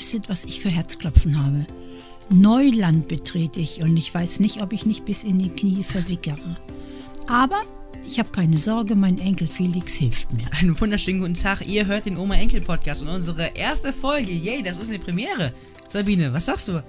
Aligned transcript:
wüsstet, 0.00 0.30
was 0.30 0.46
ich 0.46 0.60
für 0.60 0.70
Herzklopfen 0.70 1.44
habe. 1.44 1.66
Neuland 2.30 3.06
betrete 3.06 3.60
ich 3.60 3.82
und 3.82 3.98
ich 3.98 4.14
weiß 4.14 4.40
nicht, 4.40 4.62
ob 4.62 4.72
ich 4.72 4.86
nicht 4.86 5.04
bis 5.04 5.24
in 5.24 5.38
die 5.38 5.50
Knie 5.50 5.84
versickere. 5.84 6.56
Aber 7.26 7.60
ich 8.08 8.18
habe 8.18 8.30
keine 8.30 8.56
Sorge, 8.56 8.94
mein 8.94 9.18
Enkel 9.18 9.46
Felix 9.46 9.96
hilft 9.96 10.32
mir. 10.32 10.50
Einen 10.52 10.80
wunderschönen 10.80 11.20
guten 11.20 11.34
Tag. 11.34 11.68
Ihr 11.68 11.84
hört 11.84 12.06
den 12.06 12.16
Oma-Enkel-Podcast 12.16 13.02
und 13.02 13.08
unsere 13.08 13.48
erste 13.48 13.92
Folge. 13.92 14.32
Yay, 14.32 14.62
das 14.62 14.78
ist 14.80 14.88
eine 14.88 15.00
Premiere. 15.00 15.52
Sabine, 15.86 16.32
was 16.32 16.46
sagst 16.46 16.68
du? 16.68 16.82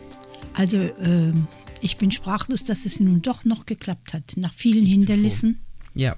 Also, 0.53 0.77
äh, 0.77 1.33
ich 1.81 1.97
bin 1.97 2.13
sprachlos, 2.13 2.63
dass 2.63 2.85
es 2.85 3.01
nun 3.01 3.21
doch 3.21 3.43
noch 3.43 3.65
geklappt 3.65 4.13
hat. 4.13 4.37
Nach 4.37 4.53
vielen 4.53 4.85
Hindernissen. 4.85 5.59
Ja, 5.95 6.15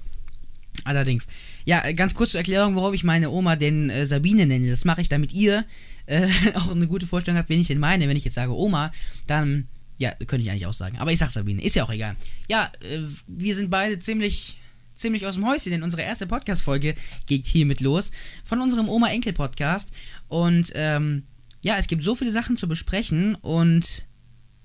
allerdings. 0.83 1.25
Ja, 1.65 1.91
ganz 1.93 2.13
kurz 2.13 2.31
zur 2.31 2.39
Erklärung, 2.41 2.75
warum 2.75 2.93
ich 2.93 3.03
meine 3.03 3.31
Oma 3.31 3.55
denn 3.55 3.89
äh, 3.89 4.05
Sabine 4.05 4.45
nenne. 4.45 4.69
Das 4.69 4.85
mache 4.85 5.01
ich, 5.01 5.09
damit 5.09 5.33
ihr 5.33 5.65
äh, 6.05 6.27
auch 6.55 6.71
eine 6.71 6.87
gute 6.87 7.07
Vorstellung 7.07 7.37
habt, 7.37 7.49
wen 7.49 7.61
ich 7.61 7.67
denn 7.67 7.79
meine. 7.79 8.07
Wenn 8.07 8.17
ich 8.17 8.25
jetzt 8.25 8.35
sage 8.35 8.55
Oma, 8.55 8.91
dann, 9.27 9.67
ja, 9.97 10.11
könnte 10.27 10.41
ich 10.41 10.49
eigentlich 10.49 10.65
auch 10.67 10.73
sagen. 10.73 10.97
Aber 10.97 11.11
ich 11.11 11.19
sag 11.19 11.31
Sabine, 11.31 11.61
ist 11.61 11.75
ja 11.75 11.83
auch 11.83 11.91
egal. 11.91 12.15
Ja, 12.47 12.71
äh, 12.81 13.01
wir 13.27 13.55
sind 13.55 13.69
beide 13.69 13.99
ziemlich 13.99 14.57
ziemlich 14.95 15.25
aus 15.25 15.35
dem 15.35 15.47
Häuschen, 15.47 15.71
denn 15.71 15.83
unsere 15.83 16.03
erste 16.03 16.27
Podcast-Folge 16.27 16.95
geht 17.25 17.47
hiermit 17.47 17.81
los 17.81 18.11
von 18.43 18.61
unserem 18.61 18.89
Oma-Enkel-Podcast. 18.89 19.91
Und 20.27 20.71
ähm, 20.75 21.23
ja, 21.61 21.77
es 21.77 21.87
gibt 21.87 22.03
so 22.03 22.15
viele 22.15 22.31
Sachen 22.31 22.57
zu 22.57 22.67
besprechen 22.67 23.35
und 23.35 24.05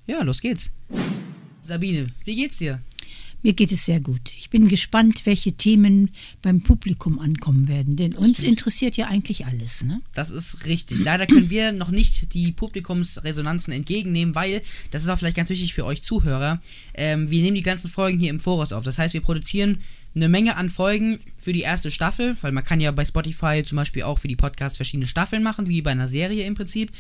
ja, 0.06 0.23
los 0.23 0.41
geht's. 0.41 0.70
Sabine, 1.64 2.09
wie 2.25 2.36
geht's 2.36 2.59
dir? 2.59 2.80
Mir 3.42 3.53
geht 3.53 3.70
es 3.70 3.84
sehr 3.84 4.00
gut. 4.00 4.33
Ich 4.36 4.50
bin 4.50 4.67
gespannt, 4.67 5.25
welche 5.25 5.53
Themen 5.53 6.11
beim 6.42 6.61
Publikum 6.61 7.20
ankommen 7.20 7.69
werden, 7.69 7.94
denn 7.94 8.12
uns 8.14 8.41
interessiert 8.41 8.97
ja 8.97 9.06
eigentlich 9.06 9.47
alles, 9.47 9.84
ne? 9.84 10.00
Das 10.12 10.31
ist 10.31 10.67
richtig. 10.67 10.98
Leider 11.05 11.27
können 11.27 11.48
wir 11.48 11.70
noch 11.70 11.91
nicht 11.91 12.34
die 12.34 12.50
Publikumsresonanzen 12.50 13.72
entgegennehmen, 13.72 14.34
weil, 14.34 14.62
das 14.91 15.05
ist 15.05 15.09
auch 15.09 15.19
vielleicht 15.19 15.36
ganz 15.36 15.50
wichtig 15.50 15.72
für 15.72 15.84
euch 15.84 16.03
Zuhörer, 16.03 16.61
ähm, 16.94 17.31
wir 17.31 17.42
nehmen 17.42 17.55
die 17.55 17.62
ganzen 17.62 17.89
Folgen 17.89 18.19
hier 18.19 18.31
im 18.31 18.41
Voraus 18.41 18.72
auf. 18.72 18.83
Das 18.83 18.98
heißt, 18.98 19.14
wir 19.14 19.20
produzieren 19.20 19.78
eine 20.16 20.28
Menge 20.28 20.56
an 20.56 20.69
Folgen 20.69 21.20
für 21.36 21.53
die 21.53 21.61
erste 21.61 21.92
Staffel, 21.92 22.36
weil 22.41 22.50
man 22.50 22.64
kann 22.64 22.81
ja 22.81 22.91
bei 22.91 23.05
Spotify 23.05 23.62
zum 23.64 23.77
Beispiel 23.77 24.03
auch 24.03 24.19
für 24.19 24.28
die 24.28 24.36
Podcasts 24.36 24.77
verschiedene 24.77 25.06
Staffeln 25.06 25.44
machen, 25.44 25.69
wie 25.69 25.83
bei 25.83 25.92
einer 25.92 26.09
Serie 26.09 26.44
im 26.44 26.55
Prinzip. 26.55 26.91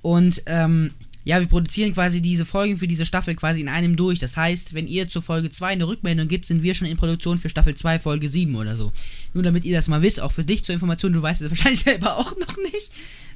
Und 0.00 0.42
ähm, 0.46 0.92
ja, 1.24 1.40
wir 1.40 1.46
produzieren 1.46 1.94
quasi 1.94 2.20
diese 2.20 2.44
Folgen 2.44 2.78
für 2.78 2.86
diese 2.86 3.06
Staffel 3.06 3.34
quasi 3.34 3.60
in 3.62 3.68
einem 3.68 3.96
durch. 3.96 4.18
Das 4.18 4.36
heißt, 4.36 4.74
wenn 4.74 4.86
ihr 4.86 5.08
zur 5.08 5.22
Folge 5.22 5.50
2 5.50 5.68
eine 5.68 5.88
Rückmeldung 5.88 6.28
gibt, 6.28 6.46
sind 6.46 6.62
wir 6.62 6.74
schon 6.74 6.86
in 6.86 6.96
Produktion 6.96 7.38
für 7.38 7.48
Staffel 7.48 7.74
2, 7.74 7.98
Folge 7.98 8.28
7 8.28 8.54
oder 8.54 8.76
so. 8.76 8.92
Nur 9.32 9.42
damit 9.42 9.64
ihr 9.64 9.74
das 9.74 9.88
mal 9.88 10.02
wisst, 10.02 10.20
auch 10.20 10.32
für 10.32 10.44
dich 10.44 10.64
zur 10.64 10.74
Information, 10.74 11.12
du 11.12 11.22
weißt 11.22 11.40
es 11.40 11.50
wahrscheinlich 11.50 11.80
selber 11.80 12.18
auch 12.18 12.36
noch 12.38 12.56
nicht. 12.58 12.90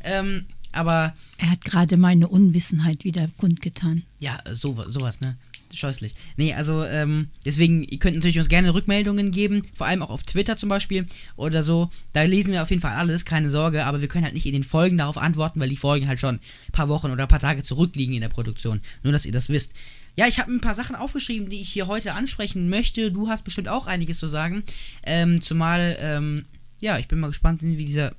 Ähm, 0.04 0.44
aber. 0.72 1.14
Er 1.38 1.50
hat 1.50 1.64
gerade 1.64 1.96
meine 1.96 2.28
Unwissenheit 2.28 3.04
wieder 3.04 3.26
kundgetan. 3.38 4.02
Ja, 4.20 4.38
so, 4.52 4.84
sowas, 4.88 5.20
ne? 5.20 5.36
Scheußlich. 5.72 6.14
Nee, 6.36 6.54
also 6.54 6.84
ähm, 6.84 7.28
deswegen, 7.44 7.84
ihr 7.84 7.98
könnt 7.98 8.16
natürlich 8.16 8.38
uns 8.38 8.48
gerne 8.48 8.74
Rückmeldungen 8.74 9.30
geben, 9.30 9.62
vor 9.74 9.86
allem 9.86 10.02
auch 10.02 10.10
auf 10.10 10.22
Twitter 10.22 10.56
zum 10.56 10.68
Beispiel 10.68 11.06
oder 11.36 11.64
so. 11.64 11.90
Da 12.12 12.22
lesen 12.22 12.52
wir 12.52 12.62
auf 12.62 12.70
jeden 12.70 12.82
Fall 12.82 12.94
alles, 12.94 13.24
keine 13.24 13.50
Sorge, 13.50 13.84
aber 13.84 14.00
wir 14.00 14.08
können 14.08 14.24
halt 14.24 14.34
nicht 14.34 14.46
in 14.46 14.52
den 14.52 14.64
Folgen 14.64 14.98
darauf 14.98 15.18
antworten, 15.18 15.60
weil 15.60 15.68
die 15.68 15.76
Folgen 15.76 16.08
halt 16.08 16.20
schon 16.20 16.36
ein 16.36 16.72
paar 16.72 16.88
Wochen 16.88 17.10
oder 17.10 17.24
ein 17.24 17.28
paar 17.28 17.40
Tage 17.40 17.62
zurückliegen 17.62 18.14
in 18.14 18.20
der 18.20 18.28
Produktion. 18.28 18.80
Nur, 19.02 19.12
dass 19.12 19.26
ihr 19.26 19.32
das 19.32 19.48
wisst. 19.48 19.74
Ja, 20.18 20.26
ich 20.26 20.40
habe 20.40 20.50
ein 20.50 20.60
paar 20.60 20.74
Sachen 20.74 20.96
aufgeschrieben, 20.96 21.48
die 21.48 21.60
ich 21.60 21.68
hier 21.68 21.86
heute 21.86 22.14
ansprechen 22.14 22.68
möchte. 22.68 23.12
Du 23.12 23.28
hast 23.28 23.44
bestimmt 23.44 23.68
auch 23.68 23.86
einiges 23.86 24.18
zu 24.18 24.26
sagen. 24.26 24.64
Ähm, 25.04 25.42
zumal, 25.42 25.96
ähm, 26.00 26.44
ja, 26.80 26.98
ich 26.98 27.06
bin 27.06 27.20
mal 27.20 27.28
gespannt, 27.28 27.62
wie 27.62 27.84
dieser. 27.84 28.16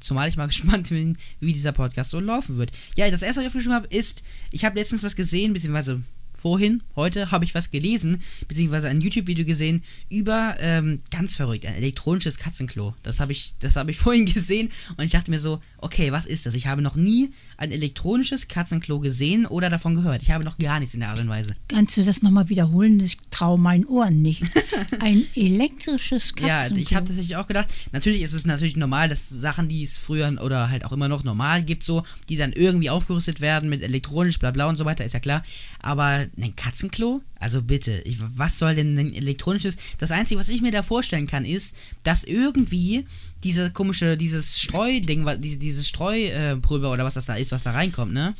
Zumal 0.00 0.28
ich 0.28 0.36
mal 0.36 0.46
gespannt 0.48 0.88
bin, 0.88 1.16
wie 1.38 1.52
dieser 1.52 1.70
Podcast 1.70 2.10
so 2.10 2.18
laufen 2.18 2.58
wird. 2.58 2.72
Ja, 2.96 3.08
das 3.08 3.22
erste, 3.22 3.36
was 3.36 3.42
ich 3.42 3.46
aufgeschrieben 3.46 3.76
habe, 3.76 3.86
ist, 3.86 4.24
ich 4.50 4.64
habe 4.64 4.76
letztens 4.76 5.04
was 5.04 5.14
gesehen, 5.14 5.52
beziehungsweise 5.52 6.02
vorhin, 6.40 6.82
heute 6.96 7.30
habe 7.30 7.44
ich 7.44 7.54
was 7.54 7.70
gelesen, 7.70 8.20
beziehungsweise 8.48 8.88
ein 8.88 9.00
YouTube-Video 9.00 9.44
gesehen 9.44 9.82
über, 10.08 10.56
ähm, 10.60 10.98
ganz 11.10 11.36
verrückt, 11.36 11.66
ein 11.66 11.74
elektronisches 11.74 12.38
Katzenklo. 12.38 12.94
Das 13.02 13.20
habe 13.20 13.32
ich, 13.32 13.54
das 13.60 13.76
habe 13.76 13.90
ich 13.90 13.98
vorhin 14.04 14.26
gesehen 14.26 14.70
und 14.96 15.04
ich 15.04 15.10
dachte 15.10 15.30
mir 15.30 15.38
so, 15.38 15.60
okay, 15.78 16.12
was 16.12 16.26
ist 16.26 16.46
das? 16.46 16.54
Ich 16.54 16.66
habe 16.66 16.82
noch 16.82 16.96
nie 16.96 17.32
ein 17.56 17.72
elektronisches 17.72 18.48
Katzenklo 18.48 19.00
gesehen 19.00 19.46
oder 19.46 19.68
davon 19.68 19.94
gehört. 19.94 20.22
Ich 20.22 20.30
habe 20.30 20.44
noch 20.44 20.56
gar 20.58 20.80
nichts 20.80 20.94
in 20.94 21.00
der 21.00 21.10
Art 21.10 21.20
und 21.20 21.28
Weise. 21.28 21.54
Kannst 21.68 21.96
du 21.96 22.04
das 22.04 22.22
nochmal 22.22 22.48
wiederholen? 22.48 22.98
Ich 23.00 23.18
traue 23.30 23.58
meinen 23.58 23.84
Ohren 23.84 24.22
nicht. 24.22 24.42
Ein 25.00 25.24
elektrisches 25.34 26.34
Katzenklo. 26.34 26.76
Ja, 26.76 26.82
ich 26.82 26.94
habe 26.94 27.06
tatsächlich 27.06 27.36
auch 27.36 27.46
gedacht, 27.46 27.68
natürlich 27.92 28.22
ist 28.22 28.32
es 28.32 28.46
natürlich 28.46 28.76
normal, 28.76 29.08
dass 29.08 29.28
Sachen, 29.28 29.68
die 29.68 29.82
es 29.82 29.98
früher 29.98 30.40
oder 30.40 30.70
halt 30.70 30.84
auch 30.84 30.92
immer 30.92 31.08
noch 31.08 31.24
normal 31.24 31.62
gibt, 31.62 31.84
so, 31.84 32.04
die 32.28 32.36
dann 32.36 32.52
irgendwie 32.52 32.90
aufgerüstet 32.90 33.40
werden 33.40 33.68
mit 33.68 33.82
elektronisch, 33.82 34.38
bla 34.38 34.50
bla 34.50 34.66
und 34.66 34.76
so 34.76 34.84
weiter, 34.84 35.04
ist 35.04 35.12
ja 35.12 35.20
klar. 35.20 35.42
Aber 35.82 36.26
ein 36.36 36.54
Katzenklo? 36.56 37.22
Also 37.38 37.62
bitte, 37.62 38.02
ich, 38.04 38.18
was 38.36 38.58
soll 38.58 38.74
denn 38.74 38.98
ein 38.98 39.14
elektronisches? 39.14 39.76
Das 39.98 40.10
Einzige, 40.10 40.40
was 40.40 40.48
ich 40.48 40.62
mir 40.62 40.72
da 40.72 40.82
vorstellen 40.82 41.26
kann, 41.26 41.44
ist, 41.44 41.76
dass 42.02 42.24
irgendwie 42.24 43.06
diese 43.42 43.70
komische, 43.70 44.16
dieses 44.16 44.60
Streuding, 44.60 45.26
dieses 45.40 45.88
Streupulver 45.88 46.92
oder 46.92 47.04
was 47.04 47.14
das 47.14 47.26
da 47.26 47.34
ist, 47.34 47.52
was 47.52 47.62
da 47.62 47.72
reinkommt, 47.72 48.12
ne? 48.12 48.34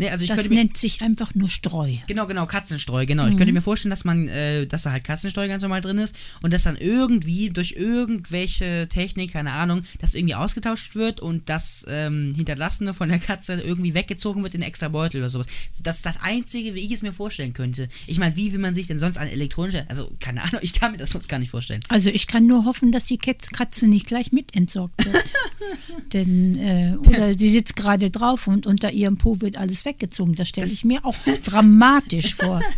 Nee, 0.00 0.08
also 0.08 0.24
das 0.24 0.48
nennt 0.48 0.78
sich 0.78 1.02
einfach 1.02 1.34
nur 1.34 1.50
Streu. 1.50 1.92
Genau, 2.06 2.26
genau, 2.26 2.46
Katzenstreu, 2.46 3.04
genau. 3.04 3.24
Mhm. 3.24 3.32
Ich 3.32 3.36
könnte 3.36 3.52
mir 3.52 3.60
vorstellen, 3.60 3.90
dass 3.90 4.04
man, 4.04 4.28
äh, 4.28 4.66
dass 4.66 4.84
da 4.84 4.92
halt 4.92 5.04
Katzenstreu 5.04 5.46
ganz 5.46 5.62
normal 5.62 5.82
drin 5.82 5.98
ist 5.98 6.16
und 6.40 6.54
dass 6.54 6.62
dann 6.62 6.76
irgendwie 6.76 7.50
durch 7.50 7.72
irgendwelche 7.72 8.88
Technik, 8.88 9.34
keine 9.34 9.52
Ahnung, 9.52 9.82
das 9.98 10.14
irgendwie 10.14 10.34
ausgetauscht 10.34 10.94
wird 10.94 11.20
und 11.20 11.50
das 11.50 11.84
ähm, 11.86 12.32
Hinterlassene 12.34 12.94
von 12.94 13.10
der 13.10 13.18
Katze 13.18 13.60
irgendwie 13.60 13.92
weggezogen 13.92 14.42
wird 14.42 14.54
in 14.54 14.62
extra 14.62 14.88
Beutel 14.88 15.20
oder 15.20 15.28
sowas. 15.28 15.48
Das 15.82 15.96
ist 15.96 16.06
das 16.06 16.18
Einzige, 16.22 16.74
wie 16.74 16.80
ich 16.80 16.92
es 16.92 17.02
mir 17.02 17.12
vorstellen 17.12 17.52
könnte. 17.52 17.86
Ich 18.06 18.18
meine, 18.18 18.34
wie 18.36 18.54
will 18.54 18.58
man 18.58 18.74
sich 18.74 18.86
denn 18.86 18.98
sonst 18.98 19.18
eine 19.18 19.32
elektronische, 19.32 19.84
also 19.90 20.10
keine 20.18 20.42
Ahnung, 20.42 20.60
ich 20.62 20.72
kann 20.72 20.92
mir 20.92 20.98
das 20.98 21.10
sonst 21.10 21.28
gar 21.28 21.38
nicht 21.38 21.50
vorstellen. 21.50 21.82
Also 21.90 22.08
ich 22.08 22.26
kann 22.26 22.46
nur 22.46 22.64
hoffen, 22.64 22.90
dass 22.90 23.04
die 23.04 23.18
Katze 23.18 23.86
nicht 23.86 24.06
gleich 24.06 24.32
mit 24.32 24.56
entsorgt 24.56 25.04
wird. 25.04 25.24
Denn, 26.14 26.58
äh, 26.58 26.96
oder 27.06 27.34
sie 27.38 27.50
sitzt 27.50 27.76
gerade 27.76 28.10
drauf 28.10 28.46
und 28.46 28.66
unter 28.66 28.92
ihrem 28.92 29.18
Po 29.18 29.42
wird 29.42 29.58
alles 29.58 29.84
weg 29.84 29.89
weggezogen. 29.90 30.34
Das 30.34 30.48
stelle 30.48 30.70
ich 30.70 30.84
mir 30.84 31.04
auch 31.04 31.16
dramatisch 31.44 32.34
vor. 32.34 32.60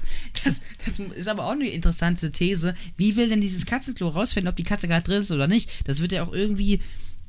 Das, 0.45 0.63
das, 0.85 0.99
ist 0.99 1.29
aber 1.29 1.47
auch 1.47 1.53
eine 1.53 1.69
interessante 1.69 2.33
These. 2.33 2.75
Wie 2.97 3.15
will 3.15 3.29
denn 3.29 3.41
dieses 3.41 3.65
Katzenklo 3.65 4.09
rausfinden, 4.09 4.49
ob 4.49 4.57
die 4.57 4.65
Katze 4.65 4.89
gerade 4.89 5.05
drin 5.05 5.21
ist 5.21 5.31
oder 5.31 5.47
nicht? 5.47 5.71
Das 5.85 6.01
wird 6.01 6.11
ja 6.11 6.25
auch 6.25 6.33
irgendwie 6.33 6.81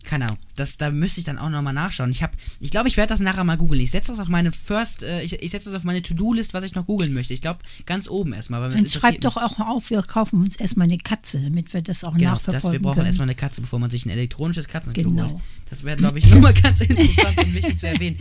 keine 0.03 0.25
Ahnung, 0.25 0.37
das, 0.55 0.77
da 0.77 0.91
müsste 0.91 1.19
ich 1.21 1.25
dann 1.25 1.37
auch 1.37 1.49
nochmal 1.49 1.73
nachschauen. 1.73 2.11
Ich 2.11 2.21
habe, 2.21 2.33
ich 2.59 2.71
glaube, 2.71 2.87
ich 2.87 2.97
werde 2.97 3.09
das 3.09 3.19
nachher 3.19 3.43
mal 3.43 3.57
googeln. 3.57 3.81
Ich 3.81 3.91
setze 3.91 4.11
das 4.11 4.19
auf 4.19 4.29
meine 4.29 4.51
First, 4.51 5.03
äh, 5.03 5.21
ich, 5.23 5.41
ich 5.41 5.51
setze 5.51 5.69
das 5.69 5.77
auf 5.77 5.83
meine 5.83 6.01
To-Do-List, 6.01 6.53
was 6.53 6.63
ich 6.63 6.75
noch 6.75 6.85
googeln 6.85 7.13
möchte. 7.13 7.33
Ich 7.33 7.41
glaube, 7.41 7.59
ganz 7.85 8.09
oben 8.09 8.33
erstmal. 8.33 8.69
Dann 8.69 8.87
schreib 8.87 9.21
doch 9.21 9.37
auch 9.37 9.59
auf, 9.59 9.89
wir 9.89 10.01
kaufen 10.03 10.41
uns 10.41 10.55
erstmal 10.55 10.85
eine 10.85 10.97
Katze, 10.97 11.39
damit 11.41 11.73
wir 11.73 11.81
das 11.81 12.03
auch 12.03 12.15
genau, 12.15 12.31
nachverfolgen 12.31 12.63
das, 12.63 12.71
wir 12.73 12.79
brauchen 12.81 12.95
können. 12.95 13.07
erstmal 13.07 13.27
eine 13.27 13.35
Katze, 13.35 13.61
bevor 13.61 13.79
man 13.79 13.89
sich 13.89 14.05
ein 14.05 14.09
elektronisches 14.09 14.67
Katzenklo 14.67 15.03
genau. 15.03 15.29
holt. 15.31 15.41
Das 15.69 15.83
wäre, 15.83 15.97
glaube 15.97 16.19
ich, 16.19 16.29
nochmal 16.29 16.53
ganz 16.53 16.81
interessant 16.81 17.37
und 17.37 17.53
wichtig 17.53 17.79
zu 17.79 17.87
erwähnen. 17.87 18.17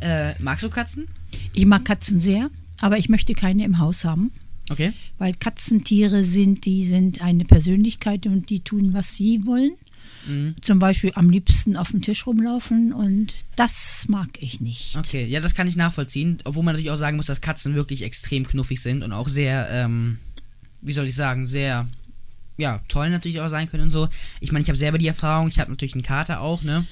Äh, 0.00 0.34
magst 0.40 0.64
du 0.64 0.70
Katzen? 0.70 1.06
Ich 1.52 1.66
mag 1.66 1.84
Katzen 1.84 2.18
sehr, 2.18 2.50
aber 2.80 2.98
ich 2.98 3.08
möchte 3.08 3.34
keine 3.34 3.64
im 3.64 3.78
Haus 3.78 4.04
haben. 4.04 4.32
Okay. 4.68 4.92
Weil 5.18 5.34
Katzentiere 5.34 6.24
sind, 6.24 6.64
die 6.64 6.84
sind 6.84 7.22
eine 7.22 7.44
Persönlichkeit 7.44 8.26
und 8.26 8.50
die 8.50 8.60
tun, 8.60 8.94
was 8.94 9.14
sie 9.14 9.46
wollen. 9.46 9.72
Mhm. 10.26 10.56
Zum 10.60 10.78
Beispiel 10.78 11.12
am 11.14 11.30
liebsten 11.30 11.76
auf 11.76 11.90
dem 11.90 12.02
Tisch 12.02 12.26
rumlaufen 12.26 12.92
und 12.92 13.34
das 13.56 14.06
mag 14.08 14.28
ich 14.40 14.60
nicht. 14.60 14.96
Okay, 14.96 15.24
ja, 15.26 15.40
das 15.40 15.54
kann 15.54 15.68
ich 15.68 15.76
nachvollziehen. 15.76 16.38
Obwohl 16.44 16.64
man 16.64 16.74
natürlich 16.74 16.90
auch 16.90 16.96
sagen 16.96 17.16
muss, 17.16 17.26
dass 17.26 17.40
Katzen 17.40 17.74
wirklich 17.74 18.02
extrem 18.02 18.46
knuffig 18.46 18.80
sind 18.80 19.02
und 19.02 19.12
auch 19.12 19.28
sehr, 19.28 19.68
ähm, 19.70 20.18
wie 20.82 20.92
soll 20.92 21.06
ich 21.06 21.14
sagen, 21.14 21.46
sehr, 21.46 21.86
ja, 22.56 22.80
toll 22.88 23.10
natürlich 23.10 23.40
auch 23.40 23.48
sein 23.48 23.68
können 23.70 23.84
und 23.84 23.90
so. 23.90 24.08
Ich 24.40 24.52
meine, 24.52 24.62
ich 24.62 24.68
habe 24.68 24.78
selber 24.78 24.98
die 24.98 25.08
Erfahrung, 25.08 25.48
ich 25.48 25.58
habe 25.58 25.70
natürlich 25.70 25.94
einen 25.94 26.02
Kater 26.02 26.40
auch, 26.40 26.62
ne? 26.62 26.86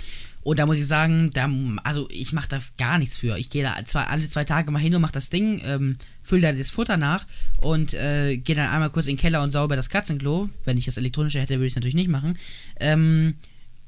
Und 0.45 0.59
da 0.59 0.67
muss 0.67 0.79
ich 0.79 0.87
sagen, 0.87 1.31
da, 1.33 1.51
also 1.83 2.07
ich 2.11 2.33
mache 2.35 2.49
da 2.51 2.61
gar 2.77 2.99
nichts 2.99 3.17
für. 3.17 3.37
Ich 3.39 3.49
gehe 3.49 3.65
da 3.65 3.75
zwei, 3.87 4.05
alle 4.05 4.29
zwei 4.29 4.45
Tage 4.45 4.71
mal 4.71 4.79
hin 4.79 4.95
und 4.95 5.01
mache 5.01 5.13
das 5.13 5.31
Ding, 5.31 5.63
ähm, 5.65 5.97
fülle 6.23 6.43
da 6.43 6.53
das 6.53 6.71
Futter 6.71 6.99
nach 6.99 7.27
und 7.63 7.95
äh, 7.95 8.37
gehe 8.37 8.55
dann 8.55 8.69
einmal 8.69 8.91
kurz 8.91 9.07
in 9.07 9.17
den 9.17 9.21
Keller 9.21 9.43
und 9.43 9.53
sauber 9.53 9.75
das 9.75 9.89
Katzenklo. 9.89 10.51
Wenn 10.67 10.77
ich 10.77 10.85
das 10.85 10.99
elektronische 10.99 11.41
hätte, 11.41 11.55
würde 11.55 11.67
ich 11.67 11.73
es 11.73 11.77
natürlich 11.77 11.95
nicht 11.95 12.11
machen. 12.11 12.39
Ähm, 12.79 13.35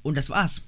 und 0.02 0.16
das 0.16 0.30
war's. 0.30 0.62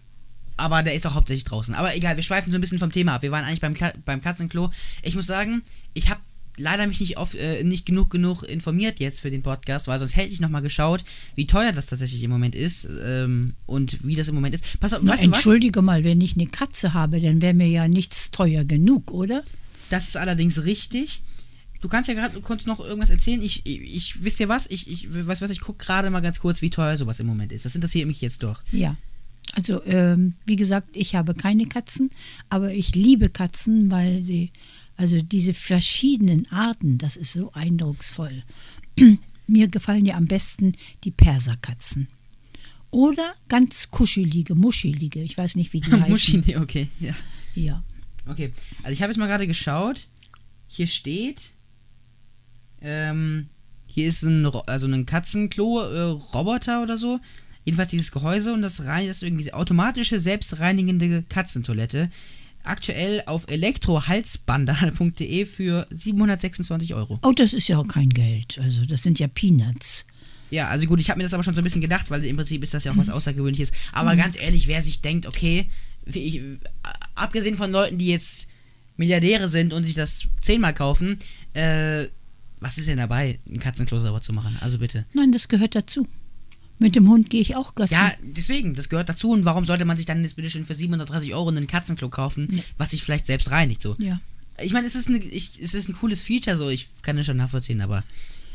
Aber 0.59 0.83
der 0.83 0.95
ist 0.95 1.07
auch 1.07 1.15
hauptsächlich 1.15 1.45
draußen. 1.45 1.75
Aber 1.75 1.97
egal, 1.97 2.17
wir 2.17 2.23
schweifen 2.23 2.53
so 2.53 2.59
ein 2.59 2.61
bisschen 2.61 2.79
vom 2.79 2.93
Thema 2.93 3.15
ab. 3.15 3.23
Wir 3.23 3.31
waren 3.31 3.45
eigentlich 3.45 3.61
beim, 3.61 3.75
beim 4.05 4.21
Katzenklo. 4.21 4.71
Ich 5.03 5.15
muss 5.15 5.27
sagen, 5.27 5.63
ich 5.95 6.11
habe 6.11 6.21
leider 6.59 6.87
mich 6.87 7.01
nicht, 7.01 7.19
oft, 7.19 7.35
äh, 7.35 7.63
nicht 7.65 7.87
genug 7.87 8.11
genug 8.11 8.43
informiert 8.43 9.01
jetzt 9.01 9.21
für 9.21 9.31
den 9.31 9.43
Podcast, 9.43 9.89
weil 9.89 9.99
sonst 9.99 10.17
hätte 10.17 10.33
ich 10.33 10.41
nochmal 10.41 10.63
geschaut, 10.63 11.05
wie 11.35 11.47
teuer 11.47 11.73
das 11.73 11.87
tatsächlich 11.87 12.23
im 12.23 12.31
Moment 12.31 12.55
ist 12.55 12.89
ähm, 13.05 13.55
und 13.67 13.99
wie 14.07 14.15
das 14.15 14.29
im 14.29 14.35
Moment 14.35 14.55
ist. 14.55 14.81
Pass 14.81 14.93
auf, 14.93 15.01
Na, 15.03 15.15
entschuldige 15.15 15.83
mal, 15.83 16.05
wenn 16.05 16.21
ich 16.21 16.35
eine 16.35 16.47
Katze 16.47 16.95
habe, 16.95 17.21
dann 17.21 17.41
wäre 17.43 17.55
mir 17.55 17.69
ja 17.69 17.89
nichts 17.89 18.31
teuer 18.31 18.65
genug, 18.65 19.11
oder? 19.11 19.43
Das 19.91 20.09
ist 20.09 20.17
allerdings 20.17 20.65
richtig. 20.65 21.23
Du 21.81 21.89
kannst 21.89 22.09
ja 22.09 22.15
gerade 22.15 22.41
kurz 22.41 22.67
noch 22.67 22.81
irgendwas 22.81 23.11
erzählen. 23.11 23.41
Ich, 23.43 23.65
ich, 23.65 23.81
ich 23.81 24.25
wisst 24.25 24.41
ihr 24.41 24.49
was? 24.49 24.69
Ich, 24.69 24.91
ich 24.91 25.09
weiß 25.11 25.41
was, 25.43 25.51
ich 25.51 25.61
gucke 25.61 25.85
gerade 25.85 26.11
mal 26.11 26.21
ganz 26.21 26.41
kurz, 26.41 26.61
wie 26.61 26.71
teuer 26.71 26.97
sowas 26.97 27.21
im 27.21 27.27
Moment 27.27 27.53
ist. 27.53 27.65
Das 27.65 27.75
interessiert 27.75 28.07
mich 28.07 28.21
jetzt 28.21 28.43
doch. 28.43 28.61
Ja. 28.73 28.97
Also, 29.55 29.83
ähm, 29.87 30.35
wie 30.45 30.57
gesagt, 30.57 30.89
ich 30.95 31.15
habe 31.15 31.35
keine 31.35 31.67
Katzen, 31.67 32.11
aber 32.51 32.73
ich 32.73 32.95
liebe 32.95 33.31
Katzen, 33.31 33.91
weil 33.91 34.23
sie, 34.23 34.51
also 34.99 35.23
diese 35.23 35.55
verschiedenen 35.55 36.51
Arten, 36.51 36.99
das 36.99 37.17
ist 37.17 37.33
so 37.33 37.53
eindrucksvoll. 37.53 38.43
Mir 39.47 39.69
gefallen 39.69 40.05
ja 40.05 40.17
am 40.17 40.27
besten 40.27 40.75
die 41.05 41.13
Perserkatzen. 41.13 42.09
Oder 42.91 43.35
ganz 43.49 43.91
kuschelige, 43.91 44.55
muschelige, 44.55 45.23
ich 45.23 45.39
weiß 45.39 45.55
nicht, 45.55 45.73
wie 45.73 45.81
die 45.81 45.93
heißen. 45.93 46.09
Muschi, 46.09 46.43
nee, 46.45 46.57
okay. 46.57 46.89
Ja. 46.99 47.15
Ja. 47.55 47.83
Okay. 48.27 48.53
Also 48.83 48.93
ich 48.93 49.03
habe 49.03 49.13
jetzt 49.13 49.19
mal 49.19 49.29
gerade 49.29 49.47
geschaut. 49.47 50.09
Hier 50.67 50.89
steht. 50.89 51.53
Ähm, 52.83 53.49
hier 53.87 54.09
ist 54.09 54.23
ein, 54.23 54.47
also 54.67 54.87
ein 54.89 55.07
Katzenklo-Roboter 55.07 56.83
oder 56.83 56.99
so. 56.99 57.21
Jedenfalls 57.65 57.91
dieses 57.91 58.11
Gehäuse 58.11 58.53
und 58.53 58.63
das 58.63 58.85
rein 58.85 59.07
das 59.07 59.19
ist 59.19 59.23
irgendwie 59.23 59.53
automatische 59.53 60.19
selbstreinigende 60.19 61.23
Katzentoilette. 61.29 62.11
Aktuell 62.65 63.23
auf 63.27 63.49
elektrohalsbander.de 63.49 65.47
für 65.47 65.87
726 65.91 66.95
Euro. 66.95 67.19
Oh, 67.23 67.33
das 67.33 67.53
ist 67.53 67.69
ja 67.69 67.79
auch 67.79 67.89
kein 67.89 68.11
Geld. 68.11 68.59
Also, 68.63 68.85
das 68.85 69.03
sind 69.03 69.19
ja 69.19 69.29
Peanuts. 69.29 70.07
Ja, 70.51 70.69
also 70.69 70.87
gut, 70.87 71.01
ich 71.01 71.11
habe 71.11 71.19
mir 71.19 71.25
das 71.25 71.35
aber 71.35 71.45
schon 71.45 71.55
so 71.55 71.61
ein 71.61 71.65
bisschen 71.65 71.81
gedacht, 71.81 72.11
weil 72.11 72.25
im 72.25 72.37
Prinzip 72.37 72.63
ist 72.63 72.73
das 72.75 72.85
ja 72.85 72.93
auch 72.93 72.97
was 72.97 73.11
Außergewöhnliches. 73.11 73.73
Aber 73.93 74.17
ganz 74.17 74.41
ehrlich, 74.41 74.67
wer 74.67 74.81
sich 74.81 75.03
denkt, 75.03 75.27
okay, 75.27 75.67
ich, 76.07 76.37
äh, 76.37 76.59
abgesehen 77.15 77.57
von 77.57 77.71
Leuten, 77.71 77.99
die 77.99 78.09
jetzt 78.09 78.49
Milliardäre 78.97 79.49
sind 79.49 79.73
und 79.73 79.85
sich 79.85 79.95
das 79.95 80.27
zehnmal 80.41 80.75
kaufen, 80.75 81.19
äh, 81.55 82.07
was 82.61 82.79
ist 82.79 82.89
denn 82.89 82.99
dabei, 82.99 83.39
einen 83.47 83.61
Katzenklo 83.61 84.01
sauber 84.01 84.21
zu 84.21 84.33
machen? 84.33 84.57
Also 84.61 84.79
bitte. 84.79 85.05
Nein, 85.13 85.33
das 85.33 85.49
gehört 85.49 85.75
dazu. 85.75 86.09
Mit 86.79 86.95
dem 86.95 87.09
Hund 87.09 87.29
gehe 87.31 87.41
ich 87.41 87.57
auch 87.57 87.75
Gassi. 87.75 87.95
Ja, 87.95 88.13
deswegen, 88.23 88.75
das 88.75 88.89
gehört 88.89 89.09
dazu. 89.09 89.31
Und 89.31 89.45
warum 89.45 89.65
sollte 89.67 89.85
man 89.85 89.97
sich 89.97 90.07
dann 90.07 90.23
jetzt 90.23 90.37
bitte 90.37 90.49
schön 90.51 90.65
für 90.65 90.75
730 90.75 91.35
Euro 91.35 91.49
einen 91.49 91.67
Katzenklo 91.67 92.09
kaufen, 92.09 92.49
Ja. 92.51 92.63
was 92.77 92.91
sich 92.91 93.03
vielleicht 93.03 93.27
selbst 93.27 93.51
reinigt 93.51 93.83
so? 93.83 93.95
ja. 93.99 94.21
Ich 94.61 94.73
meine, 94.73 94.89
es 94.89 94.97
ist, 94.97 95.07
eine, 95.09 95.19
ich, 95.19 95.63
es 95.63 95.73
ist 95.75 95.89
ein 95.89 95.95
cooles 95.95 96.23
Feature 96.23 96.57
so, 96.57 96.69
ich 96.69 96.89
kann 97.03 97.17
das 97.17 97.27
schon 97.27 97.37
nachvollziehen, 97.37 97.81
aber 97.81 98.03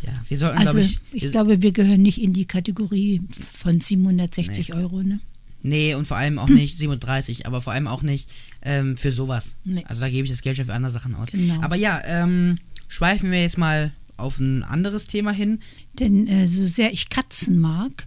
ja, 0.06 0.12
wir 0.28 0.38
sollten, 0.38 0.58
Also, 0.58 0.74
glaube 0.74 0.82
ich... 0.82 1.00
ich, 1.14 1.32
glaube, 1.32 1.62
wir 1.62 1.72
gehören 1.72 2.02
nicht 2.02 2.22
in 2.22 2.34
die 2.34 2.44
Kategorie 2.46 3.22
von 3.54 3.80
760 3.80 4.74
Euro, 4.74 5.02
ne? 5.02 5.22
Nee, 5.62 5.96
und 5.96 6.06
vor 6.06 6.18
allem 6.18 6.40
auch 6.40 6.50
nicht 6.50 6.78
37, 6.78 7.46
aber 7.48 7.62
vor 7.62 7.72
allem 7.72 7.88
auch 7.88 8.02
nicht 8.02 8.30
ähm, 8.64 8.98
für 8.98 9.14
sowas. 9.14 9.56
Nee. 9.64 9.86
Also 9.88 10.02
da 10.02 10.10
gebe 10.10 10.26
ich 10.26 10.32
das 10.32 10.42
Geld 10.42 10.58
schon 10.58 10.66
für 10.66 10.74
andere 10.74 10.92
Sachen 10.92 11.16
aus. 11.16 11.30
Genau. 11.32 11.62
Aber 11.62 11.78
ja, 11.78 12.02
ähm, 12.06 12.58
schweifen 12.90 13.32
wir 13.32 13.42
jetzt 13.42 13.58
mal 13.58 13.94
auf 14.18 14.40
ein 14.40 14.64
anderes 14.64 15.08
Thema 15.08 15.32
hin. 15.32 15.60
Denn 16.00 16.28
äh, 16.28 16.48
so 16.50 16.66
sehr 16.66 16.92
ich 16.92 17.10
Katzen 17.10 17.60
mag, 17.60 18.06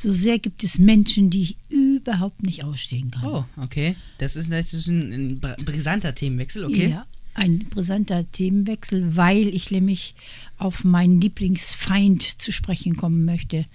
so 0.00 0.12
sehr 0.12 0.38
gibt 0.38 0.62
es 0.62 0.78
Menschen, 0.78 1.28
die 1.28 1.42
ich 1.42 1.56
überhaupt 1.70 2.42
nicht 2.44 2.62
ausstehen 2.64 3.10
kann. 3.10 3.24
Oh, 3.26 3.44
okay. 3.56 3.96
Das 4.18 4.36
ist, 4.36 4.48
ist 4.52 4.86
ein, 4.86 5.12
ein 5.12 5.40
br- 5.40 5.56
brisanter 5.64 6.14
Themenwechsel, 6.14 6.64
okay? 6.64 6.90
Ja, 6.90 7.06
ein 7.34 7.58
brisanter 7.70 8.30
Themenwechsel, 8.30 9.16
weil 9.16 9.48
ich 9.54 9.70
nämlich 9.72 10.14
auf 10.56 10.84
meinen 10.84 11.20
Lieblingsfeind 11.20 12.40
zu 12.40 12.52
sprechen 12.52 12.96
kommen 12.96 13.24
möchte, 13.24 13.66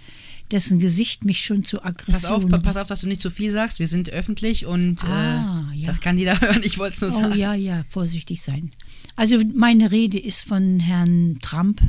dessen 0.52 0.80
Gesicht 0.80 1.26
mich 1.26 1.44
schon 1.46 1.64
zu 1.66 1.78
Pass 1.78 1.86
Aggression... 1.88 2.34
auf, 2.46 2.50
pa- 2.50 2.60
pass 2.60 2.78
auf, 2.78 2.88
dass 2.88 3.02
du 3.02 3.08
nicht 3.08 3.22
zu 3.22 3.30
viel 3.30 3.52
sagst. 3.52 3.80
Wir 3.80 3.88
sind 3.90 4.10
öffentlich 4.10 4.66
und 4.66 5.04
Ah, 5.04 5.70
äh, 5.74 5.78
ja. 5.80 5.88
das 5.88 6.00
kann 6.00 6.18
jeder 6.18 6.40
hören. 6.42 6.62
Ich 6.64 6.78
wollte 6.78 6.96
es 6.96 7.02
nur 7.02 7.10
Oh 7.10 7.22
sagen. 7.30 7.38
ja, 7.40 7.54
ja, 7.54 7.84
vorsichtig 7.90 8.42
sein. 8.42 8.70
Also 9.18 9.40
meine 9.56 9.92
Rede 9.92 10.20
ist 10.20 10.46
von 10.46 10.80
Herrn 10.80 11.40
Trump. 11.42 11.82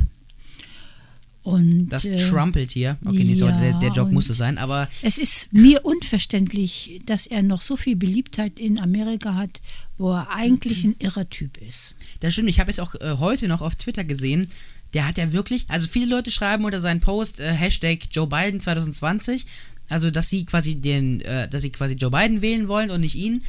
Und 1.45 1.89
Das 1.89 2.05
äh, 2.05 2.17
Trumpelt 2.17 2.71
hier. 2.71 2.97
Okay, 3.05 3.23
nee, 3.23 3.35
sorry, 3.35 3.51
ja, 3.51 3.59
der, 3.59 3.79
der 3.79 3.89
Joke 3.89 4.07
und- 4.07 4.13
muss 4.15 4.29
es 4.31 4.37
sein, 4.37 4.57
aber 4.57 4.89
es 5.03 5.19
ist 5.19 5.53
mir 5.53 5.85
unverständlich, 5.85 6.99
dass 7.05 7.27
er 7.27 7.43
noch 7.43 7.61
so 7.61 7.77
viel 7.77 7.95
Beliebtheit 7.95 8.59
in 8.59 8.79
Amerika 8.79 9.35
hat, 9.35 9.61
wo 9.99 10.11
er 10.13 10.31
eigentlich 10.31 10.83
ein 10.83 10.95
irrer 10.97 11.29
Typ 11.29 11.57
ist. 11.61 11.93
Das 12.21 12.33
stimmt, 12.33 12.49
ich 12.49 12.59
habe 12.59 12.71
es 12.71 12.79
auch 12.79 12.95
äh, 12.95 13.17
heute 13.19 13.47
noch 13.47 13.61
auf 13.61 13.75
Twitter 13.75 14.03
gesehen. 14.03 14.47
Der 14.95 15.07
hat 15.07 15.19
ja 15.19 15.31
wirklich, 15.33 15.65
also 15.67 15.87
viele 15.87 16.07
Leute 16.07 16.31
schreiben 16.31 16.65
unter 16.65 16.81
seinen 16.81 16.99
Post 16.99 17.39
äh, 17.39 17.53
Hashtag 17.53 17.99
Joe 18.11 18.25
Biden 18.27 18.59
2020, 18.59 19.45
also 19.87 20.09
dass 20.09 20.29
sie 20.29 20.45
quasi 20.45 20.75
den, 20.75 21.21
äh, 21.21 21.47
dass 21.47 21.61
sie 21.61 21.69
quasi 21.69 21.93
Joe 21.93 22.09
Biden 22.09 22.41
wählen 22.41 22.67
wollen 22.67 22.89
und 22.89 23.01
nicht 23.01 23.15
ihn. 23.15 23.43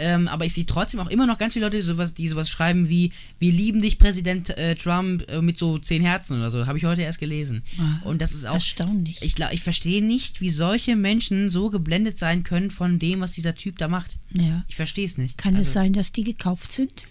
Ähm, 0.00 0.28
aber 0.28 0.46
ich 0.46 0.54
sehe 0.54 0.64
trotzdem 0.64 0.98
auch 0.98 1.10
immer 1.10 1.26
noch 1.26 1.36
ganz 1.36 1.52
viele 1.52 1.66
Leute, 1.66 1.76
die 1.76 1.82
sowas, 1.82 2.14
die 2.14 2.26
sowas 2.26 2.48
schreiben 2.48 2.88
wie 2.88 3.12
Wir 3.38 3.52
lieben 3.52 3.82
dich, 3.82 3.98
Präsident 3.98 4.50
äh, 4.50 4.74
Trump, 4.74 5.30
äh, 5.30 5.42
mit 5.42 5.58
so 5.58 5.78
zehn 5.78 6.02
Herzen 6.02 6.38
oder 6.38 6.50
so. 6.50 6.66
Habe 6.66 6.78
ich 6.78 6.84
heute 6.84 7.02
erst 7.02 7.20
gelesen. 7.20 7.62
Ah, 7.78 8.00
und 8.04 8.22
das 8.22 8.32
ist 8.32 8.46
auch. 8.46 8.54
Erstaunlich. 8.54 9.22
Ich, 9.22 9.38
ich 9.38 9.62
verstehe 9.62 10.02
nicht, 10.02 10.40
wie 10.40 10.50
solche 10.50 10.96
Menschen 10.96 11.50
so 11.50 11.68
geblendet 11.68 12.18
sein 12.18 12.42
können 12.42 12.70
von 12.70 12.98
dem, 12.98 13.20
was 13.20 13.32
dieser 13.32 13.54
Typ 13.54 13.78
da 13.78 13.88
macht. 13.88 14.18
ja. 14.32 14.64
Ich 14.68 14.76
verstehe 14.76 15.04
es 15.04 15.18
nicht. 15.18 15.36
Kann 15.36 15.54
also, 15.56 15.68
es 15.68 15.74
sein, 15.74 15.92
dass 15.92 16.12
die 16.12 16.22
gekauft 16.22 16.72
sind? 16.72 17.04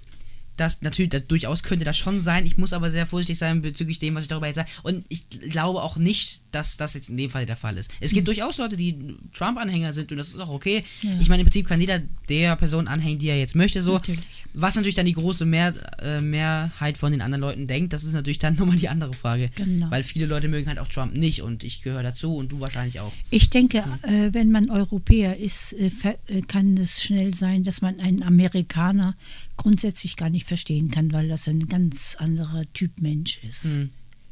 Das 0.59 0.81
natürlich, 0.81 1.09
das, 1.09 1.27
durchaus 1.27 1.63
könnte 1.63 1.85
das 1.85 1.97
schon 1.97 2.21
sein. 2.21 2.45
Ich 2.45 2.57
muss 2.57 2.73
aber 2.73 2.91
sehr 2.91 3.05
vorsichtig 3.05 3.37
sein 3.37 3.61
bezüglich 3.61 3.99
dem, 3.99 4.15
was 4.15 4.23
ich 4.23 4.27
darüber 4.27 4.47
jetzt 4.47 4.57
sage. 4.57 4.69
Und 4.83 5.05
ich 5.09 5.29
glaube 5.29 5.81
auch 5.81 5.97
nicht, 5.97 6.41
dass 6.51 6.77
das 6.77 6.93
jetzt 6.93 7.09
in 7.09 7.17
dem 7.17 7.29
Fall 7.29 7.45
der 7.45 7.55
Fall 7.55 7.77
ist. 7.77 7.91
Es 7.99 8.11
gibt 8.11 8.27
durchaus 8.27 8.57
Leute, 8.57 8.77
die 8.77 9.15
Trump-Anhänger 9.33 9.93
sind 9.93 10.11
und 10.11 10.17
das 10.17 10.29
ist 10.29 10.39
auch 10.39 10.49
okay. 10.49 10.83
Ja. 11.01 11.11
Ich 11.19 11.29
meine, 11.29 11.41
im 11.41 11.45
Prinzip 11.45 11.67
kann 11.67 11.79
jeder 11.79 12.01
der 12.27 12.55
Person 12.55 12.87
anhängen, 12.87 13.19
die 13.19 13.27
er 13.27 13.37
jetzt 13.37 13.55
möchte, 13.55 13.81
so. 13.81 13.93
Natürlich. 13.93 14.45
Was 14.53 14.75
natürlich 14.75 14.95
dann 14.95 15.05
die 15.05 15.13
große 15.13 15.45
Mehr, 15.45 15.73
äh, 16.01 16.21
Mehrheit 16.21 16.97
von 16.97 17.11
den 17.11 17.21
anderen 17.21 17.41
Leuten 17.41 17.67
denkt, 17.67 17.93
das 17.93 18.03
ist 18.03 18.13
natürlich 18.13 18.39
dann 18.39 18.55
nochmal 18.59 18.77
die 18.77 18.89
andere 18.89 19.13
Frage. 19.13 19.51
Genau. 19.55 19.89
Weil 19.91 20.03
viele 20.03 20.25
Leute 20.25 20.47
mögen 20.47 20.67
halt 20.67 20.79
auch 20.79 20.87
Trump 20.87 21.15
nicht 21.15 21.41
und 21.41 21.63
ich 21.63 21.81
gehöre 21.81 22.03
dazu 22.03 22.35
und 22.35 22.51
du 22.51 22.59
wahrscheinlich 22.59 22.99
auch. 22.99 23.13
Ich 23.29 23.49
denke, 23.49 23.83
äh, 24.03 24.29
wenn 24.33 24.51
man 24.51 24.69
Europäer 24.69 25.37
ist, 25.37 25.73
äh, 25.73 25.89
äh, 26.27 26.41
kann 26.41 26.77
es 26.77 27.03
schnell 27.03 27.33
sein, 27.33 27.63
dass 27.63 27.81
man 27.81 27.99
einen 27.99 28.23
Amerikaner 28.23 29.15
grundsätzlich 29.57 30.15
gar 30.15 30.29
nicht 30.29 30.45
verstehen 30.49 30.91
kann, 30.91 31.13
weil 31.13 31.29
das 31.29 31.47
ein 31.47 31.67
ganz 31.67 32.15
anderer 32.19 32.63
Typ 32.73 33.01
Mensch 33.01 33.39
ist. 33.43 33.63
Hm. 33.63 33.89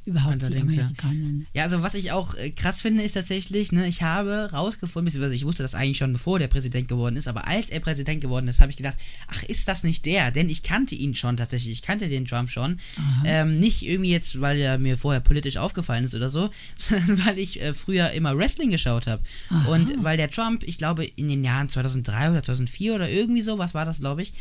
Überhaupt 0.08 0.42
die 0.42 0.46
Allerdings, 0.46 0.74
ja. 0.74 0.84
Amerikaner. 0.84 1.46
Ja, 1.54 1.64
also 1.64 1.84
was 1.84 1.94
ich 1.94 2.14
auch 2.14 2.34
äh, 2.36 2.52
krass 2.52 2.82
finde, 2.82 3.04
ist 3.04 3.12
tatsächlich, 3.12 3.74
ne, 3.74 3.88
ich 3.88 4.04
habe 4.04 4.50
rausgefunden, 4.54 5.06
beziehungsweise 5.06 5.36
ich 5.36 5.44
wusste 5.44 5.64
das 5.64 5.76
eigentlich 5.76 5.98
schon 5.98 6.14
bevor 6.14 6.40
der 6.40 6.48
Präsident 6.48 6.88
geworden 6.88 7.18
ist, 7.18 7.28
aber 7.28 7.46
als 7.46 7.70
er 7.70 7.82
Präsident 7.82 8.22
geworden 8.22 8.48
ist, 8.48 8.62
habe 8.62 8.72
ich 8.72 8.78
gedacht, 8.78 8.96
ach, 9.28 9.44
ist 9.44 9.68
das 9.68 9.84
nicht 9.84 10.06
der? 10.06 10.32
Denn 10.32 10.50
ich 10.50 10.64
kannte 10.64 10.96
ihn 10.96 11.14
schon 11.14 11.36
tatsächlich, 11.36 11.74
ich 11.74 11.82
kannte 11.82 12.08
den 12.08 12.24
Trump 12.24 12.50
schon. 12.50 12.80
Ähm, 13.26 13.56
nicht 13.56 13.86
irgendwie 13.86 14.12
jetzt, 14.12 14.40
weil 14.40 14.58
er 14.60 14.80
mir 14.80 14.98
vorher 14.98 15.20
politisch 15.20 15.58
aufgefallen 15.58 16.06
ist 16.06 16.16
oder 16.16 16.30
so, 16.30 16.52
sondern 16.78 17.26
weil 17.26 17.38
ich 17.38 17.62
äh, 17.62 17.74
früher 17.74 18.12
immer 18.12 18.38
Wrestling 18.38 18.72
geschaut 18.72 19.08
habe. 19.08 19.22
Und 19.70 20.02
weil 20.06 20.16
der 20.16 20.32
Trump, 20.32 20.64
ich 20.64 20.78
glaube, 20.78 21.04
in 21.04 21.28
den 21.28 21.44
Jahren 21.44 21.68
2003 21.68 22.32
oder 22.32 22.44
2004 22.44 22.96
oder 22.96 23.10
irgendwie 23.10 23.42
so, 23.42 23.58
was 23.58 23.74
war 23.74 23.84
das, 23.84 24.00
glaube 24.00 24.22
ich, 24.22 24.34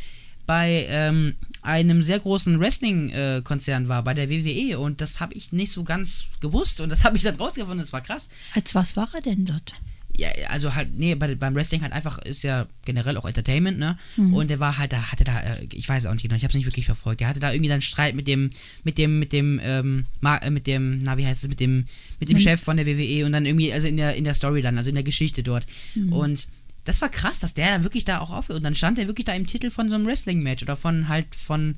bei 0.47 0.87
ähm, 0.89 1.35
einem 1.63 2.03
sehr 2.03 2.21
großen 2.21 2.61
Wrestling-Konzern 2.61 3.89
war, 3.89 4.03
bei 4.03 4.15
der 4.15 4.31
WWE. 4.31 4.79
Und 4.79 5.01
das 5.01 5.21
habe 5.21 5.35
ich 5.35 5.53
nicht 5.53 5.73
so 5.73 5.85
ganz 5.85 6.25
gewusst. 6.41 6.81
Und 6.81 6.91
das 6.91 7.05
habe 7.05 7.17
ich 7.17 7.23
dann 7.23 7.37
rausgefunden. 7.37 7.81
Das 7.81 7.93
war 7.93 8.01
krass. 8.01 8.29
Als 8.55 8.75
was 8.75 8.97
war 8.97 9.09
er 9.15 9.21
denn 9.23 9.45
dort? 9.45 9.75
Ja, 10.19 10.29
also 10.49 10.75
halt, 10.75 10.97
nee, 10.99 11.15
bei, 11.15 11.35
beim 11.35 11.55
Wrestling 11.55 11.83
halt 11.83 11.93
einfach 11.93 12.17
ist 12.19 12.43
ja 12.43 12.67
generell 12.87 13.19
auch 13.19 13.27
Entertainment, 13.27 13.79
ne? 13.79 13.99
Und 14.17 14.49
der 14.49 14.61
war 14.61 14.79
halt, 14.79 14.95
da 14.95 15.13
hatte 15.13 15.25
da, 15.25 15.39
äh, 15.41 15.67
ich 15.75 15.87
weiß 15.87 16.07
auch 16.07 16.13
nicht 16.15 16.23
genau, 16.23 16.37
ich 16.37 16.43
habe 16.43 16.53
es 16.53 16.55
nicht 16.57 16.65
wirklich 16.65 16.87
verfolgt. 16.87 17.21
Der 17.21 17.29
hatte 17.29 17.39
da 17.41 17.53
irgendwie 17.53 17.69
dann 17.69 17.83
Streit 17.83 18.15
mit 18.15 18.27
dem, 18.27 18.49
mit 18.83 18.97
dem, 18.97 19.19
mit 19.19 19.33
dem, 19.35 19.61
ähm, 19.63 20.07
äh, 20.25 20.49
mit 20.49 20.67
dem, 20.67 21.01
na 21.01 21.19
wie 21.19 21.27
heißt 21.27 21.43
es, 21.43 21.51
mit 21.51 21.61
dem, 21.61 21.85
mit 22.19 22.31
dem 22.31 22.35
Mit- 22.37 22.43
Chef 22.43 22.63
von 22.63 22.79
der 22.79 22.87
WWE 22.87 23.27
und 23.27 23.33
dann 23.33 23.45
irgendwie, 23.45 23.75
also 23.75 23.89
in 23.89 23.99
der, 23.99 24.17
in 24.17 24.25
der 24.25 24.33
Story 24.33 24.63
dann, 24.63 24.79
also 24.79 24.89
in 24.89 24.95
der 24.95 25.05
Geschichte 25.05 25.43
dort. 25.43 25.67
Und 26.11 26.47
das 26.87 27.03
war 27.03 27.11
krass, 27.11 27.39
dass 27.41 27.53
der 27.53 27.77
da 27.79 27.85
wirklich 27.85 28.05
da 28.07 28.21
auch 28.21 28.31
aufhört. 28.31 28.57
Und 28.59 28.63
dann 28.65 28.75
stand 28.75 28.99
er 28.99 29.07
wirklich 29.07 29.27
da 29.27 29.35
im 29.35 29.47
Titel 29.47 29.71
von 29.71 29.89
so 29.91 29.95
einem 29.97 30.07
Wrestling-Match 30.07 30.63
oder 30.63 30.77
von 30.77 31.09
halt 31.09 31.27
von 31.35 31.75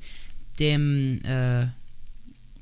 dem, 0.59 1.19
äh, 1.25 1.67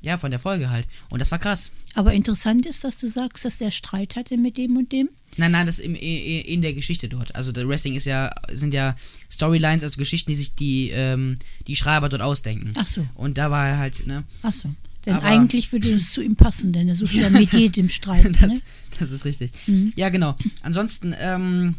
ja, 0.02 0.16
von 0.18 0.30
der 0.30 0.40
Folge 0.40 0.70
halt. 0.70 0.86
Und 1.10 1.20
das 1.20 1.30
war 1.30 1.38
krass. 1.38 1.70
Aber 1.94 2.12
interessant 2.12 2.66
ist, 2.66 2.84
dass 2.84 2.98
du 2.98 3.08
sagst, 3.08 3.44
dass 3.44 3.58
der 3.58 3.70
Streit 3.70 4.14
hatte 4.16 4.36
mit 4.36 4.56
dem 4.56 4.76
und 4.76 4.92
dem. 4.92 5.08
Nein, 5.36 5.52
nein, 5.52 5.66
das 5.66 5.78
im, 5.78 5.94
in 5.94 6.62
der 6.62 6.72
Geschichte 6.74 7.08
dort. 7.08 7.34
Also 7.34 7.50
der 7.52 7.68
Wrestling 7.68 7.94
ist 7.94 8.04
ja, 8.04 8.30
sind 8.52 8.74
ja 8.74 8.96
Storylines, 9.30 9.82
also 9.82 9.96
Geschichten, 9.96 10.30
die 10.30 10.36
sich 10.36 10.54
die, 10.54 10.90
ähm, 10.90 11.36
die 11.66 11.76
Schreiber 11.76 12.08
dort 12.08 12.22
ausdenken. 12.22 12.72
Ach 12.76 12.86
so, 12.86 13.06
Und 13.14 13.38
da 13.38 13.50
war 13.50 13.66
er 13.68 13.78
halt, 13.78 14.06
ne? 14.06 14.24
ach 14.42 14.52
so. 14.52 14.70
Denn 15.06 15.14
Aber- 15.14 15.26
eigentlich 15.26 15.72
würde 15.72 15.92
es 15.92 16.10
zu 16.12 16.22
ihm 16.22 16.36
passen, 16.36 16.72
denn 16.72 16.88
er 16.88 16.94
sucht 16.94 17.14
ja 17.14 17.30
mit 17.30 17.52
jedem 17.52 17.88
Streit. 17.88 18.26
Das, 18.40 18.52
ne? 18.52 18.60
das 19.00 19.10
ist 19.10 19.24
richtig. 19.24 19.50
Mhm. 19.66 19.92
Ja, 19.96 20.08
genau. 20.08 20.36
Ansonsten, 20.62 21.14
ähm, 21.18 21.76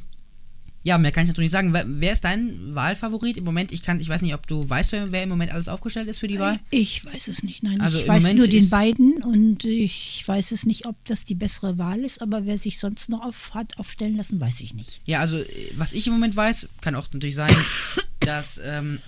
ja, 0.83 0.97
mehr 0.97 1.11
kann 1.11 1.23
ich 1.25 1.29
dazu 1.29 1.41
nicht 1.41 1.51
sagen. 1.51 1.73
Wer, 1.73 1.83
wer 1.87 2.13
ist 2.13 2.23
dein 2.23 2.73
Wahlfavorit 2.73 3.35
im 3.37 3.43
Moment? 3.43 3.71
Ich 3.73 3.83
kann, 3.83 3.99
ich 3.99 4.07
weiß 4.07 4.21
nicht, 4.21 4.33
ob 4.33 4.47
du 4.47 4.69
weißt, 4.69 4.93
wer 4.93 5.23
im 5.23 5.29
Moment 5.29 5.51
alles 5.51 5.67
aufgestellt 5.67 6.07
ist 6.07 6.19
für 6.19 6.27
die 6.29 6.39
Wahl. 6.39 6.59
Ich 6.69 7.03
weiß 7.05 7.27
es 7.27 7.43
nicht, 7.43 7.63
nein. 7.63 7.81
Also 7.81 7.99
ich 7.99 8.07
weiß 8.07 8.23
Moment 8.23 8.39
nur 8.39 8.47
den 8.47 8.69
beiden 8.69 9.21
und 9.23 9.65
ich 9.65 10.23
weiß 10.25 10.51
es 10.51 10.65
nicht, 10.65 10.85
ob 10.85 10.95
das 11.05 11.25
die 11.25 11.35
bessere 11.35 11.77
Wahl 11.77 11.99
ist, 11.99 12.21
aber 12.21 12.45
wer 12.45 12.57
sich 12.57 12.79
sonst 12.79 13.09
noch 13.09 13.21
auf, 13.21 13.53
hat 13.53 13.77
aufstellen 13.77 14.15
lassen, 14.15 14.39
weiß 14.39 14.61
ich 14.61 14.73
nicht. 14.73 15.01
Ja, 15.05 15.19
also, 15.19 15.37
äh, 15.39 15.45
was 15.75 15.91
ich 15.93 16.07
im 16.07 16.13
Moment 16.13 16.35
weiß, 16.35 16.69
kann 16.81 16.95
auch 16.95 17.07
natürlich 17.11 17.35
sein, 17.35 17.53
dass, 18.21 18.59
ähm, 18.63 18.99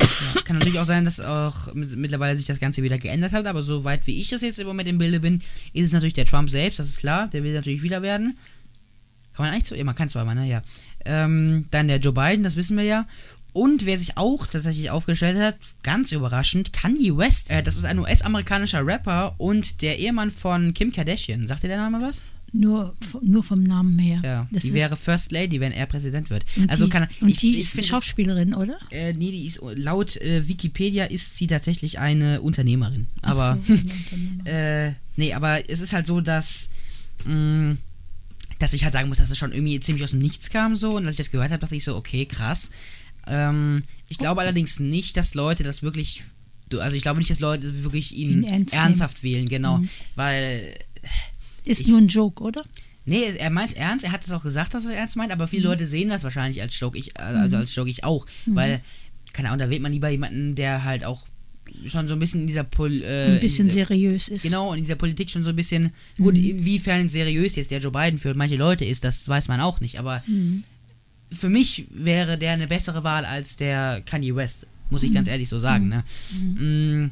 ja, 0.00 0.40
kann 0.42 0.58
natürlich 0.58 0.78
auch 0.80 0.84
sein, 0.86 1.04
dass 1.04 1.20
auch 1.20 1.72
mit- 1.74 1.96
mittlerweile 1.96 2.36
sich 2.36 2.46
das 2.46 2.58
Ganze 2.58 2.82
wieder 2.82 2.98
geändert 2.98 3.32
hat, 3.32 3.46
aber 3.46 3.62
soweit 3.62 4.06
wie 4.08 4.20
ich 4.20 4.28
das 4.28 4.40
jetzt 4.42 4.58
im 4.58 4.66
Moment 4.66 4.88
im 4.88 4.98
Bilde 4.98 5.20
bin, 5.20 5.40
ist 5.72 5.86
es 5.86 5.92
natürlich 5.92 6.14
der 6.14 6.26
Trump 6.26 6.50
selbst, 6.50 6.78
das 6.80 6.88
ist 6.88 6.98
klar, 6.98 7.28
der 7.28 7.44
will 7.44 7.54
natürlich 7.54 7.82
wieder 7.82 8.02
werden. 8.02 8.36
Kann 9.34 9.44
man 9.44 9.52
eigentlich 9.54 9.66
so, 9.68 9.74
ja, 9.74 9.84
man 9.84 9.94
kann 9.94 10.08
zweimal, 10.08 10.34
ne, 10.34 10.48
ja. 10.48 10.62
Ähm, 11.06 11.66
dann 11.70 11.88
der 11.88 11.98
Joe 11.98 12.12
Biden, 12.12 12.42
das 12.44 12.56
wissen 12.56 12.76
wir 12.76 12.84
ja. 12.84 13.06
Und 13.52 13.86
wer 13.86 13.98
sich 13.98 14.18
auch 14.18 14.46
tatsächlich 14.46 14.90
aufgestellt 14.90 15.38
hat, 15.38 15.56
ganz 15.82 16.12
überraschend, 16.12 16.72
Kanye 16.74 17.16
West. 17.16 17.50
Äh, 17.50 17.62
das 17.62 17.76
ist 17.76 17.84
ein 17.86 17.98
US-amerikanischer 17.98 18.86
Rapper 18.86 19.34
und 19.38 19.80
der 19.80 19.98
Ehemann 19.98 20.30
von 20.30 20.74
Kim 20.74 20.92
Kardashian. 20.92 21.46
Sagt 21.48 21.62
dir 21.62 21.68
der 21.68 21.78
Name 21.78 22.02
was? 22.02 22.20
Nur, 22.52 22.94
nur 23.22 23.42
vom 23.42 23.62
Namen 23.64 23.98
her. 23.98 24.20
Ja, 24.22 24.46
Das 24.52 24.62
die 24.62 24.72
wäre 24.72 24.96
First 24.96 25.32
Lady, 25.32 25.58
wenn 25.60 25.72
er 25.72 25.86
Präsident 25.86 26.30
wird. 26.30 26.44
Und 26.56 26.70
also 26.70 26.84
die, 26.84 26.90
kann 26.90 27.08
und 27.20 27.28
ich- 27.30 27.36
die 27.38 27.50
ich 27.54 27.58
ist 27.60 27.70
finde- 27.70 27.86
Schauspielerin, 27.88 28.54
oder? 28.54 28.76
Äh, 28.90 29.12
nee, 29.14 29.30
die 29.30 29.46
ist 29.46 29.60
laut 29.74 30.16
äh, 30.18 30.46
Wikipedia 30.46 31.04
ist 31.06 31.36
sie 31.36 31.46
tatsächlich 31.48 31.98
eine 31.98 32.40
Unternehmerin. 32.42 33.06
Aber 33.22 33.58
so, 33.66 33.72
eine 33.72 33.82
Unternehmerin. 33.82 34.46
äh, 34.46 34.92
nee, 35.16 35.32
aber 35.34 35.68
es 35.68 35.80
ist 35.80 35.92
halt 35.92 36.06
so, 36.06 36.20
dass 36.20 36.68
mh, 37.24 37.76
dass 38.58 38.72
ich 38.72 38.84
halt 38.84 38.92
sagen 38.92 39.08
muss, 39.08 39.18
dass 39.18 39.30
es 39.30 39.38
schon 39.38 39.52
irgendwie 39.52 39.78
ziemlich 39.80 40.02
aus 40.04 40.10
dem 40.12 40.20
Nichts 40.20 40.50
kam 40.50 40.76
so. 40.76 40.96
Und 40.96 41.06
als 41.06 41.14
ich 41.14 41.26
das 41.26 41.30
gehört 41.30 41.50
habe, 41.50 41.60
dachte 41.60 41.76
ich 41.76 41.84
so, 41.84 41.96
okay, 41.96 42.26
krass. 42.26 42.70
Ähm, 43.26 43.82
ich 44.08 44.18
glaube 44.18 44.40
allerdings 44.40 44.78
nicht, 44.80 45.16
dass 45.16 45.34
Leute 45.34 45.62
das 45.64 45.82
wirklich 45.82 46.22
also 46.78 46.96
ich 46.96 47.02
glaube 47.02 47.18
nicht, 47.20 47.30
dass 47.30 47.38
Leute 47.38 47.84
wirklich 47.84 48.16
ihn 48.16 48.42
Ihn 48.42 48.44
ernst 48.44 48.74
nehmen. 48.74 48.86
ernsthaft 48.86 49.22
wählen, 49.22 49.48
genau, 49.48 49.80
weil 50.16 50.74
Ist 51.64 51.82
ich- 51.82 51.86
nur 51.86 51.98
ein 51.98 52.08
Joke, 52.08 52.42
oder? 52.42 52.64
Nee, 53.04 53.22
er 53.38 53.50
meint 53.50 53.76
ernst, 53.76 54.04
er 54.04 54.10
hat 54.10 54.24
es 54.24 54.32
auch 54.32 54.42
gesagt, 54.42 54.74
dass 54.74 54.84
er 54.84 54.96
ernst 54.96 55.14
meint, 55.14 55.30
aber 55.30 55.46
viele 55.46 55.62
Leute 55.68 55.86
sehen 55.86 56.08
das 56.08 56.24
wahrscheinlich 56.24 56.60
als 56.60 56.76
Joke, 56.80 56.98
ich, 56.98 57.16
äh, 57.16 57.22
also 57.22 57.54
als 57.56 57.72
Joke 57.72 57.88
ich 57.88 58.02
auch, 58.02 58.26
weil, 58.46 58.82
keine 59.32 59.48
Ahnung, 59.50 59.60
da 59.60 59.70
wählt 59.70 59.80
man 59.80 59.92
lieber 59.92 60.08
jemanden, 60.08 60.56
der 60.56 60.82
halt 60.82 61.04
auch 61.04 61.28
schon 61.86 62.08
so 62.08 62.14
ein 62.14 62.18
bisschen 62.18 62.42
in 62.42 62.46
dieser 62.46 62.64
Pol 62.64 63.02
äh, 63.02 63.34
Ein 63.34 63.40
bisschen 63.40 63.68
dieser, 63.68 63.86
seriös 63.86 64.28
ist. 64.28 64.42
Genau, 64.42 64.72
in 64.72 64.80
dieser 64.80 64.96
Politik 64.96 65.30
schon 65.30 65.44
so 65.44 65.50
ein 65.50 65.56
bisschen, 65.56 65.92
gut, 66.16 66.36
inwiefern 66.36 67.08
seriös 67.08 67.56
jetzt 67.56 67.70
der 67.70 67.80
Joe 67.80 67.92
Biden 67.92 68.18
für 68.18 68.34
manche 68.34 68.56
Leute 68.56 68.84
ist, 68.84 69.04
das 69.04 69.28
weiß 69.28 69.48
man 69.48 69.60
auch 69.60 69.80
nicht, 69.80 69.98
aber 69.98 70.22
für 71.32 71.48
mich 71.48 71.86
wäre 71.90 72.38
der 72.38 72.52
eine 72.52 72.66
bessere 72.66 73.04
Wahl 73.04 73.24
als 73.24 73.56
der 73.56 74.02
Kanye 74.06 74.34
West, 74.34 74.66
muss 74.90 75.02
ich 75.02 75.12
ganz 75.12 75.28
ehrlich 75.28 75.48
so 75.48 75.58
sagen, 75.58 75.88
ne? 75.88 76.04
Mm, 76.40 77.10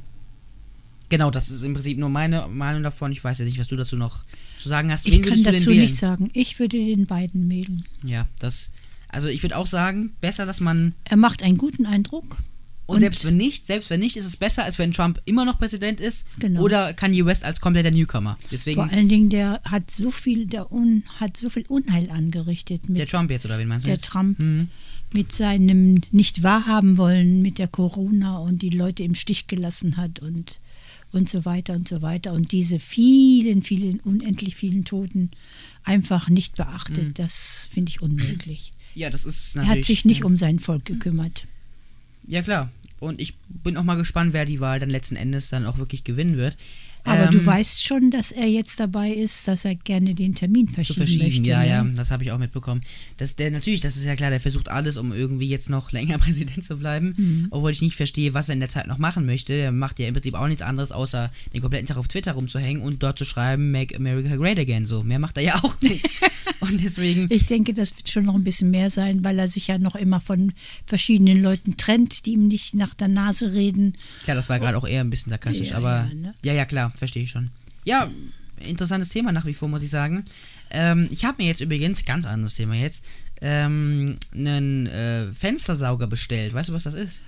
Genau, 1.09 1.31
das 1.31 1.49
ist 1.51 1.63
im 1.63 1.75
Prinzip 1.75 1.99
nur 1.99 2.09
meine 2.09 2.49
Meinung 2.49 2.83
davon. 2.83 3.13
Ich 3.13 3.23
weiß 3.23 3.39
ja 3.39 3.45
nicht, 3.45 3.59
was 3.59 3.69
du 3.69 3.77
dazu 3.77 3.97
noch 3.97 4.25
zu 4.59 4.69
sagen 4.69 4.91
hast. 4.91 5.07
Ich 5.07 5.13
Wen 5.13 5.23
kann 5.23 5.37
du 5.37 5.45
denn 5.45 5.55
dazu 5.55 5.71
nichts 5.71 6.01
sagen. 6.01 6.31
Ich 6.33 6.59
würde 6.59 6.77
den 6.77 7.07
beiden 7.07 7.51
wählen. 7.51 7.85
Ja, 8.03 8.27
das. 8.41 8.71
Also 9.09 9.29
ich 9.29 9.43
würde 9.43 9.57
auch 9.57 9.67
sagen, 9.67 10.13
besser, 10.21 10.47
dass 10.47 10.61
man. 10.61 10.93
Er 11.05 11.17
macht 11.17 11.43
einen 11.43 11.59
guten 11.59 11.87
Eindruck. 11.87 12.39
Und, 12.87 12.97
Und- 12.97 13.01
selbst 13.01 13.25
wenn 13.25 13.37
nicht, 13.37 13.67
selbst 13.67 13.89
wenn 13.91 14.01
nicht, 14.01 14.17
ist 14.17 14.27
es 14.27 14.37
besser, 14.37 14.65
als 14.65 14.79
wenn 14.79 14.93
Trump 14.93 15.21
immer 15.25 15.45
noch 15.47 15.59
Präsident 15.59 16.01
ist. 16.01 16.27
Genau. 16.39 16.61
Oder 16.63 16.93
Kanye 16.93 17.25
West 17.25 17.43
als 17.45 17.61
kompletter 17.61 17.91
Newcomer. 17.91 18.39
Deswegen. 18.51 18.83
Vor 18.83 18.91
allen 18.93 19.09
Dingen, 19.09 19.31
der 19.31 19.61
hat 19.65 19.91
so 19.91 20.11
viel, 20.11 20.47
der 20.47 20.71
Un, 20.71 21.03
hat 21.17 21.37
so 21.39 21.49
viel 21.49 21.65
Unheil 21.69 22.11
angerichtet 22.11 22.89
mit 22.89 22.99
der 22.99 23.07
Trump 23.07 23.31
jetzt, 23.31 23.45
oder 23.47 23.59
wen 23.59 23.69
meinst 23.69 23.87
du? 23.87 23.89
der 23.89 23.97
jetzt? 23.97 24.07
Trump, 24.07 24.39
Mhm. 24.39 24.69
mit 25.13 25.33
seinem 25.33 26.03
nicht 26.11 26.43
wahrhaben 26.43 26.99
wollen 26.99 27.41
mit 27.41 27.59
der 27.59 27.69
Corona 27.69 28.37
und 28.39 28.61
die 28.63 28.71
Leute 28.71 29.03
im 29.05 29.15
Stich 29.15 29.47
gelassen 29.47 29.97
hat 29.97 30.19
und 30.21 30.59
und 31.13 31.29
so 31.29 31.45
weiter 31.45 31.75
und 31.75 31.87
so 31.87 32.03
weiter 32.03 32.33
und 32.33 32.51
diese 32.51 32.81
vielen, 32.81 33.63
vielen, 33.63 34.01
unendlich 34.01 34.57
vielen 34.57 34.85
Toten 34.85 35.31
einfach 35.85 36.29
nicht 36.29 36.57
beachtet. 36.57 37.09
Mhm. 37.11 37.15
Das 37.15 37.69
finde 37.73 37.91
ich 37.91 38.03
unmöglich. 38.03 38.73
Ja, 38.97 39.11
das 39.11 39.25
ist 39.25 39.55
Er 39.55 39.63
natürlich. 39.63 39.79
hat 39.79 39.85
sich 39.87 40.05
nicht 40.05 40.21
ja. 40.21 40.25
um 40.27 40.37
sein 40.37 40.59
Volk 40.59 40.85
gekümmert. 40.85 41.45
Ja, 42.27 42.43
klar. 42.43 42.71
Und 43.01 43.21
ich 43.21 43.37
bin 43.63 43.77
auch 43.77 43.83
mal 43.83 43.97
gespannt, 43.97 44.33
wer 44.33 44.45
die 44.45 44.61
Wahl 44.61 44.79
dann 44.79 44.91
letzten 44.91 45.17
Endes 45.17 45.51
dann 45.51 45.67
auch 45.67 45.79
wirklich 45.79 46.05
gewinnen 46.05 46.37
wird. 46.37 46.57
Aber 47.07 47.25
Ähm, 47.25 47.31
du 47.33 47.45
weißt 47.47 47.85
schon, 47.85 48.11
dass 48.11 48.33
er 48.33 48.47
jetzt 48.47 48.81
dabei 48.81 49.11
ist, 49.11 49.47
dass 49.47 49.65
er 49.65 49.75
gerne 49.75 50.15
den 50.15 50.35
Termin 50.35 50.69
zu 50.69 50.75
verschieben, 50.75 50.99
verschieben, 50.99 51.25
möchte. 51.25 51.43
ja, 51.51 51.61
ne? 51.61 51.69
ja, 51.69 51.85
das 51.85 52.11
habe 52.11 52.25
ich 52.25 52.33
auch 52.33 52.39
mitbekommen. 52.39 52.81
Das, 53.19 53.37
der, 53.37 53.51
natürlich, 53.51 53.81
das 53.83 53.97
ist 53.97 54.05
ja 54.05 54.17
klar, 54.17 54.31
der 54.31 54.41
versucht 54.41 54.69
alles, 54.71 54.97
um 54.97 55.13
irgendwie 55.13 55.49
jetzt 55.49 55.69
noch 55.69 55.93
länger 55.99 56.19
Präsident 56.19 56.65
zu 56.65 56.79
bleiben, 56.79 57.15
Mhm. 57.17 57.47
obwohl 57.51 57.71
ich 57.73 57.83
nicht 57.83 57.97
verstehe, 57.97 58.33
was 58.35 58.49
er 58.49 58.55
in 58.55 58.61
der 58.61 58.69
Zeit 58.71 58.87
noch 58.87 58.99
machen 58.99 59.27
möchte. 59.27 59.53
Der 59.55 59.71
macht 59.73 59.99
ja 59.99 60.07
im 60.09 60.15
Prinzip 60.15 60.35
auch 60.35 60.47
nichts 60.47 60.63
anderes, 60.63 60.93
außer 60.93 61.31
den 61.53 61.61
kompletten 61.61 61.87
Tag 61.87 61.99
auf 61.99 62.09
Twitter 62.09 62.33
rumzuhängen 62.33 62.83
und 62.83 63.03
dort 63.03 63.19
zu 63.19 63.25
schreiben, 63.27 63.71
Make 63.71 63.95
America 63.97 64.37
Great 64.37 64.59
Again, 64.59 64.87
so. 64.87 65.03
Mehr 65.03 65.19
macht 65.19 65.37
er 65.37 65.43
ja 65.43 65.55
auch 65.63 65.81
nicht. 65.83 66.09
und 66.61 66.83
deswegen, 66.83 67.27
Ich 67.31 67.45
denke, 67.47 67.75
das 67.75 67.95
wird 67.97 68.09
schon 68.11 68.25
noch 68.25 68.35
ein 68.35 68.45
bisschen 68.45 68.71
mehr 68.71 68.89
sein, 68.89 69.23
weil 69.25 69.39
er 69.39 69.49
sich 69.49 69.67
ja 69.67 69.77
noch 69.79 69.95
immer 69.95 70.21
von 70.21 70.53
verschiedenen 70.87 71.43
Leuten 71.43 71.77
trennt, 71.77 72.25
die 72.27 72.33
ihm 72.33 72.49
nicht 72.49 72.75
nach 72.75 72.95
der 72.95 73.09
Nase 73.09 73.53
reden. 73.53 73.93
klar, 74.25 74.37
das 74.37 74.49
war 74.49 74.59
gerade 74.59 74.79
auch 74.79 74.87
eher 74.87 75.03
ein 75.03 75.11
bisschen 75.11 75.31
sarkastisch, 75.31 75.71
Ja, 75.71 75.77
aber 75.77 76.09
ja, 76.09 76.15
ne? 76.15 76.35
ja, 76.43 76.53
ja, 76.55 76.65
klar, 76.65 76.93
verstehe 76.95 77.25
ich 77.25 77.31
schon. 77.31 77.51
Ja, 77.85 78.11
interessantes 78.59 79.09
Thema 79.09 79.33
nach 79.33 79.47
wie 79.47 79.55
vor, 79.55 79.69
muss 79.69 79.83
ich 79.83 79.91
sagen. 79.91 80.25
Ähm, 80.71 81.09
ich 81.11 81.25
habe 81.25 81.43
mir 81.43 81.49
jetzt 81.49 81.61
übrigens, 81.61 82.05
ganz 82.05 82.27
anderes 82.27 82.55
Thema 82.55 82.75
jetzt, 82.77 83.05
ähm, 83.41 84.17
einen 84.35 84.87
äh, 84.87 85.33
Fenstersauger 85.33 86.07
bestellt. 86.07 86.55
Weißt 86.55 86.69
du, 86.69 86.73
was 86.73 86.85
das 86.85 86.95
ist? 86.95 87.21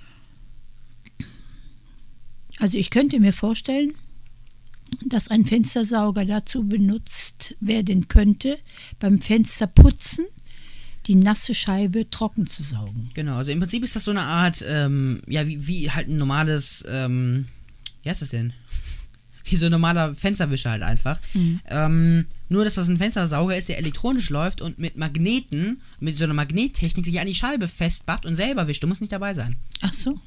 Also 2.59 2.77
ich 2.77 2.89
könnte 2.89 3.19
mir 3.19 3.33
vorstellen, 3.33 3.93
dass 5.05 5.29
ein 5.29 5.45
Fenstersauger 5.45 6.25
dazu 6.25 6.63
benutzt 6.63 7.55
werden 7.59 8.07
könnte, 8.07 8.57
beim 8.99 9.21
Fensterputzen 9.21 10.25
die 11.05 11.15
nasse 11.15 11.53
Scheibe 11.53 12.09
trocken 12.09 12.47
zu 12.47 12.63
saugen. 12.63 13.09
Genau, 13.13 13.35
also 13.37 13.51
im 13.51 13.59
Prinzip 13.59 13.83
ist 13.83 13.95
das 13.95 14.03
so 14.03 14.11
eine 14.11 14.23
Art, 14.23 14.63
ähm, 14.67 15.21
ja, 15.27 15.47
wie, 15.47 15.65
wie 15.67 15.89
halt 15.89 16.09
ein 16.09 16.17
normales, 16.17 16.83
ähm, 16.87 17.45
wie 18.03 18.09
heißt 18.09 18.21
das 18.21 18.29
denn? 18.29 18.53
Wie 19.49 19.55
so 19.55 19.65
ein 19.67 19.71
normaler 19.71 20.13
Fensterwischer 20.15 20.71
halt 20.71 20.83
einfach. 20.83 21.19
Mhm. 21.33 21.59
Ähm, 21.69 22.25
nur, 22.49 22.63
dass 22.63 22.75
das 22.75 22.87
ein 22.87 22.97
Fenstersauger 22.97 23.57
ist, 23.57 23.69
der 23.69 23.77
elektronisch 23.77 24.29
läuft 24.29 24.61
und 24.61 24.79
mit 24.79 24.97
Magneten, 24.97 25.81
mit 25.99 26.17
so 26.17 26.23
einer 26.23 26.33
Magnettechnik 26.33 27.05
sich 27.05 27.19
an 27.19 27.27
die 27.27 27.35
Scheibe 27.35 27.67
festmacht 27.67 28.25
und 28.25 28.35
selber 28.35 28.67
wischt. 28.67 28.83
Du 28.83 28.87
musst 28.87 29.01
nicht 29.01 29.11
dabei 29.13 29.33
sein. 29.33 29.55
Ach 29.81 29.93
so, 29.93 30.19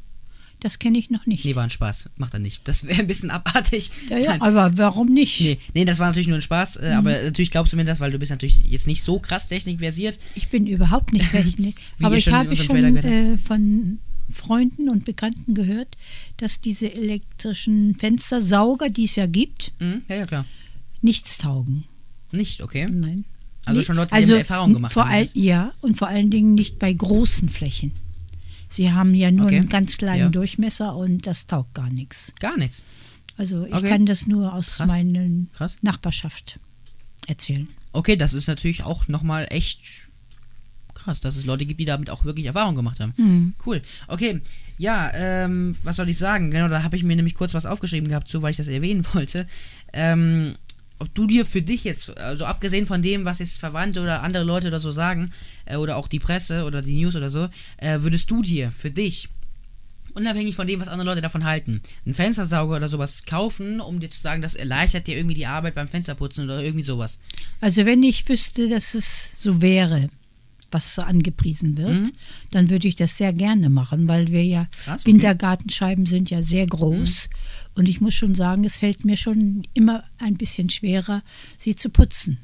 das 0.60 0.78
kenne 0.78 0.98
ich 0.98 1.10
noch 1.10 1.24
nicht. 1.26 1.44
Nee, 1.44 1.54
war 1.54 1.64
ein 1.64 1.70
Spaß. 1.70 2.10
Macht 2.16 2.34
er 2.34 2.40
nicht. 2.40 2.60
Das 2.64 2.86
wäre 2.86 3.00
ein 3.00 3.06
bisschen 3.06 3.30
abartig. 3.30 3.90
ja, 4.10 4.18
ja, 4.18 4.30
Nein. 4.36 4.42
aber 4.42 4.76
warum 4.76 5.08
nicht? 5.08 5.40
Nee, 5.40 5.58
nee, 5.74 5.84
das 5.86 5.98
war 5.98 6.06
natürlich 6.08 6.28
nur 6.28 6.36
ein 6.36 6.42
Spaß, 6.42 6.78
Mhm. 6.78 6.84
äh, 6.84 6.92
aber 6.92 7.22
natürlich 7.22 7.50
glaubst 7.50 7.72
du 7.72 7.76
mir 7.78 7.84
das, 7.86 8.00
weil 8.00 8.10
du 8.12 8.18
bist 8.18 8.30
natürlich 8.30 8.64
jetzt 8.66 8.86
nicht 8.86 9.02
so 9.02 9.18
krass 9.18 9.48
technikversiert. 9.48 10.18
Ich 10.34 10.48
bin 10.48 10.66
überhaupt 10.66 11.12
nicht 11.12 11.30
Technik. 11.30 11.76
Aber 12.02 12.16
ich 12.16 12.30
habe 12.30 12.54
schon 12.56 12.96
äh, 12.96 13.38
von 13.38 13.98
Freunden 14.32 14.88
und 14.88 15.04
Bekannten 15.04 15.54
gehört, 15.54 15.96
dass 16.36 16.60
diese 16.60 16.92
elektrischen 16.92 17.94
Fenstersauger, 17.96 18.88
die 18.88 19.04
es 19.04 19.16
ja 19.16 19.26
gibt, 19.26 19.72
Mhm, 19.80 20.02
ja, 20.08 20.16
ja, 20.16 20.26
klar. 20.26 20.46
nichts 21.02 21.38
taugen. 21.38 21.84
Nicht, 22.32 22.62
okay. 22.62 22.86
Nein. 22.90 23.24
Also 23.64 23.82
schon 23.82 23.96
Leute, 23.96 24.08
die 24.10 24.14
also 24.14 24.34
Erfahrung 24.34 24.72
gemacht 24.72 24.92
Vor 24.92 25.04
haben, 25.08 25.12
all, 25.14 25.28
ja, 25.34 25.72
und 25.80 25.96
vor 25.98 26.08
allen 26.08 26.30
Dingen 26.30 26.54
nicht 26.54 26.78
bei 26.78 26.92
großen 26.92 27.48
Flächen. 27.48 27.92
Sie 28.68 28.92
haben 28.92 29.14
ja 29.14 29.30
nur 29.30 29.46
Okay. 29.46 29.56
einen 29.58 29.68
ganz 29.68 29.96
kleinen 29.96 30.20
Ja. 30.20 30.28
Durchmesser 30.28 30.94
und 30.96 31.26
das 31.26 31.46
taugt 31.46 31.74
gar 31.74 31.90
nichts. 31.90 32.32
Gar 32.40 32.56
nichts. 32.56 32.82
Also 33.36 33.66
ich 33.66 33.74
Okay. 33.74 33.88
kann 33.88 34.06
das 34.06 34.26
nur 34.26 34.54
aus 34.54 34.76
Krass. 34.76 34.86
meiner. 34.86 35.26
Nachbarschaft 35.82 36.58
erzählen. 37.26 37.68
Okay, 37.92 38.16
das 38.16 38.32
ist 38.32 38.46
natürlich 38.46 38.84
auch 38.84 39.08
nochmal 39.08 39.46
echt 39.50 39.80
krass, 41.04 41.20
dass 41.20 41.36
es 41.36 41.44
Leute 41.44 41.66
gibt, 41.66 41.80
die 41.80 41.84
damit 41.84 42.10
auch 42.10 42.24
wirklich 42.24 42.46
Erfahrung 42.46 42.74
gemacht 42.74 43.00
haben. 43.00 43.12
Hm. 43.16 43.54
Cool. 43.64 43.82
Okay, 44.08 44.40
ja, 44.78 45.10
ähm, 45.14 45.76
was 45.82 45.96
soll 45.96 46.08
ich 46.08 46.18
sagen? 46.18 46.50
Genau, 46.50 46.68
da 46.68 46.82
habe 46.82 46.96
ich 46.96 47.02
mir 47.02 47.16
nämlich 47.16 47.34
kurz 47.34 47.52
was 47.52 47.66
aufgeschrieben 47.66 48.08
gehabt, 48.08 48.28
zu, 48.28 48.40
weil 48.40 48.52
ich 48.52 48.56
das 48.56 48.68
erwähnen 48.68 49.04
wollte. 49.12 49.46
Ähm, 49.92 50.54
ob 50.98 51.14
du 51.14 51.26
dir 51.26 51.44
für 51.44 51.62
dich 51.62 51.84
jetzt, 51.84 52.16
also 52.18 52.44
abgesehen 52.44 52.86
von 52.86 53.02
dem, 53.02 53.24
was 53.24 53.38
jetzt 53.38 53.58
Verwandte 53.58 54.00
oder 54.00 54.22
andere 54.22 54.44
Leute 54.44 54.68
oder 54.68 54.80
so 54.80 54.90
sagen, 54.90 55.32
äh, 55.64 55.76
oder 55.76 55.96
auch 55.96 56.08
die 56.08 56.18
Presse 56.18 56.64
oder 56.64 56.82
die 56.82 56.98
News 57.00 57.16
oder 57.16 57.30
so, 57.30 57.48
äh, 57.78 57.98
würdest 58.00 58.30
du 58.30 58.42
dir 58.42 58.70
für 58.70 58.90
dich, 58.90 59.28
unabhängig 60.14 60.54
von 60.54 60.66
dem, 60.66 60.80
was 60.80 60.88
andere 60.88 61.08
Leute 61.08 61.22
davon 61.22 61.44
halten, 61.44 61.80
einen 62.04 62.14
Fenstersauger 62.14 62.76
oder 62.76 62.88
sowas 62.88 63.24
kaufen, 63.24 63.80
um 63.80 64.00
dir 64.00 64.10
zu 64.10 64.20
sagen, 64.20 64.42
das 64.42 64.54
erleichtert 64.54 65.06
dir 65.06 65.16
irgendwie 65.16 65.34
die 65.34 65.46
Arbeit 65.46 65.74
beim 65.74 65.88
Fensterputzen 65.88 66.44
oder 66.44 66.62
irgendwie 66.62 66.84
sowas? 66.84 67.18
Also 67.60 67.86
wenn 67.86 68.02
ich 68.02 68.28
wüsste, 68.28 68.68
dass 68.68 68.94
es 68.94 69.40
so 69.40 69.60
wäre, 69.60 70.10
was 70.70 70.94
so 70.94 71.02
angepriesen 71.02 71.76
wird, 71.76 71.90
Mhm. 72.06 72.12
dann 72.50 72.70
würde 72.70 72.88
ich 72.88 72.96
das 72.96 73.16
sehr 73.16 73.32
gerne 73.32 73.70
machen, 73.70 74.08
weil 74.08 74.28
wir 74.28 74.44
ja, 74.44 74.66
Krass, 74.84 75.02
okay. 75.02 75.12
Wintergartenscheiben 75.12 76.06
sind 76.06 76.30
ja 76.30 76.42
sehr 76.42 76.66
groß 76.66 77.28
und 77.74 77.88
ich 77.88 78.00
muss 78.00 78.14
schon 78.14 78.34
sagen, 78.34 78.64
es 78.64 78.76
fällt 78.76 79.04
mir 79.04 79.16
schon 79.16 79.62
immer 79.74 80.04
ein 80.18 80.34
bisschen 80.34 80.70
schwerer, 80.70 81.22
sie 81.58 81.76
zu 81.76 81.90
putzen. 81.90 82.38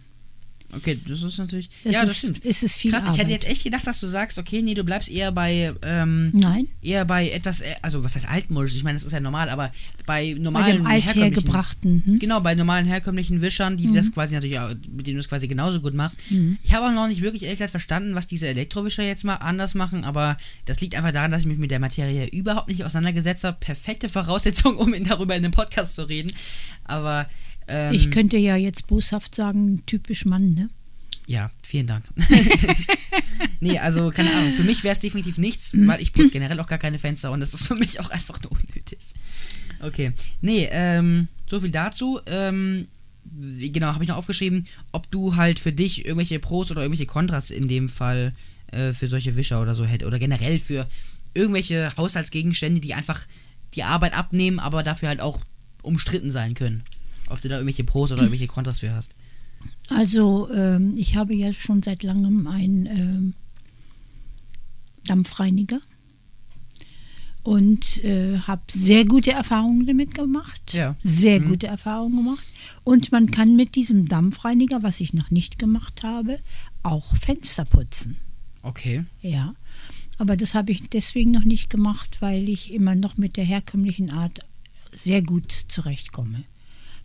Okay, 0.75 1.00
das 1.08 1.23
ist 1.23 1.38
natürlich. 1.38 1.70
Das 1.85 1.94
ja, 1.94 2.00
das 2.02 2.11
ist, 2.11 2.18
stimmt. 2.18 2.44
ist 2.44 2.62
es 2.62 2.76
viel 2.76 2.90
Krass, 2.90 3.04
ich 3.04 3.08
Arbeit. 3.11 3.20
hätte 3.20 3.30
jetzt 3.30 3.46
echt 3.46 3.64
gedacht, 3.64 3.87
dass 3.87 4.00
du 4.00 4.06
sagst, 4.06 4.38
okay, 4.38 4.62
nee, 4.62 4.75
du 4.75 4.85
bleibst 4.85 5.08
eher 5.11 5.32
bei, 5.32 5.73
ähm, 5.82 6.30
Nein, 6.35 6.66
eher 6.82 7.04
bei 7.04 7.30
etwas, 7.30 7.61
äh, 7.61 7.75
also 7.82 8.02
was 8.02 8.16
heißt 8.16 8.28
altmodisch? 8.28 8.75
Ich 8.75 8.85
meine, 8.85 8.99
das 8.99 9.06
ist 9.06 9.12
ja 9.12 9.20
normal, 9.20 9.49
aber 9.49 9.73
bei 10.04 10.16
bei 10.16 10.35
normalen 10.38 10.87
herkömmlichen, 10.87 11.16
althergebrachten. 11.16 12.02
Hm? 12.04 12.18
genau, 12.18 12.40
bei 12.40 12.54
normalen 12.54 12.87
herkömmlichen 12.87 13.42
Wischern, 13.42 13.76
die 13.76 13.92
das 13.92 14.12
quasi 14.12 14.35
natürlich, 14.35 14.58
auch, 14.58 14.70
mit 14.70 15.06
denen 15.06 15.16
du 15.16 15.20
es 15.20 15.28
quasi 15.28 15.46
genauso 15.46 15.80
gut 15.80 15.94
machst. 15.94 16.18
Ich 16.62 16.73
habe 16.73 16.87
auch 16.87 16.92
noch 16.92 17.08
nicht 17.08 17.23
wirklich 17.23 17.42
ehrlich 17.42 17.58
gesagt 17.58 17.70
verstanden, 17.70 18.14
was 18.14 18.26
diese 18.26 18.49
Elektrowischer 18.49 19.02
jetzt 19.02 19.25
mal 19.25 19.35
anders 19.35 19.75
machen, 19.75 20.04
aber 20.04 20.37
das 20.64 20.80
liegt 20.80 20.94
einfach 20.94 21.12
daran, 21.12 21.30
dass 21.30 21.42
ich 21.42 21.46
mich 21.46 21.58
mit 21.58 21.70
der 21.70 21.78
Materie 21.78 22.26
überhaupt 22.28 22.68
nicht 22.68 22.85
auseinandergesetzt 22.85 23.44
habe. 23.44 23.56
Perfekte 23.61 24.08
Voraussetzung, 24.08 24.76
um 24.78 24.92
darüber 25.04 25.37
in 25.37 25.44
einem 25.44 25.52
Podcast 25.52 25.94
zu 25.94 26.08
reden. 26.08 26.32
Aber 26.85 27.28
ähm, 27.68 27.94
Ich 27.94 28.11
könnte 28.11 28.37
ja 28.37 28.56
jetzt 28.56 28.87
boshaft 28.87 29.35
sagen, 29.35 29.82
typisch 29.87 30.25
Mann, 30.25 30.50
ne? 30.50 30.68
Ja, 31.26 31.50
vielen 31.62 31.88
Dank. 31.88 32.04
nee, 33.61 33.78
also 33.78 34.11
keine 34.11 34.32
Ahnung. 34.32 34.52
Für 34.54 34.62
mich 34.62 34.85
wäre 34.85 34.92
es 34.92 35.00
definitiv 35.00 35.38
nichts, 35.38 35.73
weil 35.75 36.00
ich 36.00 36.12
putze 36.12 36.30
generell 36.30 36.61
auch 36.61 36.68
gar 36.68 36.78
keine 36.78 37.00
Fenster 37.00 37.32
und 37.32 37.40
das 37.40 37.52
ist 37.52 37.66
für 37.66 37.75
mich 37.75 37.99
auch 37.99 38.11
einfach 38.11 38.40
nur 38.42 38.52
unnötig. 38.52 38.99
Okay. 39.80 40.12
Nee, 40.40 40.68
ähm, 40.70 41.26
so 41.50 41.61
viel 41.61 41.73
dazu. 41.73 42.20
Ähm, 42.26 42.87
genau, 43.73 43.88
habe 43.88 44.04
ich 44.04 44.08
noch 44.08 44.16
aufgeschrieben, 44.16 44.66
ob 44.92 45.11
du 45.11 45.35
halt 45.37 45.58
für 45.58 45.73
dich 45.73 46.04
irgendwelche 46.04 46.38
Pros 46.38 46.70
oder 46.70 46.82
irgendwelche 46.82 47.06
Kontras 47.06 47.50
in 47.50 47.66
dem 47.66 47.88
Fall 47.88 48.32
äh, 48.68 48.92
für 48.92 49.08
solche 49.08 49.37
Wischer 49.37 49.61
oder 49.61 49.75
so 49.75 49.85
hätte. 49.85 50.06
Oder 50.06 50.18
generell 50.18 50.58
für 50.58 50.88
irgendwelche 51.35 51.92
Haushaltsgegenstände, 51.96 52.80
die 52.80 52.94
einfach 52.94 53.26
die 53.75 53.82
Arbeit 53.82 54.16
abnehmen, 54.16 54.58
aber 54.58 54.82
dafür 54.82 55.08
halt 55.08 55.20
auch 55.20 55.40
umstritten 55.82 56.30
sein 56.30 56.54
können. 56.54 56.82
Ob 57.28 57.40
du 57.40 57.49
da 57.49 57.56
irgendwelche 57.56 57.85
Pros 57.85 58.12
oder 58.12 58.23
irgendwelche 58.23 58.47
Kontras 58.47 58.80
für 58.80 58.92
hast. 58.92 59.12
Also 59.88 60.49
ähm, 60.52 60.95
ich 60.97 61.16
habe 61.16 61.35
ja 61.35 61.52
schon 61.52 61.83
seit 61.83 62.02
langem 62.02 62.47
einen 62.47 62.87
ähm, 62.87 63.35
Dampfreiniger 65.06 65.80
und 67.42 68.02
äh, 68.04 68.38
habe 68.40 68.62
sehr 68.73 69.04
gute 69.04 69.30
Erfahrungen 69.33 69.87
damit 69.87 70.14
gemacht. 70.14 70.73
Ja. 70.73 70.97
Sehr 71.04 71.40
Mhm. 71.40 71.49
gute 71.49 71.66
Erfahrungen 71.68 72.16
gemacht. 72.16 72.45
Und 72.83 73.12
man 73.12 73.30
kann 73.30 73.54
mit 73.54 73.76
diesem 73.76 74.09
Dampfreiniger, 74.09 74.83
was 74.83 75.00
ich 75.00 75.12
noch 75.14 75.30
nicht 75.30 75.59
gemacht 75.59 76.02
habe, 76.02 76.40
auch 76.83 77.14
Fenster 77.16 77.64
putzen. 77.64 78.16
Okay. 78.62 79.04
Ja. 79.23 79.54
Aber 80.18 80.37
das 80.37 80.54
habe 80.54 80.73
ich 80.73 80.88
deswegen 80.88 81.30
noch 81.30 81.45
nicht 81.45 81.71
gemacht, 81.71 82.21
weil 82.21 82.49
ich 82.49 82.73
immer 82.73 82.95
noch 82.97 83.16
mit 83.16 83.37
der 83.37 83.45
herkömmlichen 83.45 84.11
Art 84.11 84.40
sehr 84.92 85.23
gut 85.23 85.52
zurechtkomme. 85.52 86.42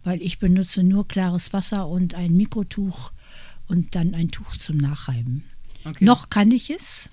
Weil 0.04 0.22
ich 0.22 0.40
benutze 0.40 0.84
nur 0.84 1.08
klares 1.08 1.54
Wasser 1.54 1.88
und 1.88 2.16
ein 2.16 2.34
Mikrotuch 2.34 3.12
und 3.68 3.96
dann 3.96 4.16
ein 4.16 4.30
Tuch 4.30 4.58
zum 4.58 4.78
Nachreiben. 4.78 5.44
okay. 5.86 6.04
Noch 6.04 6.30
kann 6.30 6.52
ich 6.52 6.70
es. 6.70 7.10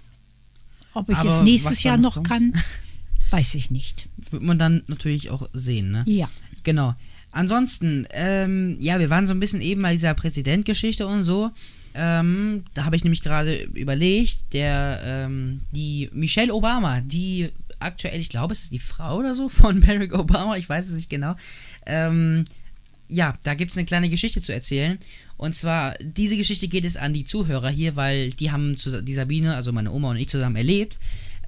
Ob 0.95 1.09
ich 1.09 1.17
Aber 1.17 1.29
es 1.29 1.43
nächstes 1.43 1.83
Jahr 1.83 1.97
noch 1.97 2.17
noch 2.17 2.25
kommt? 2.25 2.29
kann, 2.29 2.53
weiß 3.31 3.55
ich 3.57 3.71
nicht. 3.71 4.09
Wird 4.31 4.43
man 4.43 4.59
dann 4.59 4.83
natürlich 4.87 5.31
auch 5.31 5.49
sehen, 5.53 5.91
ne? 5.91 6.05
Ja. 6.07 6.29
Genau. 6.65 6.95
Ansonsten, 7.31 8.07
ähm, 8.11 8.79
ja, 8.81 8.99
wir 8.99 9.11
waren 9.11 9.27
so 9.27 9.35
ein 9.35 9.41
bisschen 9.41 9.61
eben 9.61 9.83
bei 9.83 9.93
dieser 9.93 10.15
Präsidentgeschichte 10.15 11.07
und 11.07 11.25
so. 11.25 11.51
Ähm, 11.95 12.65
da 12.75 12.85
habe 12.85 12.97
ich 12.97 13.05
nämlich 13.05 13.23
gerade 13.23 13.63
überlegt, 13.75 14.53
der, 14.53 15.01
ähm, 15.05 15.61
die 15.73 16.09
Michelle 16.13 16.55
Obama, 16.55 17.01
die 17.01 17.49
aktuell, 17.81 18.21
ich 18.21 18.29
glaube, 18.29 18.55
es 18.55 18.65
ist 18.65 18.73
die 18.73 18.79
Frau 18.79 19.19
oder 19.19 19.35
so 19.35 19.49
von 19.49 19.81
Barack 19.87 20.15
Obama, 20.15 20.57
ich 20.57 20.69
weiß 20.69 20.89
es 20.89 20.95
nicht 20.95 21.11
genau. 21.11 21.37
Ähm, 21.87 22.45
ja, 23.09 23.37
da 23.43 23.55
gibt 23.55 23.71
es 23.71 23.77
eine 23.77 23.87
kleine 23.87 24.09
Geschichte 24.09 24.41
zu 24.41 24.53
erzählen. 24.53 24.99
Und 25.37 25.55
zwar, 25.55 25.95
diese 26.01 26.37
Geschichte 26.37 26.69
geht 26.69 26.85
es 26.85 26.97
an 26.97 27.15
die 27.15 27.25
Zuhörer 27.25 27.71
hier, 27.71 27.97
weil 27.97 28.31
die 28.31 28.51
haben 28.51 28.77
die 29.03 29.15
Sabine, 29.15 29.55
also 29.55 29.73
meine 29.73 29.93
Oma 29.93 30.11
und 30.11 30.17
ich 30.17 30.29
zusammen 30.29 30.57
erlebt. 30.57 30.99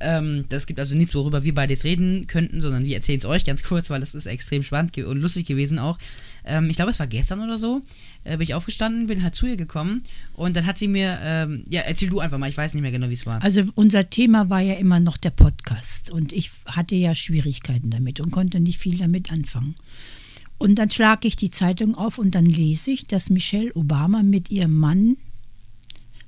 Ähm, 0.01 0.47
das 0.49 0.67
gibt 0.67 0.81
also 0.81 0.97
nichts, 0.97 1.15
worüber 1.15 1.45
wir 1.45 1.55
beide 1.55 1.75
jetzt 1.75 1.85
reden 1.85 2.27
könnten, 2.27 2.61
sondern 2.61 2.85
wir 2.87 2.97
erzählen 2.97 3.19
es 3.19 3.27
euch 3.27 3.45
ganz 3.45 3.63
kurz, 3.63 3.91
weil 3.91 4.01
das 4.01 4.15
ist 4.15 4.27
extrem 4.27 4.63
spannend 4.63 4.97
und 4.97 5.19
lustig 5.19 5.47
gewesen 5.47 5.79
auch. 5.79 5.99
Ähm, 6.45 6.71
ich 6.71 6.77
glaube, 6.77 6.91
es 6.91 6.99
war 6.99 7.07
gestern 7.07 7.41
oder 7.41 7.59
so, 7.59 7.83
äh, 8.25 8.39
bin 8.39 8.43
ich 8.43 8.55
aufgestanden, 8.55 9.09
bin 9.09 9.23
halt 9.23 9.35
zu 9.35 9.47
ihr 9.47 9.57
gekommen 9.57 10.03
und 10.33 10.57
dann 10.57 10.65
hat 10.65 10.79
sie 10.79 10.89
mir, 10.89 11.19
ähm, 11.23 11.65
ja, 11.69 11.83
erzähl 11.83 12.09
du 12.09 12.21
einfach 12.21 12.39
mal, 12.39 12.49
ich 12.49 12.57
weiß 12.57 12.73
nicht 12.73 12.83
mehr 12.83 12.91
genau, 12.91 13.11
wie 13.11 13.15
es 13.15 13.27
war. 13.27 13.43
Also 13.43 13.65
unser 13.75 14.09
Thema 14.09 14.49
war 14.49 14.61
ja 14.61 14.75
immer 14.75 15.01
noch 15.01 15.19
der 15.19 15.31
Podcast 15.31 16.09
und 16.11 16.33
ich 16.33 16.51
hatte 16.65 16.95
ja 16.95 17.15
Schwierigkeiten 17.15 17.91
damit 17.91 18.21
und 18.21 18.31
konnte 18.31 18.59
nicht 18.59 18.79
viel 18.79 18.97
damit 18.97 19.31
anfangen. 19.31 19.75
Und 20.61 20.75
dann 20.75 20.91
schlage 20.91 21.27
ich 21.27 21.37
die 21.37 21.51
Zeitung 21.51 21.95
auf 21.95 22.19
und 22.19 22.35
dann 22.35 22.45
lese 22.45 22.91
ich, 22.91 23.07
dass 23.07 23.31
Michelle 23.31 23.75
Obama 23.75 24.23
mit 24.23 24.51
ihrem 24.51 24.75
Mann 24.77 25.17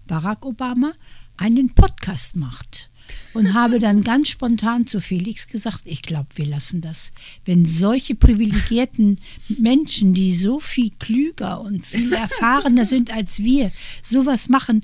Barack 0.07 0.47
Obama 0.47 0.95
einen 1.37 1.75
Podcast 1.75 2.35
macht. 2.37 2.88
Und 3.35 3.53
habe 3.53 3.79
dann 3.79 4.03
ganz 4.05 4.29
spontan 4.29 4.87
zu 4.87 4.99
Felix 5.01 5.49
gesagt, 5.49 5.83
ich 5.85 6.01
glaube, 6.01 6.29
wir 6.37 6.47
lassen 6.47 6.81
das. 6.81 7.12
Wenn 7.45 7.66
solche 7.66 8.14
privilegierten 8.14 9.18
Menschen, 9.49 10.14
die 10.14 10.33
so 10.33 10.61
viel 10.61 10.90
klüger 10.99 11.61
und 11.61 11.85
viel 11.85 12.11
erfahrener 12.14 12.87
sind 12.87 13.12
als 13.12 13.40
wir, 13.40 13.71
sowas 14.01 14.49
machen, 14.49 14.83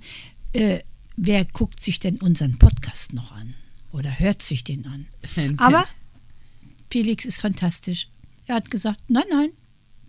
äh, 0.53 0.81
wer 1.17 1.47
guckt 1.47 1.83
sich 1.83 2.01
denn 2.01 2.17
unseren 2.17 2.59
Podcast 2.59 3.15
noch 3.15 3.33
an? 3.33 3.55
Oder 3.93 4.19
hört 4.19 4.43
sich 4.43 4.63
den 4.63 4.85
an? 4.87 5.07
Fan- 5.25 5.59
Aber 5.59 5.87
Felix 6.91 7.25
ist 7.25 7.41
fantastisch. 7.41 8.09
Er 8.49 8.57
hat 8.57 8.71
gesagt, 8.71 8.99
nein, 9.09 9.25
nein, 9.31 9.51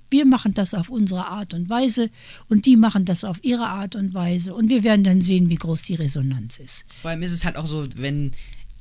wir 0.10 0.26
machen 0.26 0.54
das 0.54 0.74
auf 0.74 0.90
unsere 0.90 1.28
Art 1.28 1.54
und 1.54 1.70
Weise 1.70 2.10
und 2.48 2.66
die 2.66 2.78
machen 2.78 3.06
das 3.06 3.24
auf 3.24 3.44
ihre 3.44 3.68
Art 3.68 3.96
und 3.96 4.14
Weise 4.14 4.56
und 4.56 4.70
wir 4.70 4.84
werden 4.84 5.04
dann 5.04 5.22
sehen, 5.22 5.50
wie 5.50 5.56
groß 5.56 5.84
die 5.84 5.96
Resonanz 5.96 6.58
ist. 6.58 6.86
Vor 7.02 7.12
allem 7.12 7.22
ist 7.22 7.34
es 7.34 7.46
halt 7.46 7.58
auch 7.58 7.68
so, 7.68 7.88
wenn 7.98 8.32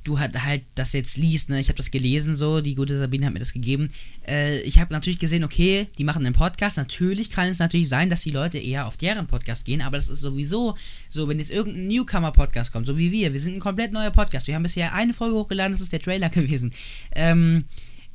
du 0.05 0.17
halt, 0.17 0.41
halt 0.43 0.63
das 0.75 0.93
jetzt 0.93 1.17
liest, 1.17 1.49
ne, 1.49 1.59
ich 1.59 1.67
habe 1.67 1.77
das 1.77 1.91
gelesen 1.91 2.35
so, 2.35 2.61
die 2.61 2.73
gute 2.73 2.97
Sabine 2.97 3.25
hat 3.25 3.33
mir 3.33 3.39
das 3.39 3.51
gegeben. 3.51 3.89
Äh, 4.25 4.61
ich 4.61 4.79
habe 4.79 4.93
natürlich 4.93 5.19
gesehen, 5.19 5.43
okay, 5.43 5.87
die 5.97 6.05
machen 6.05 6.25
einen 6.25 6.33
Podcast. 6.33 6.77
Natürlich 6.77 7.29
kann 7.29 7.49
es 7.49 7.59
natürlich 7.59 7.89
sein, 7.89 8.09
dass 8.09 8.21
die 8.21 8.31
Leute 8.31 8.57
eher 8.57 8.87
auf 8.87 8.95
deren 8.95 9.27
Podcast 9.27 9.65
gehen, 9.65 9.81
aber 9.81 9.97
das 9.97 10.07
ist 10.07 10.21
sowieso 10.21 10.75
so, 11.09 11.27
wenn 11.27 11.37
jetzt 11.37 11.51
irgendein 11.51 11.89
Newcomer-Podcast 11.89 12.71
kommt, 12.71 12.87
so 12.87 12.97
wie 12.97 13.11
wir, 13.11 13.33
wir 13.33 13.39
sind 13.39 13.55
ein 13.55 13.59
komplett 13.59 13.91
neuer 13.91 14.11
Podcast. 14.11 14.47
Wir 14.47 14.55
haben 14.55 14.63
bisher 14.63 14.93
eine 14.93 15.13
Folge 15.13 15.35
hochgeladen, 15.35 15.73
das 15.73 15.81
ist 15.81 15.91
der 15.91 16.01
Trailer 16.01 16.29
gewesen. 16.29 16.71
Ähm, 17.13 17.65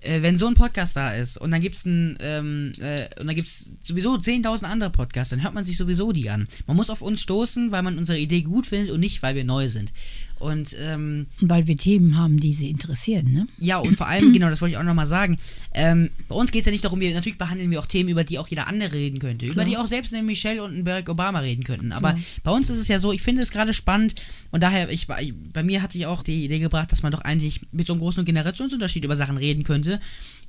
äh, 0.04 0.22
wenn 0.22 0.38
so 0.38 0.46
ein 0.46 0.54
Podcast 0.54 0.96
da 0.96 1.12
ist 1.12 1.36
und 1.36 1.50
dann 1.50 1.60
gibt's 1.60 1.84
ein, 1.84 2.16
ähm, 2.20 2.72
äh, 2.80 3.08
sowieso 3.80 4.14
10.000 4.14 4.64
andere 4.64 4.90
Podcasts, 4.90 5.30
dann 5.30 5.42
hört 5.42 5.54
man 5.54 5.64
sich 5.64 5.76
sowieso 5.76 6.12
die 6.12 6.30
an. 6.30 6.48
Man 6.66 6.76
muss 6.76 6.90
auf 6.90 7.02
uns 7.02 7.20
stoßen, 7.22 7.72
weil 7.72 7.82
man 7.82 7.98
unsere 7.98 8.18
Idee 8.18 8.42
gut 8.42 8.66
findet 8.66 8.90
und 8.90 9.00
nicht, 9.00 9.22
weil 9.22 9.34
wir 9.34 9.44
neu 9.44 9.68
sind. 9.68 9.92
Und 10.44 10.76
ähm, 10.78 11.24
weil 11.40 11.66
wir 11.66 11.76
Themen 11.76 12.18
haben, 12.18 12.38
die 12.38 12.52
sie 12.52 12.68
interessieren. 12.68 13.32
Ne? 13.32 13.46
ja, 13.58 13.78
und 13.78 13.96
vor 13.96 14.08
allem, 14.08 14.32
genau, 14.34 14.50
das 14.50 14.60
wollte 14.60 14.72
ich 14.72 14.78
auch 14.78 14.84
nochmal 14.84 15.06
sagen, 15.06 15.38
ähm, 15.72 16.10
bei 16.28 16.34
uns 16.34 16.52
geht 16.52 16.60
es 16.60 16.66
ja 16.66 16.72
nicht 16.72 16.84
darum, 16.84 17.00
wir, 17.00 17.14
natürlich 17.14 17.38
behandeln 17.38 17.70
wir 17.70 17.80
auch 17.80 17.86
Themen, 17.86 18.10
über 18.10 18.24
die 18.24 18.38
auch 18.38 18.48
jeder 18.48 18.66
andere 18.66 18.92
reden 18.92 19.20
könnte, 19.20 19.46
über 19.46 19.54
Klar. 19.54 19.66
die 19.66 19.76
auch 19.78 19.86
selbst 19.86 20.12
eine 20.12 20.22
Michelle 20.22 20.62
und 20.62 20.76
ein 20.76 20.84
Barack 20.84 21.08
Obama 21.08 21.38
reden 21.38 21.64
könnten. 21.64 21.92
Aber 21.92 22.12
Klar. 22.12 22.24
bei 22.42 22.50
uns 22.50 22.68
ist 22.68 22.78
es 22.78 22.88
ja 22.88 22.98
so, 22.98 23.10
ich 23.10 23.22
finde 23.22 23.40
es 23.40 23.50
gerade 23.50 23.72
spannend 23.72 24.22
und 24.50 24.62
daher, 24.62 24.90
ich, 24.90 25.06
bei 25.06 25.62
mir 25.62 25.80
hat 25.80 25.92
sich 25.92 26.06
auch 26.06 26.22
die 26.22 26.44
Idee 26.44 26.58
gebracht, 26.58 26.92
dass 26.92 27.02
man 27.02 27.10
doch 27.10 27.22
eigentlich 27.22 27.62
mit 27.72 27.86
so 27.86 27.94
einem 27.94 28.00
großen 28.00 28.24
Generationsunterschied 28.26 29.04
über 29.04 29.16
Sachen 29.16 29.38
reden 29.38 29.64
könnte. 29.64 29.98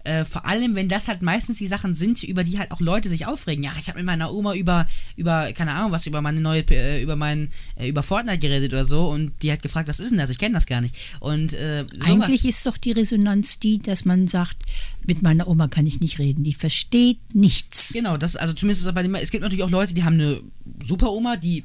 Äh, 0.06 0.24
vor 0.24 0.46
allem, 0.46 0.76
wenn 0.76 0.88
das 0.88 1.08
halt 1.08 1.24
meistens 1.24 1.58
die 1.58 1.66
Sachen 1.66 1.96
sind, 1.96 2.22
über 2.22 2.44
die 2.44 2.60
halt 2.60 2.72
auch 2.72 2.80
Leute 2.80 3.10
sich 3.10 3.26
aufregen. 3.26 3.64
Ja, 3.64 3.72
ich 3.80 3.88
habe 3.88 3.98
mit 3.98 4.06
meiner 4.06 4.32
Oma 4.32 4.54
über, 4.54 4.88
über, 5.16 5.52
keine 5.54 5.74
Ahnung, 5.74 5.92
was, 5.92 6.06
über 6.06 6.22
meine 6.22 6.42
neue, 6.42 6.62
äh, 6.70 7.02
über 7.02 7.16
mein, 7.16 7.50
äh, 7.76 7.88
über 7.90 8.04
Fortnite 8.04 8.38
geredet 8.38 8.72
oder 8.72 8.86
so 8.86 9.10
und 9.10 9.32
die 9.42 9.52
hat 9.52 9.64
gefragt, 9.64 9.85
was 9.88 10.00
ist 10.00 10.12
denn 10.12 10.18
das? 10.18 10.30
Ich 10.30 10.38
kenne 10.38 10.56
das 10.56 10.66
gar 10.66 10.82
nicht. 10.82 10.96
Und 11.20 11.54
äh, 11.54 11.84
Eigentlich 12.02 12.46
ist 12.46 12.66
doch 12.66 12.78
die 12.78 12.92
Resonanz 12.92 13.60
die, 13.60 13.80
dass 13.80 14.06
man 14.06 14.28
sagt, 14.28 14.58
mit 15.06 15.22
meiner 15.22 15.48
Oma 15.48 15.68
kann 15.68 15.86
ich 15.86 16.00
nicht 16.00 16.20
reden, 16.20 16.44
die 16.44 16.54
versteht 16.54 17.20
nichts. 17.34 17.94
Genau, 17.94 18.18
das, 18.18 18.36
also 18.36 18.54
zumindest 18.54 18.94
bei 18.94 19.04
den, 19.04 19.14
es 19.16 19.32
gibt 19.32 19.44
natürlich 19.44 19.64
auch 19.64 19.70
Leute, 19.70 19.94
die 19.94 20.04
haben 20.04 20.16
eine 20.16 20.42
super 20.84 21.12
Oma, 21.12 21.38
die 21.38 21.64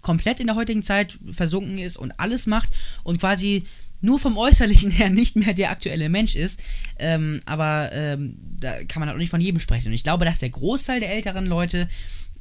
komplett 0.00 0.40
in 0.40 0.46
der 0.46 0.56
heutigen 0.56 0.82
Zeit 0.82 1.18
versunken 1.32 1.78
ist 1.78 1.96
und 1.96 2.12
alles 2.18 2.46
macht 2.46 2.70
und 3.02 3.18
quasi 3.18 3.64
nur 4.00 4.18
vom 4.18 4.36
Äußerlichen 4.36 4.90
her 4.92 5.10
nicht 5.10 5.36
mehr 5.36 5.54
der 5.54 5.70
aktuelle 5.70 6.08
Mensch 6.08 6.36
ist. 6.36 6.60
Ähm, 6.98 7.40
aber 7.46 7.90
ähm, 7.92 8.36
da 8.60 8.84
kann 8.84 9.00
man 9.00 9.08
halt 9.08 9.16
auch 9.16 9.20
nicht 9.20 9.30
von 9.30 9.40
jedem 9.40 9.60
sprechen. 9.60 9.88
Und 9.88 9.94
ich 9.94 10.04
glaube, 10.04 10.24
dass 10.24 10.40
der 10.40 10.50
Großteil 10.50 11.00
der 11.00 11.12
älteren 11.12 11.46
Leute 11.46 11.88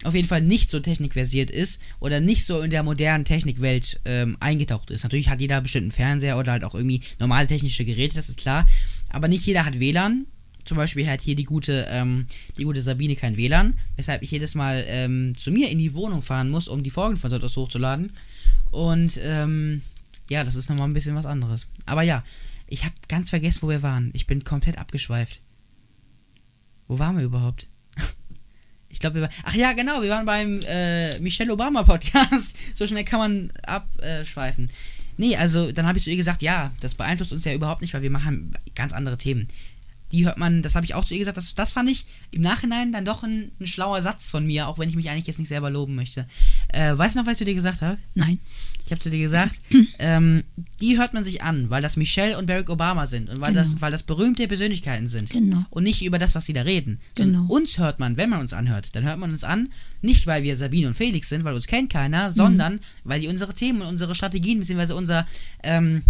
auf 0.07 0.15
jeden 0.15 0.27
Fall 0.27 0.41
nicht 0.41 0.71
so 0.71 0.79
technikversiert 0.79 1.51
ist 1.51 1.81
oder 1.99 2.19
nicht 2.19 2.45
so 2.45 2.61
in 2.61 2.71
der 2.71 2.83
modernen 2.83 3.25
Technikwelt 3.25 3.99
ähm, 4.05 4.37
eingetaucht 4.39 4.89
ist. 4.89 5.03
Natürlich 5.03 5.29
hat 5.29 5.41
jeder 5.41 5.59
bestimmt 5.61 5.83
einen 5.83 5.91
Fernseher 5.91 6.37
oder 6.37 6.53
halt 6.53 6.63
auch 6.63 6.75
irgendwie 6.75 7.01
normale 7.19 7.47
technische 7.47 7.85
Geräte, 7.85 8.15
das 8.15 8.29
ist 8.29 8.39
klar. 8.39 8.67
Aber 9.09 9.27
nicht 9.27 9.45
jeder 9.45 9.65
hat 9.65 9.79
WLAN. 9.79 10.25
Zum 10.63 10.77
Beispiel 10.77 11.07
hat 11.07 11.21
hier 11.21 11.35
die 11.35 11.45
gute, 11.45 11.87
ähm, 11.89 12.25
die 12.57 12.63
gute 12.63 12.81
Sabine 12.81 13.15
kein 13.15 13.37
WLAN, 13.37 13.77
weshalb 13.95 14.21
ich 14.21 14.31
jedes 14.31 14.53
Mal 14.53 14.83
ähm, 14.87 15.33
zu 15.37 15.51
mir 15.51 15.69
in 15.69 15.77
die 15.77 15.93
Wohnung 15.93 16.21
fahren 16.21 16.49
muss, 16.49 16.67
um 16.67 16.83
die 16.83 16.89
Folgen 16.89 17.17
von 17.17 17.29
dort 17.29 17.43
aus 17.43 17.55
hochzuladen. 17.55 18.11
Und 18.71 19.19
ähm, 19.23 19.81
ja, 20.29 20.43
das 20.43 20.55
ist 20.55 20.69
nochmal 20.69 20.87
ein 20.87 20.93
bisschen 20.93 21.15
was 21.15 21.25
anderes. 21.25 21.67
Aber 21.85 22.01
ja, 22.01 22.23
ich 22.67 22.83
habe 22.83 22.95
ganz 23.07 23.29
vergessen, 23.29 23.61
wo 23.61 23.69
wir 23.69 23.81
waren. 23.81 24.09
Ich 24.13 24.27
bin 24.27 24.43
komplett 24.43 24.77
abgeschweift. 24.77 25.39
Wo 26.87 26.99
waren 26.99 27.17
wir 27.17 27.23
überhaupt? 27.23 27.67
Ich 28.89 28.99
glaube, 28.99 29.15
wir 29.15 29.21
waren. 29.23 29.33
Ach 29.43 29.53
ja, 29.53 29.73
genau, 29.73 30.01
wir 30.01 30.09
waren 30.09 30.25
beim 30.25 30.59
äh, 30.67 31.19
Michelle 31.19 31.51
Obama 31.51 31.83
Podcast. 31.83 32.57
so 32.73 32.87
schnell 32.87 33.03
kann 33.03 33.19
man 33.19 33.51
abschweifen. 33.63 34.69
Nee, 35.17 35.35
also 35.35 35.71
dann 35.71 35.87
habe 35.87 35.97
ich 35.97 36.03
zu 36.03 36.11
ihr 36.11 36.17
gesagt, 36.17 36.41
ja, 36.41 36.71
das 36.79 36.95
beeinflusst 36.95 37.33
uns 37.33 37.43
ja 37.43 37.53
überhaupt 37.53 37.81
nicht, 37.81 37.93
weil 37.93 38.03
wir 38.03 38.11
machen 38.11 38.53
ganz 38.75 38.93
andere 38.93 39.17
Themen. 39.17 39.47
Die 40.11 40.25
hört 40.25 40.37
man, 40.37 40.61
das 40.63 40.75
habe 40.75 40.85
ich 40.85 40.93
auch 40.93 41.03
zu 41.05 41.13
ihr 41.13 41.19
gesagt, 41.19 41.37
das, 41.37 41.53
das 41.55 41.73
fand 41.73 41.89
ich 41.89 42.05
im 42.31 42.41
Nachhinein 42.41 42.91
dann 42.91 43.03
doch 43.05 43.23
ein, 43.23 43.51
ein 43.59 43.67
schlauer 43.67 44.01
Satz 44.01 44.29
von 44.31 44.45
mir, 44.45 44.67
auch 44.67 44.79
wenn 44.79 44.89
ich 44.89 44.95
mich 44.95 45.09
eigentlich 45.09 45.27
jetzt 45.27 45.39
nicht 45.39 45.49
selber 45.49 45.69
loben 45.69 45.95
möchte. 45.95 46.25
Äh, 46.69 46.97
weißt 46.97 47.15
du 47.15 47.19
noch, 47.19 47.25
was 47.25 47.33
ich 47.33 47.37
zu 47.39 47.45
dir 47.45 47.55
gesagt 47.55 47.81
habe? 47.81 47.97
Nein. 48.15 48.39
Ich 48.85 48.91
habe 48.91 49.01
zu 49.01 49.09
dir 49.09 49.19
gesagt, 49.19 49.59
ähm, 49.99 50.45
die 50.79 50.97
hört 50.97 51.13
man 51.13 51.25
sich 51.25 51.41
an, 51.43 51.69
weil 51.69 51.81
das 51.81 51.97
Michelle 51.97 52.37
und 52.37 52.45
Barack 52.45 52.69
Obama 52.69 53.05
sind 53.05 53.29
und 53.29 53.41
weil, 53.41 53.51
Genau. 53.51 53.63
das, 53.63 53.81
weil 53.81 53.91
das 53.91 54.03
berühmte 54.03 54.47
Persönlichkeiten 54.47 55.09
sind. 55.09 55.29
Genau. 55.29 55.65
Und 55.71 55.83
nicht 55.83 56.01
über 56.05 56.19
das, 56.19 56.35
was 56.35 56.45
sie 56.45 56.53
da 56.53 56.61
reden. 56.61 57.01
Genau. 57.15 57.43
Uns 57.49 57.77
hört 57.77 57.99
man, 57.99 58.15
wenn 58.15 58.29
man 58.29 58.39
uns 58.39 58.53
anhört, 58.53 58.95
dann 58.95 59.03
hört 59.03 59.19
man 59.19 59.31
uns 59.31 59.43
an, 59.43 59.73
nicht 60.01 60.25
weil 60.25 60.43
wir 60.43 60.55
Sabine 60.55 60.87
und 60.87 60.93
Felix 60.93 61.27
sind, 61.27 61.43
weil 61.43 61.53
uns 61.55 61.67
kennt 61.67 61.91
keiner, 61.91 62.31
sondern 62.31 62.79
weil 63.03 63.19
die 63.19 63.27
unsere 63.27 63.53
Themen 63.53 63.81
und 63.81 63.87
unsere 63.89 64.15
Strategien 64.15 64.59
bzw. 64.59 64.93
unser, 64.93 65.27
ähm, 65.63 66.03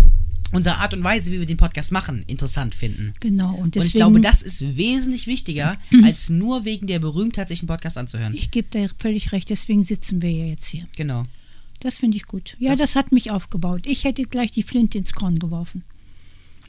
unsere 0.51 0.77
Art 0.77 0.93
und 0.93 1.03
Weise, 1.03 1.31
wie 1.31 1.39
wir 1.39 1.45
den 1.45 1.57
Podcast 1.57 1.91
machen, 1.91 2.23
interessant 2.27 2.73
finden. 2.73 3.13
Genau. 3.19 3.53
Und 3.53 3.59
Und 3.61 3.75
deswegen, 3.75 3.87
ich 3.89 3.93
glaube, 3.95 4.21
das 4.21 4.41
ist 4.41 4.77
wesentlich 4.77 5.27
wichtiger, 5.27 5.75
als 6.03 6.29
nur 6.29 6.65
wegen 6.65 6.87
der 6.87 6.99
Berühmtheit 6.99 7.47
sich 7.49 7.59
einen 7.61 7.67
Podcast 7.67 7.97
anzuhören. 7.97 8.33
ich 8.35 8.51
gebe 8.51 8.67
dir 8.69 8.89
völlig 8.97 9.31
recht, 9.31 9.49
deswegen 9.49 9.83
sitzen 9.83 10.21
wir 10.21 10.31
ja 10.31 10.45
jetzt 10.45 10.67
hier. 10.67 10.85
Genau. 10.95 11.23
Das 11.81 11.99
finde 11.99 12.17
ich 12.17 12.25
gut. 12.25 12.55
Ja, 12.59 12.71
Das- 12.71 12.79
das, 12.79 12.95
hat 12.95 13.11
mich 13.11 13.29
aufgebaut. 13.31 13.81
Ich 13.85 14.03
hätte 14.03 14.23
gleich 14.23 14.51
die 14.51 14.63
Flinte 14.63 14.97
ins 14.97 15.13
Korn 15.13 15.37
geworfen. 15.39 15.83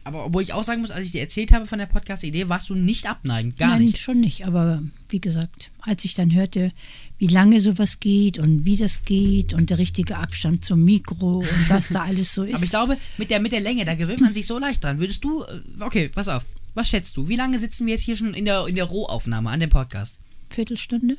Aber 0.05 0.25
obwohl 0.27 0.43
ich 0.43 0.53
auch 0.53 0.65
sagen 0.65 0.81
muss, 0.81 0.91
als 0.91 1.07
ich 1.07 1.13
dir 1.13 1.21
erzählt 1.21 1.53
habe 1.53 1.67
von 1.67 1.79
der 1.79 1.87
Podcast-Idee, 1.87 2.49
warst 2.49 2.71
du 2.71 2.75
nicht 2.75 3.09
abneigend. 3.09 3.57
Gar 3.59 3.71
Nein, 3.71 3.83
nicht. 3.83 3.99
schon 3.99 4.21
nicht. 4.21 4.47
Aber 4.47 4.83
wie 5.13 5.21
gesagt, 5.21 5.71
als 5.81 6.05
ich 6.05 6.15
dann 6.15 6.35
hörte, 6.35 6.73
wie 7.19 7.27
lange 7.27 7.61
sowas 7.61 8.01
geht 8.01 8.39
und 8.39 8.65
wie 8.65 8.77
das 8.77 9.05
geht 9.05 9.55
und 9.55 9.71
der 9.71 9.79
richtige 9.79 10.17
Abstand 10.17 10.65
zum 10.65 10.85
Mikro 10.85 11.39
und 11.39 11.69
was 11.69 11.89
da 11.89 12.03
alles 12.03 12.33
so 12.35 12.43
ist. 12.45 12.55
Aber 12.55 12.65
ich 12.65 12.71
glaube, 12.71 12.97
mit 13.17 13.31
der, 13.31 13.41
mit 13.41 13.53
der 13.53 13.61
Länge, 13.61 13.85
da 13.85 13.95
gewöhnt 13.95 14.21
man 14.21 14.35
sich 14.35 14.47
so 14.47 14.59
leicht 14.59 14.85
dran. 14.85 14.99
Würdest 14.99 15.25
du, 15.25 15.43
äh, 15.45 15.61
okay, 15.81 16.09
pass 16.09 16.29
auf, 16.29 16.45
was 16.75 16.89
schätzt 16.89 17.17
du? 17.17 17.29
Wie 17.29 17.37
lange 17.37 17.59
sitzen 17.59 17.87
wir 17.87 17.95
jetzt 17.95 18.05
hier 18.05 18.17
schon 18.17 18.35
in 18.35 18.45
der, 18.45 18.67
in 18.67 18.77
der 18.77 18.85
Rohaufnahme 18.85 19.51
an 19.51 19.61
dem 19.61 19.71
Podcast? 19.71 20.19
Viertelstunde? 20.51 21.17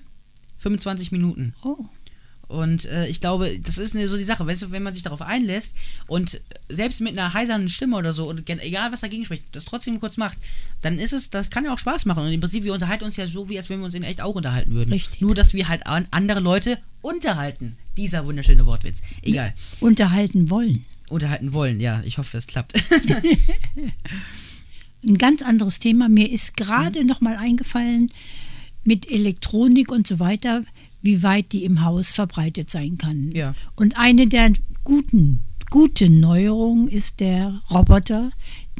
25 0.59 1.11
Minuten. 1.11 1.53
Oh. 1.63 1.85
Und 2.49 2.85
äh, 2.85 3.07
ich 3.07 3.21
glaube, 3.21 3.57
das 3.63 3.77
ist 3.77 3.95
eine, 3.95 4.07
so 4.07 4.17
die 4.17 4.23
Sache, 4.23 4.45
weißt 4.45 4.63
du, 4.63 4.71
wenn 4.71 4.81
man 4.83 4.93
sich 4.95 5.03
darauf 5.03 5.21
einlässt 5.21 5.75
und 6.07 6.41
selbst 6.67 6.99
mit 6.99 7.11
einer 7.17 7.33
heisernen 7.33 7.69
Stimme 7.69 7.95
oder 7.95 8.11
so 8.11 8.27
und 8.27 8.49
egal 8.49 8.91
was 8.91 9.01
dagegen 9.01 9.23
spricht, 9.23 9.43
das 9.51 9.65
trotzdem 9.65 9.99
kurz 9.99 10.17
macht, 10.17 10.37
dann 10.81 10.97
ist 10.97 11.13
es, 11.13 11.29
das 11.29 11.51
kann 11.51 11.63
ja 11.63 11.71
auch 11.73 11.77
Spaß 11.77 12.05
machen. 12.05 12.23
Und 12.23 12.31
im 12.33 12.41
Prinzip, 12.41 12.63
wir 12.63 12.73
unterhalten 12.73 13.03
uns 13.05 13.17
ja 13.17 13.27
so, 13.27 13.49
wie 13.49 13.57
als 13.59 13.69
wenn 13.69 13.79
wir 13.79 13.85
uns 13.85 13.93
in 13.93 14.01
echt 14.03 14.19
auch 14.19 14.33
unterhalten 14.33 14.73
würden. 14.73 14.91
Richtig. 14.91 15.21
Nur, 15.21 15.35
dass 15.35 15.53
wir 15.53 15.67
halt 15.67 15.85
an 15.85 16.07
andere 16.09 16.39
Leute 16.39 16.79
unterhalten. 17.03 17.77
Dieser 17.97 18.25
wunderschöne 18.25 18.65
Wortwitz. 18.65 19.03
Egal. 19.21 19.53
Unterhalten 19.79 20.49
wollen. 20.49 20.85
Unterhalten 21.09 21.53
wollen, 21.53 21.79
ja, 21.79 22.01
ich 22.03 22.17
hoffe, 22.17 22.37
es 22.37 22.47
klappt. 22.47 22.73
Ein 25.05 25.17
ganz 25.17 25.41
anderes 25.41 25.79
Thema. 25.79 26.09
Mir 26.09 26.29
ist 26.29 26.51
Mhm. 26.59 26.63
gerade 26.65 27.05
noch 27.05 27.21
mal 27.21 27.37
eingefallen, 27.37 28.11
mit 28.83 29.09
Elektronik 29.11 29.91
und 29.91 30.07
so 30.07 30.19
weiter, 30.19 30.63
wie 31.01 31.23
weit 31.23 31.51
die 31.51 31.63
im 31.63 31.83
Haus 31.83 32.11
verbreitet 32.11 32.69
sein 32.69 32.97
kann. 32.97 33.31
Ja. 33.31 33.53
Und 33.75 33.97
eine 33.97 34.27
der 34.27 34.51
guten, 34.83 35.39
guten 35.69 36.19
Neuerungen 36.19 36.87
ist 36.87 37.19
der 37.19 37.61
Roboter, 37.71 38.31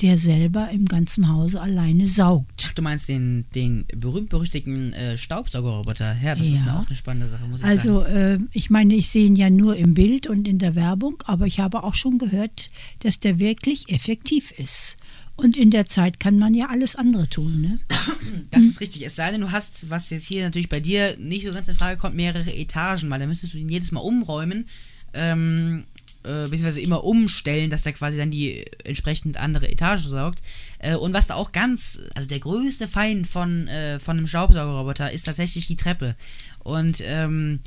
der 0.02 0.16
selber 0.18 0.70
im 0.70 0.86
ganzen 0.86 1.28
Hause 1.28 1.60
alleine 1.62 2.08
saugt. 2.08 2.68
Ach, 2.70 2.74
du 2.74 2.82
meinst 2.82 3.10
den, 3.10 3.46
den 3.54 3.86
berühmt-berüchtigten 3.94 4.94
äh, 4.94 5.18
Staubsaugerroboter? 5.18 6.16
Ja, 6.24 6.36
das 6.36 6.48
ist 6.48 6.66
Ja. 6.66 6.72
eine, 6.72 6.80
auch 6.80 6.88
eine 6.88 6.96
spannende 6.96 7.28
Sache, 7.28 7.46
muss 7.48 7.60
ich 7.60 7.66
sagen. 7.66 7.72
Also 7.78 8.02
äh, 8.04 8.40
ich 8.54 8.70
meine, 8.70 8.96
ich 8.96 9.10
sehe 9.10 9.26
ihn 9.26 9.36
ja 9.36 9.50
nur 9.50 9.76
im 9.76 9.94
Bild 9.94 10.28
und 10.28 10.48
in 10.48 10.58
der 10.58 10.76
Werbung, 10.76 11.16
aber 11.26 11.48
ich 11.48 11.60
habe 11.60 11.84
auch 11.84 11.96
schon 11.96 12.18
gehört, 12.18 12.70
dass 13.00 13.20
der 13.20 13.40
wirklich 13.40 13.90
effektiv 13.90 14.52
ist. 14.52 14.98
Und 15.40 15.56
in 15.56 15.72
der 15.72 15.86
Zeit 15.86 16.20
kann 16.20 16.38
man 16.38 16.54
ja 16.54 16.68
alles 16.68 16.98
andere 16.98 17.28
tun. 17.30 17.62
Ne? 17.62 17.80
Das 18.52 18.64
ist 18.64 18.82
richtig. 18.82 19.06
Es 19.06 19.16
sei 19.16 19.32
denn, 19.32 19.42
du 19.42 19.52
hast, 19.52 19.90
was 19.90 20.10
jetzt 20.10 20.28
hier 20.28 20.44
natürlich 20.44 20.70
bei 20.70 20.82
dir 20.82 21.16
nicht 21.18 21.46
so 21.46 21.52
ganz 21.52 21.68
in 21.68 21.76
Frage 21.76 21.98
kommt, 21.98 22.16
mehrere 22.16 22.54
Etagen, 22.54 23.10
weil 23.10 23.20
dann 23.20 23.30
müsstest 23.30 23.54
du 23.54 23.58
ihn 23.58 23.70
jedes 23.70 23.92
Mal 23.92 24.02
umräumen, 24.02 24.68
ähm, 25.14 25.86
äh, 26.24 26.44
beziehungsweise 26.44 26.82
immer 26.82 27.06
umstellen, 27.06 27.70
dass 27.70 27.84
der 27.84 27.94
quasi 27.94 28.18
dann 28.18 28.32
die 28.32 28.66
entsprechend 28.84 29.38
andere 29.38 29.70
Etage 29.70 30.04
saugt. 30.04 30.42
Äh, 30.80 30.96
und 30.96 31.14
was 31.14 31.28
da 31.28 31.36
auch 31.36 31.54
ganz, 31.54 32.00
also 32.16 32.28
der 32.28 32.40
größte 32.40 32.90
Feind 32.90 33.26
von, 33.26 33.68
äh, 33.70 34.00
von 34.00 34.18
einem 34.18 34.28
Staubsaugerroboter 34.28 35.12
ist 35.12 35.24
tatsächlich 35.24 35.68
die 35.68 35.78
Treppe. 35.78 36.16
Und 36.60 37.02
ähm, 37.06 37.62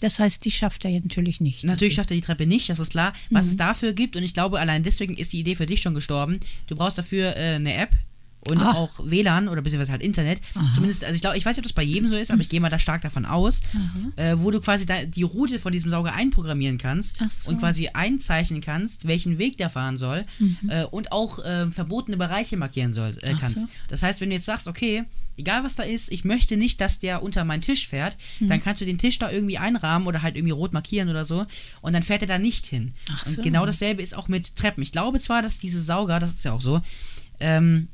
Das 0.00 0.18
heißt, 0.18 0.44
die 0.44 0.50
schafft 0.50 0.84
er 0.84 0.90
natürlich 0.90 1.40
nicht. 1.40 1.64
Natürlich 1.64 1.94
schafft 1.94 2.10
er 2.10 2.16
die 2.16 2.20
Treppe 2.20 2.46
nicht, 2.46 2.68
das 2.68 2.78
ist 2.78 2.90
klar. 2.90 3.12
Was 3.30 3.46
es 3.46 3.56
dafür 3.56 3.92
gibt, 3.92 4.16
und 4.16 4.22
ich 4.22 4.34
glaube, 4.34 4.60
allein 4.60 4.82
deswegen 4.82 5.16
ist 5.16 5.32
die 5.32 5.40
Idee 5.40 5.54
für 5.54 5.66
dich 5.66 5.82
schon 5.82 5.94
gestorben. 5.94 6.38
Du 6.66 6.76
brauchst 6.76 6.98
dafür 6.98 7.36
äh, 7.36 7.54
eine 7.54 7.74
App 7.74 7.90
und 8.48 8.58
Ah. 8.58 8.72
auch 8.72 8.90
WLAN 9.04 9.48
oder 9.48 9.62
beziehungsweise 9.62 9.92
halt 9.92 10.02
Internet. 10.02 10.40
Zumindest, 10.74 11.04
also 11.04 11.14
ich 11.14 11.20
glaube, 11.20 11.36
ich 11.38 11.44
weiß 11.44 11.52
nicht, 11.56 11.58
ob 11.58 11.64
das 11.64 11.72
bei 11.72 11.82
jedem 11.82 12.08
so 12.08 12.16
ist, 12.16 12.30
aber 12.30 12.40
ich 12.40 12.48
gehe 12.48 12.60
mal 12.60 12.70
da 12.70 12.78
stark 12.78 13.02
davon 13.02 13.24
aus, 13.24 13.60
äh, 14.16 14.34
wo 14.38 14.50
du 14.50 14.60
quasi 14.60 14.86
da 14.86 15.04
die 15.04 15.22
Route 15.22 15.58
von 15.58 15.72
diesem 15.72 15.90
Sauger 15.90 16.14
einprogrammieren 16.14 16.78
kannst 16.78 17.22
so. 17.28 17.50
und 17.50 17.58
quasi 17.58 17.88
einzeichnen 17.92 18.60
kannst, 18.60 19.06
welchen 19.06 19.38
Weg 19.38 19.58
der 19.58 19.70
fahren 19.70 19.96
soll 19.98 20.22
äh, 20.68 20.84
und 20.84 21.12
auch 21.12 21.38
äh, 21.44 21.70
verbotene 21.70 22.16
Bereiche 22.16 22.56
markieren 22.56 22.92
soll, 22.92 23.16
äh, 23.22 23.34
kannst. 23.40 23.60
so. 23.60 23.66
Das 23.88 24.02
heißt, 24.02 24.20
wenn 24.20 24.30
du 24.30 24.36
jetzt 24.36 24.46
sagst, 24.46 24.68
okay, 24.68 25.04
egal 25.36 25.64
was 25.64 25.74
da 25.74 25.82
ist, 25.82 26.12
ich 26.12 26.24
möchte 26.24 26.56
nicht, 26.56 26.80
dass 26.80 27.00
der 27.00 27.22
unter 27.22 27.44
meinen 27.44 27.62
Tisch 27.62 27.88
fährt, 27.88 28.16
Hm. 28.38 28.48
dann 28.48 28.62
kannst 28.62 28.80
du 28.80 28.86
den 28.86 28.98
Tisch 28.98 29.18
da 29.18 29.30
irgendwie 29.30 29.58
einrahmen 29.58 30.06
oder 30.06 30.22
halt 30.22 30.36
irgendwie 30.36 30.52
rot 30.52 30.72
markieren 30.72 31.08
oder 31.08 31.24
so 31.24 31.46
und 31.80 31.92
dann 31.92 32.02
fährt 32.02 32.22
er 32.22 32.28
da 32.28 32.38
nicht 32.38 32.66
hin. 32.66 32.92
Ach 33.10 33.26
und 33.26 33.32
so. 33.32 33.42
genau 33.42 33.66
dasselbe 33.66 34.02
ist 34.02 34.14
auch 34.14 34.28
mit 34.28 34.54
Treppen. 34.56 34.82
Ich 34.82 34.92
glaube 34.92 35.18
zwar, 35.20 35.42
dass 35.42 35.58
diese 35.58 35.82
Sauger, 35.82 36.20
das 36.20 36.34
ist 36.34 36.44
ja 36.44 36.52
auch 36.52 36.62
so, 36.62 36.80
ähm, 37.40 37.88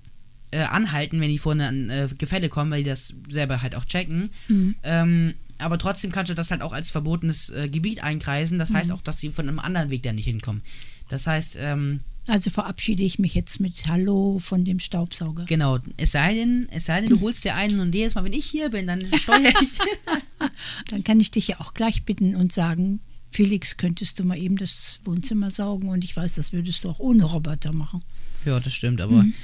äh, 0.51 0.61
anhalten, 0.63 1.21
wenn 1.21 1.29
die 1.31 1.39
vor 1.39 1.53
ein 1.55 1.91
äh, 1.91 2.09
Gefälle 2.19 2.49
kommen, 2.49 2.71
weil 2.71 2.83
die 2.85 2.91
das 2.91 3.13
selber 3.29 3.63
halt 3.63 3.75
auch 3.75 3.85
checken. 3.85 4.31
Mhm. 4.49 4.75
Ähm, 4.83 5.35
aber 5.59 5.79
trotzdem 5.79 6.11
kannst 6.11 6.31
du 6.31 6.35
das 6.35 6.51
halt 6.51 6.63
auch 6.63 6.73
als 6.73 6.91
verbotenes 6.91 7.51
äh, 7.51 7.69
Gebiet 7.69 8.03
einkreisen. 8.03 8.59
Das 8.59 8.71
Mhm. 8.71 8.75
heißt 8.77 8.93
auch, 8.93 9.03
dass 9.03 9.21
sie 9.21 9.31
von 9.31 9.49
einem 9.49 9.59
anderen 9.59 9.91
Weg 9.91 10.03
da 10.03 10.13
nicht 10.13 10.25
hinkommen. 10.25 10.63
Das 11.09 11.27
heißt, 11.27 11.57
ähm, 11.61 12.01
Also 12.29 12.51
verabschiede 12.51 13.03
ich 13.03 13.19
mich 13.19 13.35
jetzt 13.35 13.61
mit 13.61 13.87
Hallo 13.87 14.39
von 14.39 14.65
dem 14.65 14.79
Staubsauger. 14.79 15.45
genau, 15.47 15.79
es 15.97 16.13
sei 16.13 16.35
denn, 16.35 16.69
es 16.71 16.85
sei 16.87 17.01
denn, 17.01 17.11
du 17.11 17.21
holst 17.21 17.45
dir 17.45 17.57
einen 17.57 17.81
und 17.81 17.95
jedes 17.95 18.15
Mal, 18.15 18.25
wenn 18.25 18.33
ich 18.33 18.47
hier 18.47 18.71
bin, 18.71 18.87
dann 18.87 19.01
steuere 19.15 19.53
ich. 19.61 19.73
Dann 20.91 21.05
kann 21.05 21.21
ich 21.21 21.31
dich 21.31 21.49
ja 21.49 21.61
auch 21.61 21.75
gleich 21.75 22.05
bitten 22.05 22.35
und 22.37 22.53
sagen, 22.53 23.01
Felix, 23.33 23.77
könntest 23.77 24.19
du 24.19 24.25
mal 24.25 24.39
eben 24.39 24.57
das 24.57 25.01
Wohnzimmer 25.05 25.51
saugen? 25.51 25.89
Und 25.89 26.03
ich 26.05 26.17
weiß, 26.17 26.35
das 26.35 26.53
würdest 26.53 26.85
du 26.85 26.91
auch 26.91 26.99
ohne 26.99 27.25
Roboter 27.25 27.73
machen. 27.73 28.01
ja, 28.45 28.59
das 28.61 28.73
stimmt, 28.75 29.01
aber 29.01 29.23
Mhm. 29.25 29.35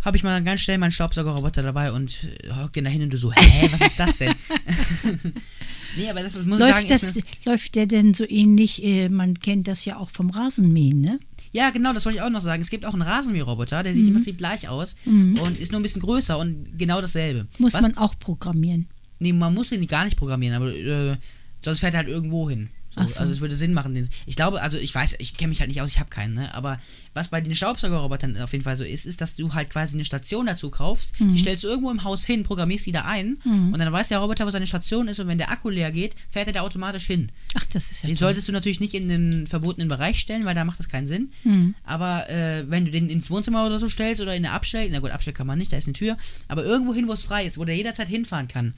Habe 0.00 0.16
ich 0.16 0.22
mal 0.22 0.42
ganz 0.44 0.60
schnell 0.60 0.78
meinen 0.78 0.92
Staubsaugerroboter 0.92 1.62
dabei 1.62 1.92
und 1.92 2.18
äh, 2.44 2.50
hock 2.54 2.72
den 2.72 2.84
da 2.84 2.90
hin 2.90 3.02
und 3.02 3.10
du 3.10 3.18
so, 3.18 3.32
hä, 3.32 3.68
was 3.72 3.80
ist 3.88 3.98
das 3.98 4.18
denn? 4.18 4.34
nee, 5.96 6.08
aber 6.10 6.22
das 6.22 6.34
ist, 6.36 6.46
muss 6.46 6.60
ich 6.60 6.66
sagen, 6.66 6.88
Läuft, 6.88 6.90
das, 6.90 7.14
läuft 7.44 7.74
der 7.74 7.86
denn 7.86 8.14
so 8.14 8.24
ähnlich? 8.28 8.82
Äh, 8.84 9.08
man 9.08 9.34
kennt 9.38 9.68
das 9.68 9.84
ja 9.84 9.96
auch 9.96 10.10
vom 10.10 10.30
Rasenmähen, 10.30 11.00
ne? 11.00 11.18
Ja, 11.52 11.70
genau, 11.70 11.92
das 11.94 12.04
wollte 12.04 12.18
ich 12.18 12.22
auch 12.22 12.30
noch 12.30 12.42
sagen. 12.42 12.60
Es 12.60 12.68
gibt 12.70 12.84
auch 12.84 12.92
einen 12.92 13.02
Rasenmäherroboter, 13.02 13.82
der 13.82 13.94
sieht 13.94 14.02
Mhm. 14.02 14.08
im 14.08 14.14
Prinzip 14.16 14.36
gleich 14.38 14.68
aus 14.68 14.96
und 15.06 15.58
ist 15.58 15.72
nur 15.72 15.80
ein 15.80 15.82
bisschen 15.82 16.02
größer 16.02 16.38
und 16.38 16.78
genau 16.78 17.00
dasselbe. 17.00 17.46
Muss 17.58 17.74
Was- 17.74 17.80
man 17.82 17.96
auch 17.96 18.18
programmieren. 18.18 18.86
Nee, 19.18 19.32
man 19.32 19.54
muss 19.54 19.70
den 19.70 19.84
gar 19.86 20.04
nicht 20.04 20.16
programmieren, 20.16 20.54
aber 20.54 20.72
äh, 20.72 21.16
sonst 21.64 21.80
fährt 21.80 21.94
er 21.94 21.98
halt 21.98 22.08
irgendwo 22.08 22.48
hin. 22.48 22.68
So, 22.94 23.04
so. 23.06 23.20
Also 23.20 23.32
es 23.32 23.40
würde 23.40 23.56
Sinn 23.56 23.72
machen. 23.74 23.94
Den, 23.94 24.08
ich 24.26 24.36
glaube, 24.36 24.60
also 24.62 24.78
ich 24.78 24.94
weiß, 24.94 25.16
ich 25.18 25.36
kenne 25.36 25.48
mich 25.48 25.60
halt 25.60 25.68
nicht 25.68 25.80
aus, 25.80 25.90
ich 25.90 25.98
habe 25.98 26.10
keinen, 26.10 26.34
ne? 26.34 26.54
Aber 26.54 26.78
was 27.18 27.28
bei 27.28 27.40
den 27.40 27.54
Staubsaugerrobotern 27.54 28.36
auf 28.38 28.52
jeden 28.52 28.64
Fall 28.64 28.76
so 28.76 28.84
ist, 28.84 29.04
ist, 29.06 29.20
dass 29.20 29.34
du 29.34 29.52
halt 29.54 29.70
quasi 29.70 29.94
eine 29.96 30.04
Station 30.04 30.46
dazu 30.46 30.70
kaufst, 30.70 31.18
Mhm. 31.20 31.32
die 31.34 31.38
stellst 31.38 31.64
du 31.64 31.68
irgendwo 31.68 31.90
im 31.90 32.04
Haus 32.04 32.24
hin, 32.24 32.44
programmierst 32.44 32.86
die 32.86 32.92
da 32.92 33.02
ein 33.02 33.36
und 33.44 33.78
dann 33.78 33.92
weiß 33.92 34.08
der 34.08 34.18
Roboter, 34.18 34.46
wo 34.46 34.50
seine 34.50 34.66
Station 34.66 35.08
ist 35.08 35.18
und 35.20 35.28
wenn 35.28 35.38
der 35.38 35.50
Akku 35.50 35.68
leer 35.68 35.90
geht, 35.92 36.14
fährt 36.30 36.46
er 36.46 36.52
da 36.54 36.60
automatisch 36.62 37.06
hin. 37.06 37.30
Ach, 37.54 37.66
das 37.66 37.90
ist 37.90 38.02
ja 38.02 38.08
Den 38.08 38.16
toll. 38.16 38.28
solltest 38.28 38.48
du 38.48 38.52
natürlich 38.52 38.80
nicht 38.80 38.94
in 38.94 39.08
den 39.08 39.46
verbotenen 39.46 39.88
Bereich 39.88 40.18
stellen, 40.20 40.44
weil 40.44 40.54
da 40.54 40.64
macht 40.64 40.78
das 40.78 40.88
keinen 40.88 41.06
Sinn. 41.06 41.32
Mhm. 41.44 41.74
Aber 41.84 42.28
äh, 42.30 42.64
wenn 42.70 42.84
du 42.84 42.90
den 42.90 43.08
ins 43.10 43.30
Wohnzimmer 43.30 43.66
oder 43.66 43.78
so 43.78 43.88
stellst 43.88 44.22
oder 44.22 44.34
in 44.36 44.44
eine 44.44 44.54
Abstell, 44.54 44.88
na 44.90 45.00
gut, 45.00 45.10
Abstell 45.10 45.34
kann 45.34 45.46
man 45.46 45.58
nicht, 45.58 45.72
da 45.72 45.76
ist 45.76 45.86
eine 45.86 45.94
Tür, 45.94 46.16
aber 46.48 46.64
irgendwo 46.64 46.94
hin, 46.94 47.08
wo 47.08 47.12
es 47.12 47.24
frei 47.24 47.44
ist, 47.44 47.58
wo 47.58 47.64
der 47.64 47.76
jederzeit 47.76 48.08
hinfahren 48.08 48.48
kann, 48.48 48.74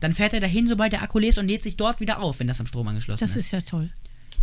dann 0.00 0.14
fährt 0.14 0.32
er 0.34 0.40
dahin, 0.40 0.68
sobald 0.68 0.92
der 0.92 1.02
Akku 1.02 1.18
leer 1.18 1.30
ist 1.30 1.38
und 1.38 1.46
lädt 1.48 1.62
sich 1.62 1.76
dort 1.76 2.00
wieder 2.00 2.20
auf, 2.20 2.38
wenn 2.40 2.46
das 2.46 2.60
am 2.60 2.66
Strom 2.66 2.86
angeschlossen 2.88 3.20
Das 3.20 3.32
ist. 3.36 3.46
ist 3.46 3.50
ja 3.50 3.60
toll. 3.62 3.90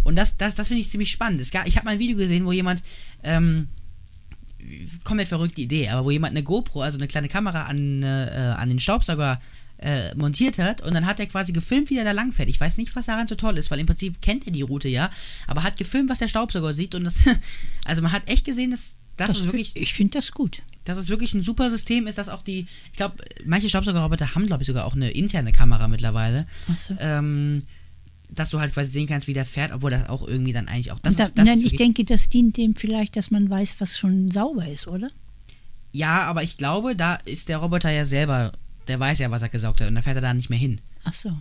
Und 0.03 0.15
das, 0.15 0.37
das, 0.37 0.55
das 0.55 0.67
finde 0.69 0.81
ich 0.81 0.89
ziemlich 0.89 1.11
spannend. 1.11 1.41
Es 1.41 1.51
gab, 1.51 1.67
ich 1.67 1.75
habe 1.75 1.85
mal 1.85 1.91
ein 1.91 1.99
Video 1.99 2.17
gesehen, 2.17 2.45
wo 2.45 2.51
jemand, 2.51 2.81
ähm, 3.23 3.67
komplett 5.03 5.27
verrückte 5.27 5.61
Idee, 5.61 5.89
aber 5.89 6.05
wo 6.05 6.11
jemand 6.11 6.31
eine 6.31 6.43
GoPro, 6.43 6.81
also 6.81 6.97
eine 6.97 7.07
kleine 7.07 7.29
Kamera 7.29 7.63
an, 7.63 8.03
äh, 8.03 8.53
an 8.57 8.69
den 8.69 8.79
Staubsauger 8.79 9.39
äh, 9.79 10.13
montiert 10.15 10.57
hat 10.57 10.81
und 10.81 10.93
dann 10.93 11.05
hat 11.05 11.19
er 11.19 11.27
quasi 11.27 11.53
gefilmt, 11.53 11.89
wie 11.89 11.95
der 11.95 12.03
da 12.03 12.11
langfährt. 12.11 12.49
Ich 12.49 12.59
weiß 12.59 12.77
nicht, 12.77 12.95
was 12.95 13.05
daran 13.05 13.27
so 13.27 13.35
toll 13.35 13.57
ist, 13.57 13.69
weil 13.71 13.79
im 13.79 13.85
Prinzip 13.85 14.21
kennt 14.21 14.45
er 14.45 14.51
die 14.51 14.63
Route 14.63 14.89
ja, 14.89 15.11
aber 15.45 15.63
hat 15.63 15.77
gefilmt, 15.77 16.09
was 16.09 16.19
der 16.19 16.27
Staubsauger 16.27 16.73
sieht 16.73 16.95
und 16.95 17.03
das, 17.03 17.19
also 17.85 18.01
man 18.01 18.11
hat 18.11 18.23
echt 18.27 18.43
gesehen, 18.45 18.71
dass 18.71 18.95
das, 19.17 19.29
ist 19.31 19.37
fi- 19.41 19.45
wirklich, 19.47 19.75
ich 19.75 19.93
finde 19.93 20.17
das 20.17 20.31
gut. 20.31 20.61
dass 20.85 20.97
es 20.97 21.09
wirklich 21.09 21.33
ein 21.33 21.43
super 21.43 21.69
System 21.69 22.07
ist, 22.07 22.17
dass 22.17 22.27
auch 22.27 22.41
die, 22.41 22.67
ich 22.91 22.97
glaube, 22.97 23.23
manche 23.45 23.69
Staubsaugerroboter 23.69 24.35
haben, 24.35 24.47
glaube 24.47 24.63
ich, 24.63 24.67
sogar 24.67 24.85
auch 24.85 24.95
eine 24.95 25.11
interne 25.11 25.51
Kamera 25.51 25.87
mittlerweile, 25.87 26.47
Ach 26.73 26.77
so. 26.77 26.95
ähm, 26.99 27.63
dass 28.29 28.49
du 28.49 28.59
halt 28.59 28.73
quasi 28.73 28.91
sehen 28.91 29.07
kannst, 29.07 29.27
wie 29.27 29.33
der 29.33 29.45
fährt, 29.45 29.71
obwohl 29.71 29.91
das 29.91 30.09
auch 30.09 30.27
irgendwie 30.27 30.53
dann 30.53 30.67
eigentlich 30.67 30.91
auch, 30.91 30.99
das, 30.99 31.15
da, 31.15 31.25
ist- 31.25 31.37
das 31.37 31.45
nein, 31.45 31.61
ich 31.61 31.75
denke, 31.75 32.03
das 32.03 32.29
dient 32.29 32.57
dem 32.57 32.75
vielleicht, 32.75 33.15
dass 33.15 33.31
man 33.31 33.49
weiß, 33.49 33.77
was 33.79 33.97
schon 33.97 34.29
sauber 34.31 34.67
ist, 34.67 34.87
oder? 34.87 35.09
Ja, 35.93 36.25
aber 36.25 36.43
ich 36.43 36.57
glaube, 36.57 36.95
da 36.95 37.15
ist 37.25 37.49
der 37.49 37.57
Roboter 37.57 37.89
ja 37.89 38.05
selber, 38.05 38.51
der 38.87 38.99
weiß 38.99 39.19
ja, 39.19 39.31
was 39.31 39.41
er 39.41 39.49
gesaugt 39.49 39.81
hat 39.81 39.87
und 39.87 39.95
da 39.95 40.01
fährt 40.01 40.17
er 40.17 40.21
da 40.21 40.33
nicht 40.33 40.49
mehr 40.49 40.59
hin. 40.59 40.79
Ach 41.03 41.13
so. 41.13 41.31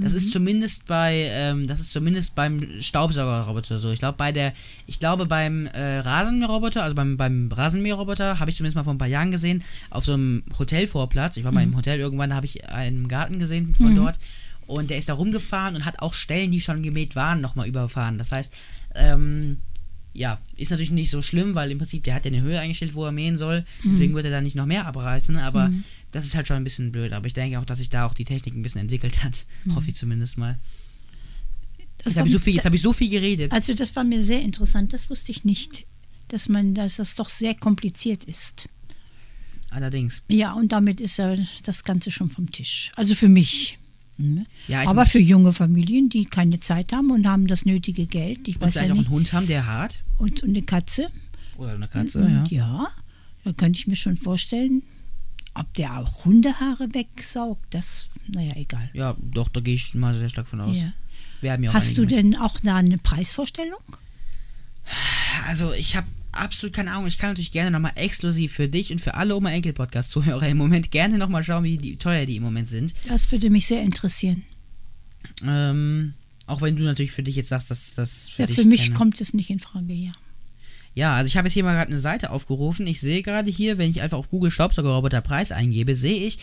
Das 0.00 0.12
ist 0.12 0.30
zumindest 0.30 0.86
bei, 0.86 1.26
ähm, 1.32 1.66
das 1.66 1.80
ist 1.80 1.90
zumindest 1.90 2.36
beim 2.36 2.80
Staubsaugerroboter 2.80 3.80
so. 3.80 3.90
Ich 3.90 3.98
glaube 3.98 4.16
bei 4.16 4.30
der, 4.30 4.52
ich 4.86 5.00
glaube 5.00 5.26
beim 5.26 5.66
äh, 5.66 5.98
Rasenmäherroboter, 5.98 6.84
also 6.84 6.94
beim, 6.94 7.16
beim 7.16 7.50
Rasenmäherroboter, 7.50 8.38
habe 8.38 8.48
ich 8.48 8.56
zumindest 8.56 8.76
mal 8.76 8.84
vor 8.84 8.94
ein 8.94 8.98
paar 8.98 9.08
Jahren 9.08 9.32
gesehen, 9.32 9.64
auf 9.90 10.04
so 10.04 10.12
einem 10.12 10.44
Hotelvorplatz. 10.56 11.36
Ich 11.36 11.42
war 11.42 11.50
mal 11.50 11.64
im 11.64 11.76
Hotel 11.76 11.98
irgendwann, 11.98 12.30
da 12.30 12.36
habe 12.36 12.46
ich 12.46 12.68
einen 12.68 13.08
Garten 13.08 13.40
gesehen 13.40 13.74
von 13.74 13.96
dort 13.96 14.18
und 14.68 14.90
der 14.90 14.98
ist 14.98 15.08
da 15.08 15.14
rumgefahren 15.14 15.74
und 15.74 15.84
hat 15.84 15.98
auch 16.00 16.14
Stellen, 16.14 16.52
die 16.52 16.60
schon 16.60 16.82
gemäht 16.82 17.16
waren, 17.16 17.40
nochmal 17.40 17.66
überfahren. 17.66 18.18
Das 18.18 18.30
heißt, 18.30 18.52
ähm, 18.94 19.58
ja, 20.14 20.40
ist 20.56 20.70
natürlich 20.70 20.90
nicht 20.90 21.10
so 21.10 21.22
schlimm, 21.22 21.54
weil 21.54 21.70
im 21.70 21.78
Prinzip 21.78 22.04
der 22.04 22.14
hat 22.14 22.24
ja 22.24 22.30
eine 22.30 22.40
Höhe 22.42 22.58
eingestellt, 22.60 22.94
wo 22.94 23.04
er 23.04 23.12
mähen 23.12 23.38
soll. 23.38 23.64
Deswegen 23.84 24.14
wird 24.14 24.24
er 24.26 24.30
da 24.30 24.40
nicht 24.40 24.56
noch 24.56 24.66
mehr 24.66 24.86
abreißen, 24.86 25.36
aber 25.38 25.72
das 26.12 26.24
ist 26.26 26.34
halt 26.34 26.46
schon 26.46 26.56
ein 26.56 26.64
bisschen 26.64 26.90
blöd. 26.92 27.12
Aber 27.12 27.26
ich 27.26 27.34
denke 27.34 27.58
auch, 27.58 27.64
dass 27.64 27.78
sich 27.78 27.90
da 27.90 28.06
auch 28.06 28.14
die 28.14 28.24
Technik 28.24 28.54
ein 28.54 28.62
bisschen 28.62 28.80
entwickelt 28.80 29.22
hat. 29.24 29.44
Hoffe 29.74 29.88
ich 29.90 29.96
zumindest 29.96 30.38
mal. 30.38 30.58
Das 31.98 32.12
Jetzt 32.14 32.16
habe 32.18 32.28
ich, 32.28 32.32
so 32.34 32.38
viel- 32.38 32.54
jetzt 32.54 32.64
hab 32.64 32.74
ich 32.74 32.82
so 32.82 32.92
viel 32.92 33.10
geredet. 33.10 33.52
Also 33.52 33.74
das 33.74 33.94
war 33.96 34.04
mir 34.04 34.22
sehr 34.22 34.40
interessant, 34.42 34.92
das 34.92 35.10
wusste 35.10 35.30
ich 35.32 35.44
nicht, 35.44 35.84
dass 36.28 36.48
man, 36.48 36.74
dass 36.74 36.96
das 36.96 37.14
doch 37.16 37.28
sehr 37.28 37.54
kompliziert 37.54 38.24
ist. 38.24 38.68
Allerdings. 39.70 40.22
Ja, 40.28 40.52
und 40.52 40.72
damit 40.72 41.00
ist 41.00 41.16
ja 41.18 41.36
das 41.64 41.84
Ganze 41.84 42.10
schon 42.10 42.30
vom 42.30 42.50
Tisch. 42.50 42.90
Also 42.96 43.14
für 43.14 43.28
mich. 43.28 43.78
Ne? 44.18 44.44
Ja, 44.66 44.88
Aber 44.88 45.06
für 45.06 45.18
junge 45.18 45.52
Familien, 45.52 46.08
die 46.08 46.24
keine 46.24 46.60
Zeit 46.60 46.92
haben 46.92 47.10
und 47.10 47.26
haben 47.26 47.46
das 47.46 47.64
nötige 47.64 48.06
Geld, 48.06 48.48
ich 48.48 48.56
und 48.56 48.62
weiß 48.62 48.74
ja 48.74 48.80
vielleicht 48.82 48.92
auch 48.92 48.96
nicht, 48.96 49.06
einen 49.06 49.14
Hund 49.14 49.32
haben, 49.32 49.46
der 49.46 49.66
hart. 49.66 49.98
und, 50.18 50.42
und 50.42 50.50
eine 50.50 50.62
Katze, 50.62 51.08
Oder 51.56 51.74
eine 51.74 51.88
Katze, 51.88 52.20
und 52.20 52.50
ja. 52.50 52.82
ja, 52.82 52.88
da 53.44 53.52
könnte 53.52 53.78
ich 53.78 53.86
mir 53.86 53.96
schon 53.96 54.16
vorstellen, 54.16 54.82
ob 55.54 55.72
der 55.74 55.98
auch 55.98 56.24
Hundehaare 56.24 56.92
wegsaugt, 56.94 57.62
das, 57.70 58.08
naja, 58.28 58.52
egal. 58.56 58.88
Ja, 58.92 59.16
doch, 59.20 59.48
da 59.48 59.60
gehe 59.60 59.74
ich 59.74 59.94
mal 59.94 60.14
sehr 60.14 60.28
stark 60.28 60.48
von 60.48 60.60
aus. 60.60 60.76
Ja. 60.76 60.92
Wir 61.40 61.52
haben 61.52 61.62
ja 61.62 61.70
auch 61.70 61.74
Hast 61.74 61.96
du 61.98 62.04
denn 62.04 62.36
auch 62.36 62.58
da 62.60 62.76
eine 62.76 62.98
Preisvorstellung? 62.98 63.80
mit. 63.88 63.98
Also, 65.46 65.72
ich 65.72 65.96
habe 65.96 66.06
absolut 66.38 66.74
keine 66.74 66.92
Ahnung. 66.92 67.06
Ich 67.06 67.18
kann 67.18 67.30
natürlich 67.30 67.52
gerne 67.52 67.70
nochmal 67.70 67.92
exklusiv 67.96 68.52
für 68.52 68.68
dich 68.68 68.90
und 68.92 69.00
für 69.00 69.14
alle 69.14 69.36
Oma 69.36 69.50
Enkel 69.50 69.72
Podcast-Zuhörer 69.72 70.48
im 70.48 70.56
Moment 70.56 70.90
gerne 70.90 71.18
nochmal 71.18 71.42
schauen, 71.44 71.64
wie 71.64 71.78
die, 71.78 71.96
teuer 71.96 72.26
die 72.26 72.36
im 72.36 72.42
Moment 72.42 72.68
sind. 72.68 72.92
Das 73.08 73.30
würde 73.32 73.50
mich 73.50 73.66
sehr 73.66 73.82
interessieren. 73.82 74.42
Ähm, 75.44 76.14
auch 76.46 76.62
wenn 76.62 76.76
du 76.76 76.82
natürlich 76.84 77.12
für 77.12 77.22
dich 77.22 77.36
jetzt 77.36 77.48
sagst, 77.50 77.70
dass 77.70 77.94
das 77.94 78.28
für 78.30 78.42
Ja, 78.42 78.46
dich 78.46 78.56
für 78.56 78.64
mich 78.64 78.82
keine- 78.84 78.94
kommt 78.94 79.20
es 79.20 79.34
nicht 79.34 79.50
in 79.50 79.60
Frage, 79.60 79.92
ja. 79.92 80.12
Ja, 80.94 81.12
also 81.14 81.28
ich 81.28 81.36
habe 81.36 81.46
jetzt 81.46 81.54
hier 81.54 81.62
mal 81.64 81.74
gerade 81.74 81.90
eine 81.92 82.00
Seite 82.00 82.30
aufgerufen. 82.30 82.86
Ich 82.86 83.00
sehe 83.00 83.22
gerade 83.22 83.50
hier, 83.50 83.78
wenn 83.78 83.90
ich 83.90 84.00
einfach 84.00 84.18
auf 84.18 84.30
Google 84.30 84.50
Staubsaugerroboter 84.50 85.20
Preis 85.20 85.52
eingebe, 85.52 85.94
sehe 85.94 86.26
ich, 86.26 86.38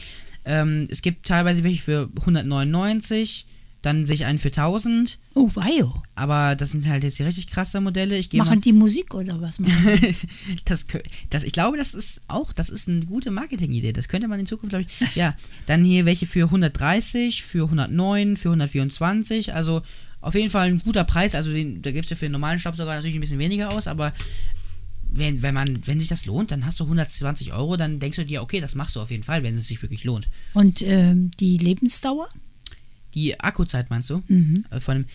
ähm, 0.46 0.88
es 0.90 1.02
gibt 1.02 1.26
teilweise 1.26 1.64
welche 1.64 1.82
für 1.82 2.10
199, 2.20 3.48
dann 3.86 4.06
sehe 4.06 4.16
ich 4.16 4.26
einen 4.26 4.40
für 4.40 4.48
1000, 4.48 5.20
Oh, 5.36 5.50
weio. 5.54 5.94
aber 6.16 6.56
das 6.56 6.72
sind 6.72 6.88
halt 6.88 7.04
jetzt 7.04 7.20
die 7.20 7.24
richtig 7.24 7.48
krasse 7.48 7.80
Modelle. 7.82 8.18
Ich 8.18 8.34
Machen 8.34 8.62
die 8.62 8.74
Musik 8.74 9.14
oder 9.14 9.40
was 9.42 9.60
das, 10.66 10.86
das, 11.30 11.44
ich 11.44 11.54
glaube, 11.54 11.78
das 11.78 11.94
ist 11.94 12.22
auch, 12.28 12.52
das 12.54 12.70
ist 12.70 12.90
eine 12.90 13.06
gute 13.06 13.30
Marketingidee. 13.32 13.94
Das 13.94 14.08
könnte 14.08 14.28
man 14.28 14.40
in 14.40 14.48
Zukunft, 14.48 14.70
glaube 14.72 14.86
ich. 14.88 15.16
Ja, 15.16 15.36
dann 15.68 15.84
hier 15.84 16.06
welche 16.06 16.26
für 16.26 16.46
130, 16.46 17.44
für 17.44 17.66
109, 17.66 18.38
für 18.38 18.50
124. 18.50 19.54
Also 19.54 19.82
auf 20.22 20.34
jeden 20.34 20.50
Fall 20.50 20.70
ein 20.70 20.80
guter 20.80 21.04
Preis. 21.04 21.36
Also 21.36 21.52
den, 21.54 21.82
da 21.84 21.92
gibst 21.92 22.10
du 22.10 22.16
für 22.16 22.26
einen 22.26 22.34
normalen 22.34 22.60
Staubsauger 22.60 22.96
natürlich 22.96 23.16
ein 23.16 23.22
bisschen 23.22 23.40
weniger 23.40 23.70
aus, 23.72 23.88
aber 23.88 24.14
wenn, 25.12 25.42
wenn 25.42 25.54
man, 25.54 25.80
wenn 25.86 26.00
sich 26.00 26.10
das 26.10 26.26
lohnt, 26.26 26.52
dann 26.52 26.66
hast 26.66 26.80
du 26.80 26.86
120 26.86 27.54
Euro, 27.54 27.78
dann 27.78 28.00
denkst 28.00 28.18
du 28.18 28.26
dir, 28.26 28.42
okay, 28.42 28.60
das 28.60 28.76
machst 28.76 28.96
du 28.96 29.00
auf 29.02 29.12
jeden 29.12 29.24
Fall, 29.24 29.44
wenn 29.44 29.56
es 29.56 29.68
sich 29.68 29.82
wirklich 29.82 30.04
lohnt. 30.04 30.28
Und 30.54 30.82
ähm, 30.82 31.32
die 31.40 31.58
Lebensdauer? 31.58 32.28
Die 33.16 33.40
Akkuzeit 33.40 33.90
meinst 33.90 34.10
du? 34.10 34.22
Mhm. 34.28 34.66
Äh, 34.70 34.80
Von 34.80 34.96
dem, 35.00 35.06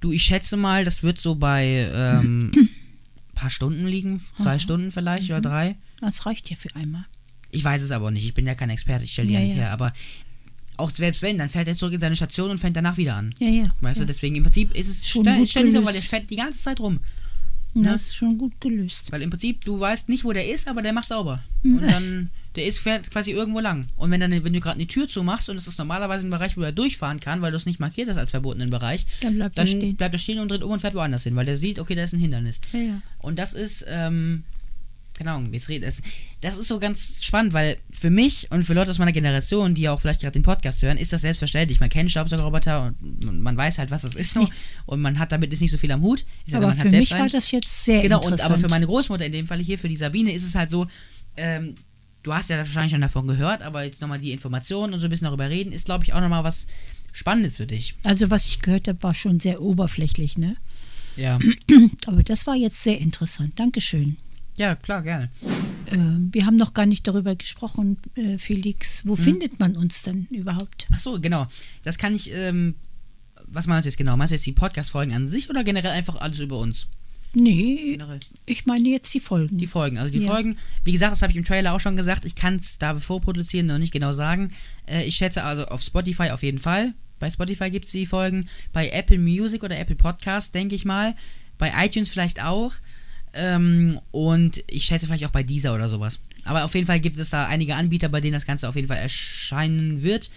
du, 0.00 0.12
ich 0.12 0.22
schätze 0.22 0.56
mal, 0.56 0.84
das 0.84 1.02
wird 1.02 1.20
so 1.20 1.34
bei 1.36 1.90
ähm, 1.92 2.50
paar 3.34 3.50
Stunden 3.50 3.86
liegen, 3.86 4.22
zwei 4.36 4.58
Stunden 4.58 4.90
vielleicht 4.92 5.28
Mhm. 5.28 5.34
oder 5.36 5.40
drei. 5.42 5.76
Das 6.00 6.24
reicht 6.26 6.48
ja 6.50 6.56
für 6.56 6.74
einmal. 6.74 7.04
Ich 7.50 7.62
weiß 7.64 7.82
es 7.82 7.90
aber 7.90 8.10
nicht. 8.10 8.24
Ich 8.24 8.34
bin 8.34 8.46
ja 8.46 8.54
kein 8.54 8.70
Experte. 8.70 9.04
Ich 9.04 9.12
stelle 9.12 9.28
die 9.28 9.34
ja, 9.34 9.40
Ja, 9.40 9.46
nicht 9.46 9.56
ja. 9.56 9.62
her. 9.64 9.72
Aber 9.72 9.92
auch 10.76 10.90
selbst 10.90 11.20
wenn, 11.20 11.36
dann 11.36 11.50
fährt 11.50 11.68
er 11.68 11.74
zurück 11.74 11.92
in 11.94 12.00
seine 12.00 12.16
Station 12.16 12.50
und 12.50 12.58
fängt 12.58 12.76
danach 12.76 12.96
wieder 12.96 13.16
an. 13.16 13.34
Ja, 13.38 13.48
ja. 13.48 13.64
Weißt 13.82 13.98
ja. 14.00 14.04
du, 14.04 14.06
deswegen 14.06 14.36
im 14.36 14.42
Prinzip 14.44 14.74
ist 14.74 14.88
es 14.88 15.06
Schon 15.06 15.24
dich 15.24 15.52
so, 15.52 15.84
weil 15.84 15.92
der 15.92 16.00
fährt 16.02 16.30
die 16.30 16.36
ganze 16.36 16.58
Zeit 16.60 16.80
rum. 16.80 17.00
Ja, 17.74 17.92
Das 17.92 18.02
ist 18.02 18.16
schon 18.16 18.38
gut 18.38 18.58
gelöst. 18.60 19.12
Weil 19.12 19.22
im 19.22 19.30
Prinzip, 19.30 19.62
du 19.64 19.78
weißt 19.78 20.08
nicht, 20.08 20.24
wo 20.24 20.32
der 20.32 20.48
ist, 20.48 20.66
aber 20.68 20.80
der 20.82 20.92
macht 20.92 21.08
sauber. 21.08 21.42
Mhm. 21.62 21.74
Und 21.76 21.82
dann, 21.82 22.30
der 22.56 22.66
ist 22.66 22.78
fährt 22.80 23.10
quasi 23.10 23.30
irgendwo 23.30 23.60
lang. 23.60 23.86
Und 23.96 24.10
wenn, 24.10 24.20
dann, 24.20 24.30
wenn 24.32 24.52
du 24.52 24.60
gerade 24.60 24.76
eine 24.76 24.86
Tür 24.86 25.08
zumachst 25.08 25.48
und 25.48 25.56
es 25.56 25.66
ist 25.66 25.78
normalerweise 25.78 26.26
ein 26.26 26.30
Bereich, 26.30 26.56
wo 26.56 26.62
er 26.62 26.72
durchfahren 26.72 27.20
kann, 27.20 27.42
weil 27.42 27.50
du 27.52 27.56
es 27.56 27.66
nicht 27.66 27.78
markiert 27.80 28.08
hast 28.08 28.16
als 28.18 28.30
verbotenen 28.32 28.70
Bereich, 28.70 29.06
Dann 29.20 29.36
bleibt 29.36 29.56
er 29.58 29.64
dann 29.64 29.76
stehen. 29.76 29.96
bleibt 29.96 30.14
er 30.14 30.18
stehen 30.18 30.38
und 30.40 30.50
dreht 30.50 30.62
um 30.62 30.72
und 30.72 30.80
fährt 30.80 30.94
woanders 30.94 31.22
hin, 31.24 31.36
weil 31.36 31.46
der 31.46 31.56
sieht, 31.56 31.78
okay, 31.78 31.94
da 31.94 32.02
ist 32.02 32.12
ein 32.12 32.18
Hindernis. 32.20 32.60
Ja, 32.72 32.78
ja. 32.80 33.02
Und 33.18 33.38
das 33.38 33.52
ist, 33.54 33.84
ähm, 33.88 34.42
keine 35.14 35.32
Ahnung, 35.32 35.52
jetzt 35.52 35.68
reden 35.68 35.84
das, 35.84 36.00
das 36.40 36.56
ist 36.56 36.68
so 36.68 36.80
ganz 36.80 37.18
spannend, 37.22 37.52
weil 37.52 37.76
für 37.90 38.08
mich 38.08 38.50
und 38.50 38.62
für 38.64 38.72
Leute 38.72 38.90
aus 38.90 38.98
meiner 38.98 39.12
Generation, 39.12 39.74
die 39.74 39.86
auch 39.90 40.00
vielleicht 40.00 40.22
gerade 40.22 40.32
den 40.32 40.42
Podcast 40.42 40.80
hören, 40.82 40.96
ist 40.96 41.12
das 41.12 41.20
selbstverständlich. 41.20 41.78
Man 41.78 41.90
kennt 41.90 42.10
Staubsaugerroboter 42.10 42.94
und 43.02 43.40
man- 43.42 43.56
weiß 43.56 43.78
halt, 43.78 43.90
was 43.90 44.00
das 44.02 44.14
ist 44.14 44.36
nicht- 44.36 44.52
und 44.86 45.02
man 45.02 45.18
hat 45.18 45.30
damit 45.30 45.52
ist 45.52 45.60
nicht 45.60 45.70
so 45.72 45.76
viel 45.78 45.92
am 45.92 46.00
Hut. 46.00 46.24
Sag, 46.46 46.62
Aber 46.62 46.70
hat 46.70 46.78
für 46.78 46.88
mich 46.90 47.10
war 47.10 47.28
das 47.28 47.50
jetzt 47.50 47.84
sehr 47.84 48.00
Genau, 48.00 48.16
und 48.16 48.24
interessant. 48.24 48.50
aber 48.52 48.60
für 48.60 48.68
meine 48.70 48.86
Großmutter 48.86 49.26
in 49.26 49.32
dem 49.32 49.46
Fall 49.46 49.58
hier, 49.58 49.78
für 49.78 49.90
die 49.90 49.98
Sabine, 49.98 50.32
ist 50.32 50.44
es 50.44 50.54
halt 50.54 50.70
so, 50.70 50.86
ähm, 51.36 51.74
du 52.22 52.34
hast 52.34 52.50
ja 52.50 52.58
wahrscheinlich 52.58 52.92
schon 52.92 53.00
davon 53.00 53.26
gehört, 53.26 53.62
aber 53.62 53.84
jetzt 53.84 54.00
nochmal 54.00 54.18
die 54.18 54.32
Informationen 54.32 54.92
und 54.92 55.00
so 55.00 55.06
ein 55.06 55.10
bisschen 55.10 55.26
darüber 55.26 55.48
reden, 55.48 55.72
ist 55.72 55.86
glaube 55.86 56.04
ich 56.04 56.12
auch 56.12 56.20
nochmal 56.20 56.44
was 56.44 56.66
Spannendes 57.12 57.56
für 57.56 57.66
dich. 57.66 57.96
also 58.04 58.30
was 58.30 58.46
ich 58.46 58.60
gehört 58.60 58.86
habe, 58.86 59.02
war 59.02 59.14
schon 59.14 59.40
sehr 59.40 59.60
oberflächlich, 59.60 60.38
ne? 60.38 60.54
Ja. 61.16 61.38
Aber 62.06 62.22
das 62.22 62.46
war 62.46 62.54
jetzt 62.54 62.82
sehr 62.82 62.98
interessant. 62.98 63.58
Dankeschön. 63.58 64.16
Ja, 64.56 64.74
klar, 64.74 65.02
gerne. 65.02 65.30
Ähm, 65.90 66.28
wir 66.32 66.46
haben 66.46 66.56
noch 66.56 66.74
gar 66.74 66.86
nicht 66.86 67.06
darüber 67.06 67.34
gesprochen, 67.34 67.96
äh, 68.14 68.38
Felix. 68.38 69.02
Hm. 69.02 69.10
Wo 69.10 69.16
findet 69.16 69.58
man 69.58 69.76
uns 69.76 70.02
denn 70.02 70.26
überhaupt? 70.30 70.86
Ach 70.92 71.00
so, 71.00 71.20
genau. 71.20 71.46
Das 71.82 71.98
kann 71.98 72.14
ich, 72.14 72.32
ähm, 72.32 72.74
was 73.46 73.66
meinst 73.66 73.86
du 73.86 73.88
jetzt 73.88 73.96
genau? 73.96 74.16
Meinst 74.16 74.32
du 74.32 74.34
jetzt 74.34 74.46
die 74.46 74.52
Podcast-Folgen 74.52 75.14
an 75.14 75.26
sich 75.26 75.50
oder 75.50 75.64
generell 75.64 75.92
einfach 75.92 76.16
alles 76.16 76.40
über 76.40 76.58
uns? 76.58 76.86
Nee, 77.32 77.96
ich 78.46 78.66
meine 78.66 78.88
jetzt 78.88 79.14
die 79.14 79.20
Folgen. 79.20 79.56
Die 79.58 79.66
Folgen. 79.66 79.98
Also 79.98 80.12
die 80.12 80.22
Ja. 80.24 80.32
Folgen, 80.32 80.56
wie 80.84 80.92
gesagt, 80.92 81.12
das 81.12 81.22
habe 81.22 81.30
ich 81.30 81.36
im 81.36 81.44
Trailer 81.44 81.74
auch 81.74 81.80
schon 81.80 81.96
gesagt, 81.96 82.24
ich 82.24 82.34
kann 82.34 82.56
es 82.56 82.78
da 82.78 82.98
vorproduzieren 82.98 83.66
noch 83.66 83.78
nicht 83.78 83.92
genau 83.92 84.12
sagen. 84.12 84.52
Äh, 84.86 85.04
ich 85.04 85.16
schätze 85.16 85.44
also 85.44 85.66
auf 85.66 85.80
Spotify 85.82 86.30
auf 86.30 86.42
jeden 86.42 86.58
Fall. 86.58 86.92
Bei 87.20 87.30
Spotify 87.30 87.70
gibt 87.70 87.86
es 87.86 87.92
die 87.92 88.06
Folgen. 88.06 88.48
Bei 88.72 88.88
Apple 88.90 89.18
Music 89.18 89.62
oder 89.62 89.78
Apple 89.78 89.94
Podcast, 89.96 90.54
denke 90.54 90.74
ich 90.74 90.84
mal. 90.84 91.14
Bei 91.58 91.72
iTunes 91.84 92.08
vielleicht 92.08 92.42
auch. 92.42 92.72
Ähm, 93.32 94.00
und 94.10 94.64
ich 94.66 94.84
schätze 94.84 95.06
vielleicht 95.06 95.24
auch 95.26 95.30
bei 95.30 95.44
Deezer 95.44 95.74
oder 95.74 95.88
sowas. 95.88 96.20
Aber 96.44 96.64
auf 96.64 96.74
jeden 96.74 96.86
Fall 96.86 96.98
gibt 97.00 97.18
es 97.18 97.30
da 97.30 97.46
einige 97.46 97.76
Anbieter, 97.76 98.08
bei 98.08 98.20
denen 98.20 98.32
das 98.32 98.46
Ganze 98.46 98.68
auf 98.68 98.74
jeden 98.74 98.88
Fall 98.88 98.96
erscheinen 98.96 100.02
wird. 100.02 100.30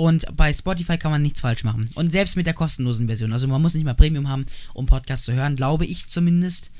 Und 0.00 0.24
bei 0.34 0.50
Spotify 0.50 0.96
kann 0.96 1.10
man 1.10 1.20
nichts 1.20 1.42
falsch 1.42 1.62
machen. 1.62 1.84
Und 1.94 2.10
selbst 2.10 2.34
mit 2.34 2.46
der 2.46 2.54
kostenlosen 2.54 3.06
Version. 3.06 3.34
Also 3.34 3.46
man 3.46 3.60
muss 3.60 3.74
nicht 3.74 3.84
mal 3.84 3.92
Premium 3.92 4.30
haben, 4.30 4.46
um 4.72 4.86
Podcasts 4.86 5.26
zu 5.26 5.34
hören, 5.34 5.56
glaube 5.56 5.84
ich 5.84 6.06
zumindest. 6.06 6.70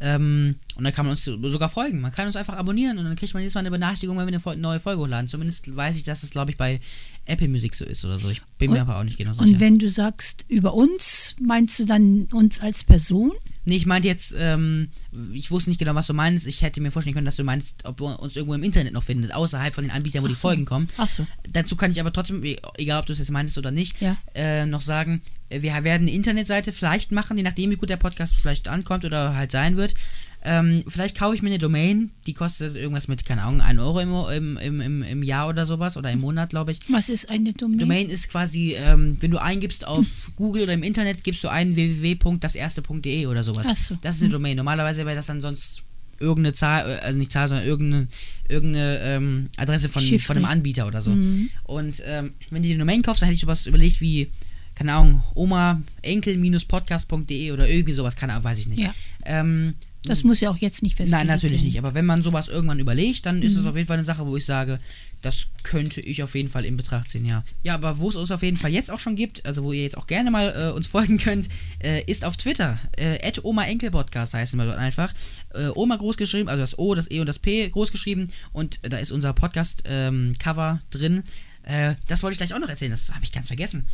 Ähm, 0.00 0.54
und 0.76 0.84
dann 0.84 0.92
kann 0.94 1.04
man 1.04 1.10
uns 1.10 1.24
sogar 1.24 1.68
folgen. 1.68 2.00
Man 2.00 2.10
kann 2.10 2.26
uns 2.26 2.36
einfach 2.36 2.56
abonnieren 2.56 2.96
und 2.96 3.04
dann 3.04 3.16
kriegt 3.16 3.34
man 3.34 3.42
jedes 3.42 3.52
Mal 3.52 3.60
eine 3.60 3.70
Benachrichtigung, 3.70 4.16
wenn 4.16 4.26
wir 4.26 4.40
eine 4.46 4.60
neue 4.62 4.80
Folge 4.80 5.02
hochladen. 5.02 5.28
Zumindest 5.28 5.76
weiß 5.76 5.94
ich, 5.96 6.04
dass 6.04 6.22
es, 6.22 6.30
glaube 6.30 6.52
ich, 6.52 6.56
bei 6.56 6.80
Apple 7.26 7.48
Music 7.48 7.74
so 7.74 7.84
ist 7.84 8.02
oder 8.06 8.18
so. 8.18 8.30
Ich 8.30 8.40
bin 8.56 8.70
mir 8.70 8.76
Und- 8.76 8.88
aber 8.88 8.98
auch 8.98 9.04
nicht 9.04 9.18
genau 9.18 9.34
sicher. 9.34 9.44
Und 9.44 9.60
wenn 9.60 9.78
du 9.78 9.90
sagst 9.90 10.46
über 10.48 10.72
uns, 10.72 11.36
meinst 11.38 11.78
du 11.80 11.84
dann 11.84 12.28
uns 12.32 12.60
als 12.62 12.84
Person? 12.84 13.32
Nee, 13.70 13.76
ich 13.76 13.86
meinte 13.86 14.08
jetzt, 14.08 14.34
ähm, 14.36 14.88
ich 15.32 15.52
wusste 15.52 15.70
nicht 15.70 15.78
genau, 15.78 15.94
was 15.94 16.08
du 16.08 16.12
meinst. 16.12 16.44
Ich 16.48 16.62
hätte 16.62 16.80
mir 16.80 16.90
vorstellen 16.90 17.14
können, 17.14 17.24
dass 17.24 17.36
du 17.36 17.44
meinst, 17.44 17.84
ob 17.84 17.98
du 17.98 18.06
uns 18.06 18.34
irgendwo 18.34 18.54
im 18.54 18.64
Internet 18.64 18.92
noch 18.92 19.04
findest, 19.04 19.32
außerhalb 19.32 19.72
von 19.72 19.84
den 19.84 19.92
Anbietern, 19.92 20.24
wo 20.24 20.26
die 20.26 20.32
Ach 20.34 20.38
so. 20.38 20.48
Folgen 20.48 20.64
kommen. 20.64 20.88
Ach 20.96 21.08
so. 21.08 21.24
Dazu 21.52 21.76
kann 21.76 21.92
ich 21.92 22.00
aber 22.00 22.12
trotzdem, 22.12 22.44
e- 22.44 22.56
egal 22.78 22.98
ob 22.98 23.06
du 23.06 23.12
es 23.12 23.20
jetzt 23.20 23.30
meinst 23.30 23.56
oder 23.58 23.70
nicht, 23.70 24.00
Ja. 24.00 24.16
äh, 24.34 24.66
noch 24.66 24.80
sagen, 24.80 25.22
äh, 25.50 25.62
wir 25.62 25.72
werden 25.84 26.08
eine 26.08 26.10
Internetseite 26.16 26.72
vielleicht 26.72 27.12
machen, 27.12 27.36
je 27.36 27.44
nachdem, 27.44 27.70
wie 27.70 27.76
gut 27.76 27.90
der 27.90 27.96
Podcast 27.96 28.40
vielleicht 28.40 28.66
ankommt 28.66 29.04
oder 29.04 29.36
halt 29.36 29.52
sein 29.52 29.76
wird. 29.76 29.94
Ähm, 30.42 30.84
vielleicht 30.88 31.18
kaufe 31.18 31.34
ich 31.34 31.42
mir 31.42 31.50
eine 31.50 31.58
Domain, 31.58 32.10
die 32.26 32.32
kostet 32.32 32.74
irgendwas 32.74 33.08
mit, 33.08 33.26
keine 33.26 33.42
Ahnung, 33.42 33.60
1 33.60 33.78
Euro 33.78 34.00
im, 34.30 34.56
im, 34.56 34.80
im, 34.80 35.02
im, 35.02 35.22
Jahr 35.22 35.48
oder 35.48 35.66
sowas 35.66 35.98
oder 35.98 36.10
im 36.10 36.20
Monat, 36.20 36.50
glaube 36.50 36.72
ich. 36.72 36.78
Was 36.88 37.10
ist 37.10 37.30
eine 37.30 37.52
Domain? 37.52 37.78
Domain 37.78 38.08
ist 38.08 38.30
quasi, 38.30 38.74
ähm, 38.74 39.18
wenn 39.20 39.30
du 39.30 39.36
eingibst 39.36 39.86
auf 39.86 40.06
Google 40.36 40.62
oder 40.62 40.72
im 40.72 40.82
Internet, 40.82 41.24
gibst 41.24 41.44
du 41.44 41.48
ein 41.48 41.76
www.daserste.de 41.76 43.26
oder 43.26 43.44
sowas. 43.44 43.66
Ach 43.68 43.76
so. 43.76 43.98
Das 44.00 44.16
ist 44.16 44.22
eine 44.22 44.30
Domain. 44.30 44.56
Normalerweise 44.56 45.04
wäre 45.04 45.16
das 45.16 45.26
dann 45.26 45.42
sonst 45.42 45.82
irgendeine 46.20 46.54
Zahl, 46.54 46.88
äh, 46.88 47.04
also 47.04 47.18
nicht 47.18 47.32
Zahl, 47.32 47.48
sondern 47.48 47.66
irgendeine, 47.66 48.08
irgendeine 48.48 48.98
ähm, 49.00 49.48
Adresse 49.58 49.90
von, 49.90 50.02
von 50.20 50.36
einem 50.36 50.46
Anbieter 50.46 50.86
oder 50.86 51.02
so. 51.02 51.10
Mhm. 51.10 51.50
Und 51.64 52.02
ähm, 52.06 52.32
wenn 52.48 52.62
du 52.62 52.68
die 52.68 52.78
Domain 52.78 53.02
kaufst, 53.02 53.20
dann 53.20 53.26
hätte 53.26 53.34
ich 53.34 53.42
sowas 53.42 53.66
überlegt 53.66 54.00
wie, 54.00 54.30
keine 54.74 54.94
Ahnung, 54.94 55.22
Oma 55.34 55.82
enkel-podcast.de 56.00 57.52
oder 57.52 57.68
irgendwie 57.68 57.92
sowas, 57.92 58.16
keine 58.16 58.32
Ahnung, 58.32 58.44
weiß 58.44 58.58
ich 58.58 58.68
nicht. 58.68 58.80
Ja. 58.80 58.94
Ähm, 59.26 59.74
Das 60.04 60.24
muss 60.24 60.40
ja 60.40 60.48
auch 60.50 60.56
jetzt 60.56 60.82
nicht 60.82 60.96
festgelegt 60.96 61.26
Nein, 61.26 61.34
natürlich 61.34 61.58
werden. 61.60 61.66
nicht. 61.66 61.78
Aber 61.78 61.92
wenn 61.94 62.06
man 62.06 62.22
sowas 62.22 62.48
irgendwann 62.48 62.78
überlegt, 62.78 63.26
dann 63.26 63.42
ist 63.42 63.52
es 63.56 63.62
Mhm. 63.62 63.68
auf 63.68 63.76
jeden 63.76 63.86
Fall 63.86 63.98
eine 63.98 64.04
Sache, 64.04 64.26
wo 64.26 64.36
ich 64.36 64.46
sage, 64.46 64.78
das 65.20 65.48
könnte 65.62 66.00
ich 66.00 66.22
auf 66.22 66.34
jeden 66.34 66.48
Fall 66.48 66.64
in 66.64 66.78
Betracht 66.78 67.08
ziehen, 67.10 67.26
ja. 67.26 67.44
Ja, 67.62 67.74
aber 67.74 67.98
wo 67.98 68.08
es 68.08 68.16
uns 68.16 68.30
auf 68.30 68.42
jeden 68.42 68.56
Fall 68.56 68.72
jetzt 68.72 68.90
auch 68.90 68.98
schon 68.98 69.14
gibt, 69.14 69.44
also 69.44 69.62
wo 69.62 69.72
ihr 69.74 69.82
jetzt 69.82 69.98
auch 69.98 70.06
gerne 70.06 70.30
mal 70.30 70.54
äh, 70.56 70.72
uns 70.72 70.86
folgen 70.86 71.18
könnt, 71.18 71.50
äh, 71.84 72.02
ist 72.04 72.24
auf 72.24 72.38
Twitter. 72.38 72.78
Äh, 72.96 73.18
Oma 73.42 73.64
Enkel 73.66 73.90
Podcast 73.90 74.32
heißen 74.32 74.58
wir 74.58 74.64
dort 74.64 74.78
einfach. 74.78 75.12
Äh, 75.54 75.68
Oma 75.74 75.96
groß 75.96 76.16
geschrieben, 76.16 76.48
also 76.48 76.60
das 76.62 76.78
O, 76.78 76.94
das 76.94 77.10
E 77.10 77.20
und 77.20 77.26
das 77.26 77.38
P 77.38 77.68
groß 77.68 77.92
geschrieben. 77.92 78.30
Und 78.52 78.80
da 78.82 78.96
ist 78.96 79.10
unser 79.10 79.34
Podcast-Cover 79.34 80.80
drin. 80.90 81.22
Äh, 81.64 81.94
das 82.08 82.22
wollte 82.22 82.32
ich 82.32 82.38
gleich 82.38 82.54
auch 82.54 82.58
noch 82.58 82.68
erzählen, 82.70 82.90
das 82.90 83.12
habe 83.14 83.24
ich 83.24 83.32
ganz 83.32 83.48
vergessen. 83.48 83.84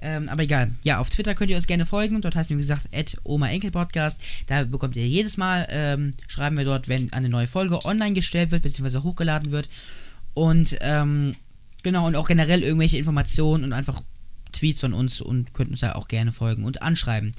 Ähm, 0.00 0.28
aber 0.28 0.42
egal. 0.42 0.70
Ja, 0.82 0.98
auf 0.98 1.08
Twitter 1.08 1.34
könnt 1.34 1.50
ihr 1.50 1.56
uns 1.56 1.66
gerne 1.66 1.86
folgen. 1.86 2.20
Dort 2.20 2.36
heißt, 2.36 2.50
wie 2.50 2.56
gesagt, 2.56 2.88
Oma 3.24 3.48
Enkel 3.48 3.70
Podcast. 3.70 4.20
Da 4.46 4.64
bekommt 4.64 4.96
ihr 4.96 5.08
jedes 5.08 5.36
Mal, 5.36 5.66
ähm, 5.70 6.12
schreiben 6.28 6.58
wir 6.58 6.64
dort, 6.64 6.88
wenn 6.88 7.12
eine 7.12 7.28
neue 7.28 7.46
Folge 7.46 7.84
online 7.86 8.12
gestellt 8.14 8.50
wird, 8.50 8.62
beziehungsweise 8.62 9.02
hochgeladen 9.02 9.50
wird. 9.50 9.68
Und, 10.34 10.76
ähm, 10.80 11.36
genau, 11.82 12.06
und 12.06 12.16
auch 12.16 12.26
generell 12.28 12.62
irgendwelche 12.62 12.98
Informationen 12.98 13.64
und 13.64 13.72
einfach 13.72 14.02
Tweets 14.52 14.80
von 14.82 14.92
uns 14.92 15.20
und 15.20 15.54
könnt 15.54 15.70
uns 15.70 15.80
da 15.80 15.94
auch 15.94 16.08
gerne 16.08 16.32
folgen 16.32 16.64
und 16.64 16.82
anschreiben. 16.82 17.32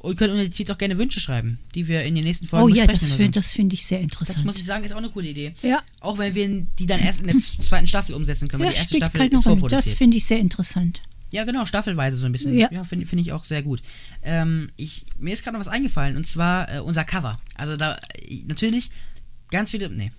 Und 0.00 0.16
könnt 0.16 0.30
unter 0.30 0.44
die 0.44 0.50
Tweets 0.50 0.70
auch 0.70 0.78
gerne 0.78 0.96
Wünsche 0.96 1.18
schreiben, 1.18 1.58
die 1.74 1.88
wir 1.88 2.04
in 2.04 2.14
den 2.14 2.22
nächsten 2.22 2.46
Folgen 2.46 2.64
Oh 2.66 2.68
ja, 2.68 2.84
besprechen 2.86 3.00
das, 3.00 3.08
oder 3.10 3.16
find- 3.24 3.36
das 3.36 3.52
finde 3.52 3.74
ich 3.74 3.84
sehr 3.84 3.98
Das 3.98 4.04
interessant. 4.04 4.44
muss 4.46 4.56
ich 4.56 4.64
sagen, 4.64 4.84
ist 4.84 4.92
auch 4.92 4.98
eine 4.98 5.08
coole 5.10 5.26
Idee. 5.28 5.54
ja, 5.62 5.80
Auch 6.00 6.18
wenn 6.18 6.34
wir 6.36 6.66
die 6.78 6.86
dann 6.86 7.00
erst 7.00 7.20
in 7.20 7.26
der 7.26 7.36
zweiten 7.38 7.88
Staffel 7.88 8.14
umsetzen 8.14 8.46
können, 8.46 8.62
ja 8.62 8.70
die 8.70 8.76
erste 8.76 8.94
Staffel 8.96 9.18
keine 9.18 9.36
ist 9.36 9.46
Rolle. 9.46 9.66
Das 9.68 9.94
finde 9.94 10.16
ich 10.16 10.24
sehr 10.24 10.38
interessant. 10.38 11.02
Ja, 11.30 11.44
genau, 11.44 11.66
staffelweise 11.66 12.16
so 12.16 12.26
ein 12.26 12.32
bisschen. 12.32 12.56
Ja. 12.56 12.68
Ja, 12.70 12.84
finde 12.84 13.06
find 13.06 13.20
ich 13.20 13.32
auch 13.32 13.44
sehr 13.44 13.62
gut. 13.62 13.82
Ähm, 14.22 14.70
ich, 14.76 15.04
mir 15.18 15.32
ist 15.32 15.42
gerade 15.44 15.54
noch 15.54 15.60
was 15.60 15.72
eingefallen 15.72 16.16
und 16.16 16.26
zwar 16.26 16.74
äh, 16.74 16.80
unser 16.80 17.04
Cover. 17.04 17.38
Also 17.54 17.76
da, 17.76 17.96
äh, 18.28 18.44
natürlich, 18.46 18.90
ganz 19.50 19.70
viele, 19.70 19.90
nee, 19.90 20.12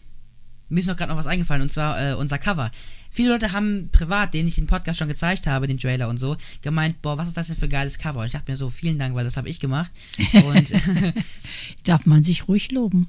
mir 0.70 0.82
ist 0.82 0.86
noch 0.86 0.96
gerade 0.96 1.12
noch 1.12 1.18
was 1.18 1.28
eingefallen 1.28 1.64
und 1.64 1.74
zwar 1.74 2.12
äh, 2.12 2.14
unser 2.14 2.38
Cover. 2.38 2.72
Viele 3.10 3.30
Leute 3.30 3.52
haben 3.54 3.90
privat, 3.92 4.36
denen 4.36 4.48
ich 4.48 4.56
den 4.56 4.68
Podcast 4.68 5.00
schon 5.00 5.08
gezeigt 5.08 5.48
habe, 5.48 5.66
den 5.66 5.80
Trailer 5.80 6.10
und 6.10 6.20
so, 6.20 6.38
gemeint, 6.62 7.02
boah, 7.02 7.18
was 7.18 7.28
ist 7.28 7.38
das 7.38 7.48
denn 7.48 7.56
für 7.56 7.66
ein 7.66 7.72
geiles 7.72 7.98
Cover? 7.98 8.20
Und 8.20 8.28
ich 8.28 8.34
dachte 8.34 8.52
mir 8.52 8.56
so, 8.56 8.70
vielen 8.70 9.00
Dank, 9.00 9.16
weil 9.16 9.26
das 9.26 9.36
habe 9.36 9.50
ich 9.50 9.60
gemacht. 9.60 9.90
Und 10.46 10.72
Darf 11.86 12.06
man 12.06 12.24
sich 12.24 12.48
ruhig 12.48 12.72
loben. 12.72 13.08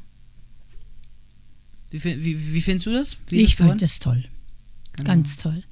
wie, 1.90 2.02
wie, 2.02 2.54
wie 2.54 2.60
findest 2.62 2.86
du 2.86 2.92
das? 2.92 3.18
Wie 3.28 3.40
ich 3.40 3.56
fand 3.56 3.82
das 3.82 3.98
toll. 3.98 4.24
Genau. 4.92 5.06
Ganz 5.06 5.36
toll. 5.36 5.62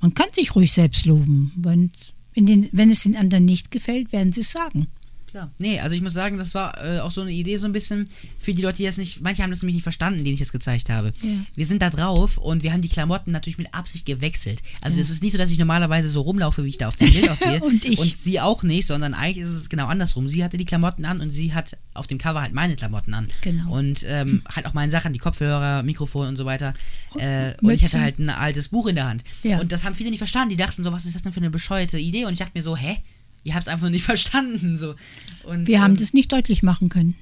Man 0.00 0.14
kann 0.14 0.28
sich 0.32 0.54
ruhig 0.54 0.72
selbst 0.72 1.06
loben. 1.06 1.52
Wenn, 1.56 1.90
in 2.34 2.46
den, 2.46 2.68
wenn 2.72 2.90
es 2.90 3.02
den 3.02 3.16
anderen 3.16 3.44
nicht 3.44 3.70
gefällt, 3.70 4.12
werden 4.12 4.32
sie 4.32 4.42
es 4.42 4.52
sagen. 4.52 4.88
Klar. 5.36 5.50
Nee, 5.58 5.80
also 5.80 5.94
ich 5.94 6.00
muss 6.00 6.14
sagen, 6.14 6.38
das 6.38 6.54
war 6.54 6.82
äh, 6.82 7.00
auch 7.00 7.10
so 7.10 7.20
eine 7.20 7.30
Idee 7.30 7.58
so 7.58 7.66
ein 7.66 7.72
bisschen 7.72 8.08
für 8.38 8.54
die 8.54 8.62
Leute, 8.62 8.78
die 8.78 8.84
das 8.84 8.96
nicht, 8.96 9.20
manche 9.20 9.42
haben 9.42 9.50
das 9.50 9.60
nämlich 9.60 9.74
nicht 9.74 9.82
verstanden, 9.82 10.24
denen 10.24 10.32
ich 10.32 10.40
das 10.40 10.50
gezeigt 10.50 10.88
habe. 10.88 11.10
Ja. 11.20 11.34
Wir 11.54 11.66
sind 11.66 11.82
da 11.82 11.90
drauf 11.90 12.38
und 12.38 12.62
wir 12.62 12.72
haben 12.72 12.80
die 12.80 12.88
Klamotten 12.88 13.32
natürlich 13.32 13.58
mit 13.58 13.74
Absicht 13.74 14.06
gewechselt. 14.06 14.62
Also 14.80 14.98
es 14.98 15.10
ist 15.10 15.22
nicht 15.22 15.32
so, 15.32 15.38
dass 15.38 15.50
ich 15.50 15.58
normalerweise 15.58 16.08
so 16.08 16.22
rumlaufe, 16.22 16.64
wie 16.64 16.70
ich 16.70 16.78
da 16.78 16.88
auf 16.88 16.96
dem 16.96 17.12
Bild 17.12 17.28
aussehe. 17.30 17.62
Und 17.62 17.84
ich. 17.84 17.98
Und 17.98 18.16
sie 18.16 18.40
auch 18.40 18.62
nicht, 18.62 18.86
sondern 18.86 19.12
eigentlich 19.12 19.44
ist 19.44 19.52
es 19.52 19.68
genau 19.68 19.88
andersrum. 19.88 20.26
Sie 20.26 20.42
hatte 20.42 20.56
die 20.56 20.64
Klamotten 20.64 21.04
an 21.04 21.20
und 21.20 21.28
sie 21.28 21.52
hat 21.52 21.76
auf 21.92 22.06
dem 22.06 22.16
Cover 22.16 22.40
halt 22.40 22.54
meine 22.54 22.74
Klamotten 22.74 23.12
an. 23.12 23.28
Genau. 23.42 23.72
Und 23.72 24.06
ähm, 24.08 24.40
halt 24.50 24.64
auch 24.64 24.72
meine 24.72 24.90
Sachen, 24.90 25.12
die 25.12 25.18
Kopfhörer, 25.18 25.82
Mikrofon 25.82 26.28
und 26.28 26.38
so 26.38 26.46
weiter. 26.46 26.72
Äh, 27.16 27.52
und 27.60 27.72
ich 27.72 27.84
hatte 27.84 28.00
halt 28.00 28.18
ein 28.18 28.30
altes 28.30 28.68
Buch 28.68 28.86
in 28.86 28.94
der 28.94 29.06
Hand. 29.06 29.22
Ja. 29.42 29.60
Und 29.60 29.70
das 29.70 29.84
haben 29.84 29.94
viele 29.94 30.08
nicht 30.08 30.18
verstanden. 30.18 30.48
Die 30.48 30.56
dachten 30.56 30.82
so, 30.82 30.92
was 30.92 31.04
ist 31.04 31.14
das 31.14 31.24
denn 31.24 31.32
für 31.34 31.40
eine 31.40 31.50
bescheuerte 31.50 31.98
Idee? 31.98 32.24
Und 32.24 32.32
ich 32.32 32.38
dachte 32.38 32.52
mir 32.54 32.62
so, 32.62 32.74
hä? 32.74 33.02
Ihr 33.46 33.54
habt 33.54 33.68
es 33.68 33.72
einfach 33.72 33.88
nicht 33.90 34.04
verstanden. 34.12 34.76
So. 34.76 34.96
Und, 35.44 35.68
Wir 35.68 35.80
haben 35.80 35.92
ähm, 35.92 35.98
das 35.98 36.12
nicht 36.12 36.32
deutlich 36.32 36.64
machen 36.64 36.88
können. 36.88 37.14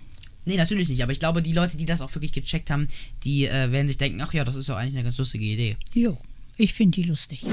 Nee, 0.47 0.57
natürlich 0.57 0.89
nicht. 0.89 1.03
Aber 1.03 1.13
ich 1.13 1.21
glaube, 1.21 1.43
die 1.43 1.53
Leute, 1.53 1.77
die 1.77 1.85
das 1.85 2.01
auch 2.01 2.15
wirklich 2.15 2.33
gecheckt 2.33 2.71
haben, 2.71 2.89
die 3.25 3.47
äh, 3.47 3.71
werden 3.71 3.87
sich 3.87 3.99
denken, 3.99 4.21
ach 4.23 4.33
ja, 4.33 4.45
das 4.45 4.55
ist 4.55 4.69
doch 4.69 4.77
eigentlich 4.77 4.95
eine 4.95 5.05
ganz 5.05 5.19
lustige 5.19 5.45
Idee. 5.45 5.77
Jo, 5.93 6.19
ich 6.57 6.73
finde 6.75 7.01
die 7.01 7.09
lustig. 7.09 7.45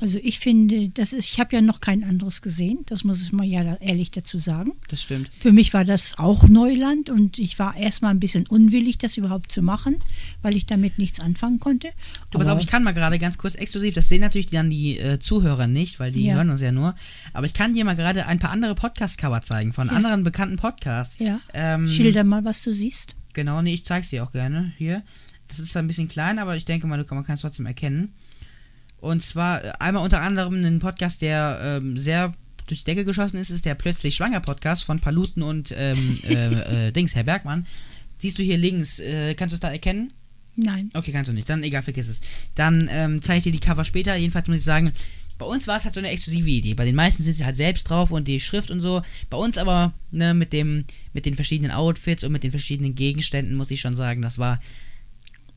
Also 0.00 0.18
ich 0.22 0.38
finde, 0.38 0.90
das 0.90 1.12
ist, 1.12 1.28
ich 1.32 1.40
habe 1.40 1.56
ja 1.56 1.60
noch 1.60 1.80
kein 1.80 2.04
anderes 2.04 2.40
gesehen, 2.40 2.78
das 2.86 3.02
muss 3.02 3.20
ich 3.20 3.32
mal 3.32 3.44
ja 3.44 3.74
ehrlich 3.80 4.12
dazu 4.12 4.38
sagen. 4.38 4.72
Das 4.88 5.02
stimmt. 5.02 5.28
Für 5.40 5.50
mich 5.50 5.74
war 5.74 5.84
das 5.84 6.16
auch 6.18 6.46
Neuland 6.46 7.10
und 7.10 7.38
ich 7.40 7.58
war 7.58 7.76
erstmal 7.76 8.12
ein 8.12 8.20
bisschen 8.20 8.46
unwillig, 8.46 8.98
das 8.98 9.16
überhaupt 9.16 9.50
zu 9.50 9.60
machen, 9.60 9.96
weil 10.40 10.56
ich 10.56 10.66
damit 10.66 10.98
nichts 10.98 11.18
anfangen 11.18 11.58
konnte. 11.58 11.88
Du 12.30 12.38
pass 12.38 12.46
Aber- 12.46 12.56
auf, 12.56 12.60
ich 12.62 12.68
kann 12.68 12.84
mal 12.84 12.92
gerade 12.94 13.18
ganz 13.18 13.38
kurz 13.38 13.56
exklusiv, 13.56 13.92
das 13.94 14.08
sehen 14.08 14.20
natürlich 14.20 14.46
dann 14.50 14.70
die 14.70 14.98
äh, 14.98 15.18
Zuhörer 15.18 15.66
nicht, 15.66 15.98
weil 15.98 16.12
die 16.12 16.26
Ja. 16.26 16.34
hören 16.36 16.50
uns 16.50 16.60
ja 16.60 16.70
nur. 16.70 16.94
Aber 17.32 17.46
ich 17.46 17.54
kann 17.54 17.74
dir 17.74 17.84
mal 17.84 17.96
gerade 17.96 18.26
ein 18.26 18.38
paar 18.38 18.50
andere 18.50 18.76
Podcast-Cover 18.76 19.42
zeigen 19.42 19.72
von 19.72 19.88
Ja. 19.88 19.94
anderen 19.94 20.22
bekannten 20.22 20.56
Podcasts. 20.58 21.18
Ja. 21.18 21.40
Ähm, 21.54 21.88
Schilder 21.88 22.22
mal, 22.22 22.44
was 22.44 22.62
du 22.62 22.72
siehst. 22.72 23.16
Genau, 23.32 23.62
nee, 23.62 23.74
ich 23.74 23.84
zeig's 23.84 24.10
dir 24.10 24.22
auch 24.22 24.30
gerne. 24.30 24.72
Hier. 24.78 25.02
Das 25.48 25.58
ist 25.58 25.70
zwar 25.72 25.82
ein 25.82 25.86
bisschen 25.88 26.06
klein, 26.08 26.38
aber 26.38 26.54
ich 26.56 26.66
denke 26.66 26.86
mal, 26.86 27.02
du- 27.02 27.14
man 27.14 27.24
kann 27.24 27.34
es 27.34 27.40
trotzdem 27.40 27.66
erkennen. 27.66 28.12
Und 29.00 29.22
zwar 29.22 29.64
äh, 29.64 29.72
einmal 29.78 30.02
unter 30.02 30.20
anderem 30.20 30.54
einen 30.54 30.80
Podcast, 30.80 31.22
der 31.22 31.60
ähm, 31.62 31.98
sehr 31.98 32.34
durch 32.66 32.80
die 32.80 32.84
Decke 32.84 33.04
geschossen 33.04 33.38
ist, 33.38 33.50
ist 33.50 33.64
der 33.64 33.74
Plötzlich 33.74 34.14
Schwanger 34.14 34.40
Podcast 34.40 34.84
von 34.84 34.98
Paluten 34.98 35.42
und 35.42 35.74
ähm, 35.76 36.18
äh, 36.28 36.88
äh, 36.88 36.92
Dings, 36.92 37.14
Herr 37.14 37.24
Bergmann. 37.24 37.66
Siehst 38.18 38.38
du 38.38 38.42
hier 38.42 38.58
links, 38.58 38.98
äh, 38.98 39.34
kannst 39.34 39.52
du 39.52 39.56
es 39.56 39.60
da 39.60 39.70
erkennen? 39.70 40.12
Nein. 40.56 40.90
Okay, 40.94 41.12
kannst 41.12 41.28
du 41.28 41.32
nicht. 41.32 41.48
Dann 41.48 41.62
egal, 41.62 41.82
vergiss 41.82 42.08
es. 42.08 42.20
Dann 42.56 42.88
ähm, 42.92 43.22
zeige 43.22 43.38
ich 43.38 43.44
dir 43.44 43.52
die 43.52 43.60
Cover 43.60 43.84
später. 43.84 44.16
Jedenfalls 44.16 44.48
muss 44.48 44.58
ich 44.58 44.64
sagen, 44.64 44.92
bei 45.38 45.46
uns 45.46 45.68
war 45.68 45.76
es 45.76 45.84
halt 45.84 45.94
so 45.94 46.00
eine 46.00 46.10
exklusive 46.10 46.50
Idee. 46.50 46.74
Bei 46.74 46.84
den 46.84 46.96
meisten 46.96 47.22
sind 47.22 47.34
sie 47.34 47.44
halt 47.44 47.54
selbst 47.54 47.88
drauf 47.88 48.10
und 48.10 48.26
die 48.26 48.40
Schrift 48.40 48.72
und 48.72 48.80
so. 48.80 49.02
Bei 49.30 49.36
uns 49.36 49.56
aber, 49.56 49.92
ne, 50.10 50.34
mit 50.34 50.52
dem, 50.52 50.84
mit 51.12 51.26
den 51.26 51.36
verschiedenen 51.36 51.70
Outfits 51.70 52.24
und 52.24 52.32
mit 52.32 52.42
den 52.42 52.50
verschiedenen 52.50 52.96
Gegenständen, 52.96 53.54
muss 53.54 53.70
ich 53.70 53.80
schon 53.80 53.94
sagen, 53.94 54.20
das 54.20 54.38
war. 54.38 54.60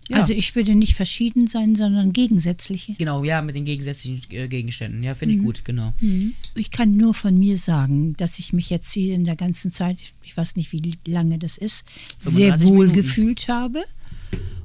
Ja, 0.09 0.17
Also 0.17 0.33
ich 0.33 0.55
würde 0.55 0.75
nicht 0.75 0.95
verschieden 0.95 1.47
sein, 1.47 1.75
sondern 1.75 2.11
gegensätzliche. 2.11 2.93
genau, 2.97 3.23
ja, 3.23 3.41
mit 3.41 3.55
den 3.55 3.65
gegensätzlichen 3.65 4.21
äh, 4.31 4.47
Gegenständen. 4.47 5.03
Ja, 5.03 5.15
finde 5.15 5.35
ich 5.35 5.41
gut, 5.41 5.63
genau. 5.63 5.93
Mhm. 6.01 6.33
Ich 6.55 6.71
kann 6.71 6.97
nur 6.97 7.13
von 7.13 7.37
mir 7.37 7.55
sagen, 7.57 8.15
dass 8.17 8.39
ich 8.39 8.51
mich 8.51 8.69
jetzt 8.69 8.91
hier 8.91 9.13
in 9.15 9.23
der 9.25 9.35
ganzen 9.35 9.71
Zeit, 9.71 9.97
ich 10.23 10.35
weiß 10.35 10.55
nicht, 10.55 10.71
wie 10.73 10.81
lange 11.07 11.37
das 11.37 11.57
ist, 11.57 11.85
sehr 12.21 12.57
35 12.57 12.67
wohl 12.67 12.87
Minuten. 12.87 12.93
gefühlt 12.95 13.47
habe 13.47 13.83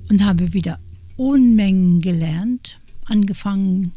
und 0.08 0.24
habe 0.24 0.52
wieder 0.52 0.78
Unmengen 1.16 2.00
gelernt, 2.00 2.78
angefangen, 3.04 3.92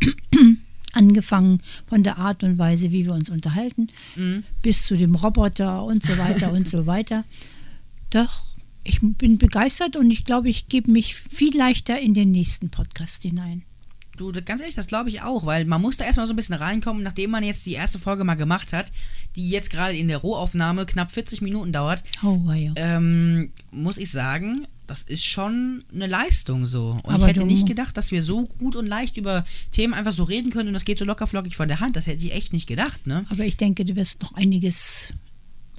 angefangen 0.92 1.60
von 1.86 2.02
der 2.02 2.18
Art 2.18 2.42
und 2.42 2.58
Weise, 2.58 2.90
wie 2.92 3.04
wir 3.04 3.12
uns 3.12 3.28
unterhalten, 3.28 3.88
Mhm. 4.16 4.44
bis 4.62 4.84
zu 4.86 4.96
dem 4.96 5.14
Roboter 5.14 5.84
und 5.84 6.02
so 6.04 6.16
weiter 6.16 6.52
und 6.52 6.68
so 6.68 6.86
weiter. 6.86 7.24
Doch, 8.10 8.44
ich 8.86 9.00
bin 9.02 9.38
begeistert 9.38 9.96
und 9.96 10.10
ich 10.10 10.24
glaube, 10.24 10.48
ich 10.48 10.68
gebe 10.68 10.90
mich 10.90 11.14
viel 11.14 11.56
leichter 11.56 11.98
in 12.00 12.14
den 12.14 12.30
nächsten 12.30 12.70
Podcast 12.70 13.22
hinein. 13.22 13.62
Du, 14.16 14.32
ganz 14.32 14.62
ehrlich, 14.62 14.74
das 14.76 14.86
glaube 14.86 15.10
ich 15.10 15.20
auch, 15.20 15.44
weil 15.44 15.66
man 15.66 15.82
muss 15.82 15.98
da 15.98 16.04
erstmal 16.06 16.26
so 16.26 16.32
ein 16.32 16.36
bisschen 16.36 16.54
reinkommen, 16.54 17.02
nachdem 17.02 17.30
man 17.30 17.44
jetzt 17.44 17.66
die 17.66 17.72
erste 17.74 17.98
Folge 17.98 18.24
mal 18.24 18.34
gemacht 18.34 18.72
hat, 18.72 18.90
die 19.36 19.50
jetzt 19.50 19.70
gerade 19.70 19.94
in 19.94 20.08
der 20.08 20.16
Rohaufnahme 20.18 20.86
knapp 20.86 21.12
40 21.12 21.42
Minuten 21.42 21.70
dauert. 21.70 22.02
Oh, 22.22 22.40
wow. 22.44 22.72
ähm, 22.76 23.50
muss 23.72 23.98
ich 23.98 24.10
sagen, 24.10 24.66
das 24.86 25.02
ist 25.02 25.26
schon 25.26 25.84
eine 25.92 26.06
Leistung 26.06 26.64
so. 26.64 26.96
Und 27.02 27.06
Aber 27.12 27.24
ich 27.24 27.26
hätte 27.30 27.40
du- 27.40 27.46
nicht 27.46 27.66
gedacht, 27.66 27.94
dass 27.98 28.10
wir 28.10 28.22
so 28.22 28.44
gut 28.58 28.74
und 28.74 28.86
leicht 28.86 29.18
über 29.18 29.44
Themen 29.72 29.92
einfach 29.92 30.12
so 30.12 30.22
reden 30.24 30.50
können 30.50 30.68
und 30.68 30.74
das 30.74 30.86
geht 30.86 30.98
so 30.98 31.04
locker 31.04 31.26
flockig 31.26 31.54
von 31.54 31.68
der 31.68 31.80
Hand. 31.80 31.96
Das 31.96 32.06
hätte 32.06 32.24
ich 32.24 32.32
echt 32.32 32.54
nicht 32.54 32.66
gedacht, 32.66 33.06
ne? 33.06 33.24
Aber 33.28 33.44
ich 33.44 33.58
denke, 33.58 33.84
du 33.84 33.96
wirst 33.96 34.22
noch 34.22 34.32
einiges 34.32 35.12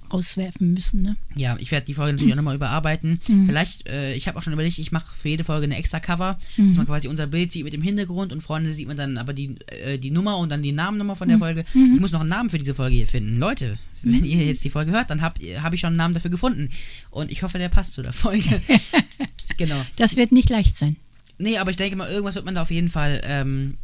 auswerfen 0.10 0.74
müssen. 0.74 1.02
Ne? 1.02 1.18
Ja, 1.36 1.58
ich 1.60 1.72
werde 1.72 1.86
die 1.86 1.94
Folge 1.94 2.14
natürlich 2.14 2.34
auch 2.34 2.38
nochmal 2.38 2.56
überarbeiten. 2.56 3.20
Mhm. 3.28 3.46
Vielleicht, 3.46 3.90
äh, 3.90 4.14
ich 4.14 4.28
habe 4.28 4.38
auch 4.38 4.44
schon 4.44 4.54
überlegt, 4.54 4.78
ich 4.78 4.92
mache 4.92 5.14
für 5.16 5.30
jede 5.30 5.44
Folge 5.44 5.66
eine 5.66 5.78
extra 5.78 6.00
Cover, 6.00 6.38
dass 6.58 6.78
man 6.78 6.86
quasi 6.86 7.08
unser 7.08 7.28
Bild 7.28 7.52
sieht 7.52 7.64
mit 7.64 7.74
dem 7.74 7.82
Hintergrund 7.82 8.32
und 8.32 8.42
vorne 8.42 8.74
sieht 8.74 8.88
man 8.88 8.98
dann 8.98 9.18
aber 9.18 9.34
die, 9.34 9.56
äh, 9.68 9.98
die 9.98 10.12
Nummer 10.12 10.38
und 10.38 10.50
dann 10.50 10.62
die 10.62 10.72
Namennummer 10.72 11.16
von 11.16 11.28
der 11.28 11.38
Folge. 11.38 11.66
Ich 11.74 12.00
muss 12.00 12.12
noch 12.12 12.22
einen 12.22 12.30
Namen 12.30 12.50
für 12.50 12.60
diese 12.60 12.74
Folge 12.74 12.96
hier 12.96 13.08
finden. 13.08 13.40
Leute, 13.40 13.78
wenn 14.02 14.24
ihr 14.24 14.46
jetzt 14.46 14.64
die 14.64 14.70
Folge 14.70 14.92
hört, 14.92 15.10
dann 15.10 15.22
habe 15.22 15.40
hab 15.62 15.74
ich 15.74 15.80
schon 15.80 15.90
einen 15.90 15.98
Namen 15.98 16.14
dafür 16.14 16.32
gefunden. 16.32 16.70
Und 17.10 17.32
ich 17.32 17.44
hoffe, 17.44 17.58
der 17.58 17.70
passt 17.70 17.94
zu 17.94 18.02
der 18.02 18.14
Folge. 18.14 18.62
genau. 19.58 19.82
Das 19.96 20.18
wird 20.18 20.32
nicht 20.32 20.50
leicht 20.50 20.78
sein. 20.78 20.98
Nee, 21.40 21.58
aber 21.58 21.72
ich 21.72 21.78
denke 21.78 21.96
mal, 21.96 22.10
irgendwas 22.10 22.36
wird 22.36 22.46
man 22.46 22.56
da 22.56 22.64
auf 22.64 22.72
jeden 22.72 22.90
Fall 22.90 23.22
ähm, 23.26 23.78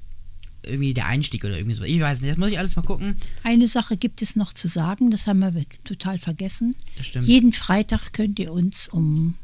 irgendwie 0.63 0.93
der 0.93 1.07
Einstieg 1.07 1.43
oder 1.43 1.57
irgendwie 1.57 1.75
so. 1.75 1.83
Ich 1.83 1.99
weiß 1.99 2.21
nicht, 2.21 2.31
das 2.31 2.37
muss 2.37 2.49
ich 2.49 2.59
alles 2.59 2.75
mal 2.75 2.83
gucken. 2.83 3.15
Eine 3.43 3.67
Sache 3.67 3.97
gibt 3.97 4.21
es 4.21 4.35
noch 4.35 4.53
zu 4.53 4.67
sagen, 4.67 5.11
das 5.11 5.27
haben 5.27 5.41
wir 5.41 5.65
total 5.83 6.19
vergessen. 6.19 6.75
Das 6.97 7.07
stimmt. 7.07 7.27
Jeden 7.27 7.53
Freitag 7.53 8.13
könnt 8.13 8.39
ihr 8.39 8.51
uns 8.53 8.87
um, 8.87 9.35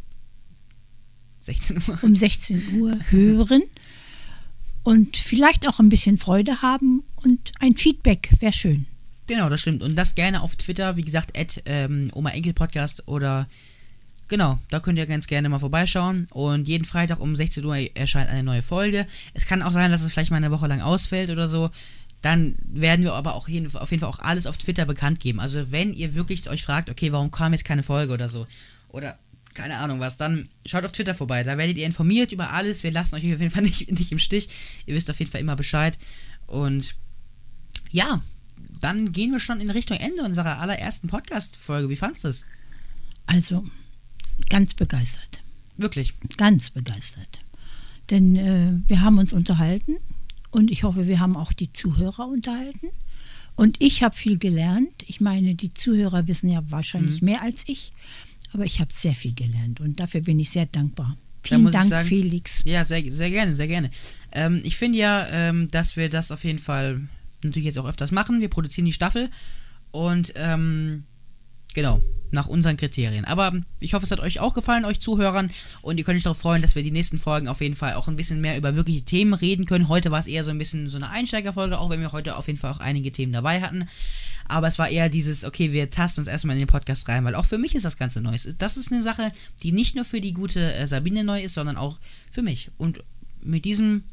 16 1.42 1.78
Uhr. 1.88 2.00
um 2.02 2.16
16 2.16 2.80
Uhr 2.80 2.98
hören 3.10 3.64
und 4.84 5.18
vielleicht 5.18 5.68
auch 5.68 5.80
ein 5.80 5.90
bisschen 5.90 6.18
Freude 6.18 6.62
haben 6.62 7.04
und 7.16 7.52
ein 7.60 7.76
Feedback 7.76 8.32
wäre 8.40 8.54
schön. 8.54 8.86
Genau, 9.28 9.50
das 9.50 9.62
stimmt. 9.62 9.84
Und 9.84 9.96
das 9.96 10.16
gerne 10.16 10.42
auf 10.42 10.56
Twitter, 10.56 10.96
wie 10.96 11.04
gesagt, 11.04 11.38
at 11.38 11.62
ähm, 11.66 12.10
Oma 12.14 12.32
Enkel 12.32 12.54
Podcast 12.54 13.08
oder 13.08 13.48
genau, 14.30 14.60
da 14.70 14.80
könnt 14.80 14.98
ihr 14.98 15.06
ganz 15.06 15.28
gerne 15.28 15.50
mal 15.50 15.60
vorbeischauen. 15.60 16.28
Und 16.32 16.68
jeden 16.68 16.86
Freitag 16.86 17.20
um 17.20 17.36
16 17.36 17.66
Uhr 17.66 17.96
erscheint 17.96 18.30
eine 18.30 18.44
neue 18.44 18.62
Folge. 18.62 19.06
Es 19.34 19.46
kann 19.46 19.62
auch 19.62 19.72
sein, 19.72 19.92
dass 19.92 20.02
es 20.02 20.12
vielleicht 20.14 20.32
mal 20.32 20.38
eine 20.38 20.52
Woche 20.52 20.68
lang 20.68 20.82
ausfällt 20.82 21.30
oder 21.30 21.48
so. 21.48 21.70
Dann 22.22 22.56
werden 22.64 23.04
wir 23.04 23.14
aber 23.14 23.36
auch 23.36 23.48
jeden, 23.48 23.74
auf 23.76 23.92
jeden 23.92 24.02
Fall 24.02 24.10
auch 24.10 24.20
alles 24.20 24.48
auf 24.48 24.58
Twitter 24.58 24.86
bekannt 24.86 25.20
geben. 25.20 25.40
Also 25.40 25.72
wenn 25.72 25.94
ihr 25.94 26.16
wirklich 26.16 26.50
euch 26.50 26.64
fragt, 26.64 26.90
okay, 26.90 27.12
warum 27.12 27.32
kam 27.32 27.54
jetzt 27.54 27.66
keine 27.66 27.84
Folge 27.84 28.14
oder 28.14 28.30
so, 28.30 28.46
oder 28.90 29.18
keine 29.54 29.78
Ahnung 29.78 30.00
was, 30.00 30.18
dann 30.18 30.48
schaut 30.66 30.86
auf 30.86 30.92
Twitter 30.92 31.14
vorbei. 31.14 31.44
Da 31.44 31.58
werdet 31.58 31.78
ihr 31.78 31.86
informiert 31.86 32.32
über 32.32 32.52
alles. 32.52 32.84
Wir 32.84 32.92
lassen 32.92 33.16
euch 33.16 33.24
auf 33.24 33.40
jeden 33.40 33.52
Fall 33.52 33.64
nicht, 33.64 33.92
nicht 33.92 34.12
im 34.12 34.20
Stich. 34.20 34.50
Ihr 34.86 34.96
wisst 34.96 35.10
auf 35.10 35.20
jeden 35.20 35.32
Fall 35.32 35.42
immer 35.42 35.56
Bescheid. 35.56 35.98
Und 36.48 36.96
ja, 37.92 38.22
dann 38.82 39.12
gehen 39.12 39.32
wir 39.32 39.40
schon 39.40 39.62
in 39.62 39.70
Richtung 39.70 39.98
Ende 39.98 40.24
unserer 40.24 40.60
allerersten 40.60 41.08
Podcast-Folge. 41.08 41.90
Wie 41.90 41.96
fandest 41.96 42.24
du 42.24 42.28
es? 42.30 42.46
Also, 43.26 43.66
ganz 44.50 44.74
begeistert. 44.74 45.42
Wirklich. 45.78 46.14
Ganz 46.38 46.70
begeistert. 46.72 47.42
Denn 48.10 48.36
äh, 48.36 48.74
wir 48.88 49.02
haben 49.02 49.18
uns 49.18 49.34
unterhalten 49.34 49.96
und 50.52 50.72
ich 50.72 50.84
hoffe, 50.84 51.08
wir 51.08 51.20
haben 51.20 51.38
auch 51.38 51.54
die 51.54 51.72
Zuhörer 51.72 52.28
unterhalten. 52.28 52.88
Und 53.56 53.76
ich 53.82 54.04
habe 54.04 54.16
viel 54.16 54.38
gelernt. 54.38 55.04
Ich 55.08 55.20
meine, 55.22 55.54
die 55.54 55.74
Zuhörer 55.74 56.28
wissen 56.28 56.50
ja 56.50 56.64
wahrscheinlich 56.72 57.22
Mhm. 57.22 57.26
mehr 57.26 57.42
als 57.42 57.64
ich, 57.68 57.92
aber 58.54 58.66
ich 58.66 58.80
habe 58.80 58.92
sehr 58.94 59.14
viel 59.14 59.34
gelernt 59.36 59.80
und 59.82 60.00
dafür 60.00 60.22
bin 60.22 60.40
ich 60.40 60.50
sehr 60.50 60.66
dankbar. 60.66 61.18
Da 61.44 61.50
Vielen 61.56 61.66
ich 61.68 61.72
Dank, 61.74 61.86
sagen- 61.90 62.08
Felix. 62.08 62.64
Ja, 62.66 62.84
sehr, 62.86 63.12
sehr 63.12 63.30
gerne, 63.30 63.56
sehr 63.56 63.68
gerne. 63.68 63.92
Ähm, 64.32 64.62
ich 64.64 64.78
finde 64.78 65.00
ja, 65.00 65.28
ähm, 65.32 65.68
dass 65.70 65.98
wir 65.98 66.10
das 66.10 66.32
auf 66.32 66.44
jeden 66.46 66.60
Fall 66.60 67.02
natürlich 67.44 67.66
jetzt 67.66 67.78
auch 67.78 67.86
öfters 67.88 68.12
machen. 68.12 68.42
Wir 68.42 68.50
produzieren 68.50 68.86
die 68.86 68.94
Staffel 68.94 69.30
und 69.92 70.34
ähm, 70.36 71.04
genau, 71.74 72.02
nach 72.32 72.48
unseren 72.48 72.78
Kriterien. 72.78 73.26
Aber 73.26 73.54
ich 73.80 73.94
hoffe, 73.94 74.06
es 74.06 74.12
hat 74.12 74.20
euch 74.20 74.40
auch 74.40 74.54
gefallen, 74.54 74.86
euch 74.86 75.00
Zuhörern. 75.00 75.52
Und 75.82 75.98
ihr 75.98 76.04
könnt 76.04 76.18
euch 76.18 76.24
darauf 76.24 76.40
freuen, 76.40 76.62
dass 76.62 76.76
wir 76.76 76.84
die 76.84 76.92
nächsten 76.92 77.18
Folgen 77.18 77.48
auf 77.48 77.62
jeden 77.62 77.76
Fall 77.76 77.94
auch 77.94 78.08
ein 78.08 78.16
bisschen 78.16 78.42
mehr 78.42 78.58
über 78.58 78.76
wirkliche 78.76 79.04
Themen 79.04 79.34
reden 79.34 79.66
können. 79.66 79.90
Heute 79.90 80.12
war 80.12 80.20
es 80.20 80.28
eher 80.28 80.44
so 80.44 80.52
ein 80.52 80.58
bisschen 80.58 80.90
so 80.90 80.98
eine 80.98 81.10
Einsteigerfolge, 81.10 81.80
auch 81.80 81.90
wenn 81.90 82.02
wir 82.02 82.12
heute 82.12 82.36
auf 82.36 82.48
jeden 82.48 82.60
Fall 82.60 82.72
auch 82.72 82.80
einige 82.80 83.12
Themen 83.12 83.34
dabei 83.34 83.62
hatten. 83.62 83.88
Aber 84.50 84.68
es 84.68 84.80
war 84.80 84.90
eher 84.90 85.10
dieses, 85.10 85.46
okay, 85.46 85.72
wir 85.72 85.92
tasten 85.92 86.22
uns 86.22 86.28
erstmal 86.28 86.56
in 86.56 86.64
den 86.64 86.68
Podcast 86.68 87.08
rein, 87.08 87.24
weil 87.24 87.36
auch 87.36 87.46
für 87.46 87.60
mich 87.60 87.76
ist 87.76 87.86
das 87.86 87.98
Ganze 87.98 88.20
neu. 88.20 88.36
Das 88.58 88.78
ist 88.78 88.92
eine 88.92 89.04
Sache, 89.04 89.32
die 89.62 89.72
nicht 89.72 89.96
nur 89.96 90.06
für 90.06 90.22
die 90.22 90.34
gute 90.34 90.74
äh, 90.74 90.88
Sabine 90.88 91.24
neu 91.24 91.44
ist, 91.44 91.54
sondern 91.54 91.78
auch 91.78 92.00
für 92.32 92.42
mich. 92.42 92.72
Und 92.80 93.04
mit 93.42 93.64
diesem, 93.64 94.04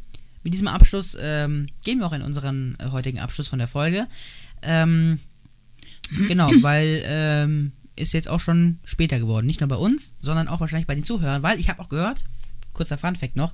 mit 0.43 0.53
diesem 0.53 0.69
Abschluss 0.69 1.17
ähm, 1.19 1.69
gehen 1.85 1.99
wir 1.99 2.07
auch 2.07 2.12
in 2.12 2.21
unseren 2.21 2.77
äh, 2.79 2.91
heutigen 2.91 3.19
Abschluss 3.19 3.49
von 3.49 3.59
der 3.59 3.67
Folge. 3.67 4.07
Ähm, 4.61 5.21
genau, 6.29 6.51
weil 6.61 7.03
ähm, 7.07 7.73
ist 7.97 8.12
jetzt 8.12 8.28
auch 8.28 8.40
schon 8.40 8.78
später 8.84 9.18
geworden. 9.18 9.47
Nicht 9.47 9.61
nur 9.61 9.68
bei 9.68 9.76
uns, 9.76 10.14
sondern 10.20 10.49
auch 10.49 10.61
wahrscheinlich 10.61 10.86
bei 10.86 10.94
den 10.94 11.05
Zuhörern, 11.05 11.42
weil 11.42 11.59
ich 11.59 11.68
habe 11.68 11.80
auch 11.80 11.88
gehört, 11.88 12.24
kurzer 12.72 12.99
Funfact 12.99 13.36
noch, 13.36 13.53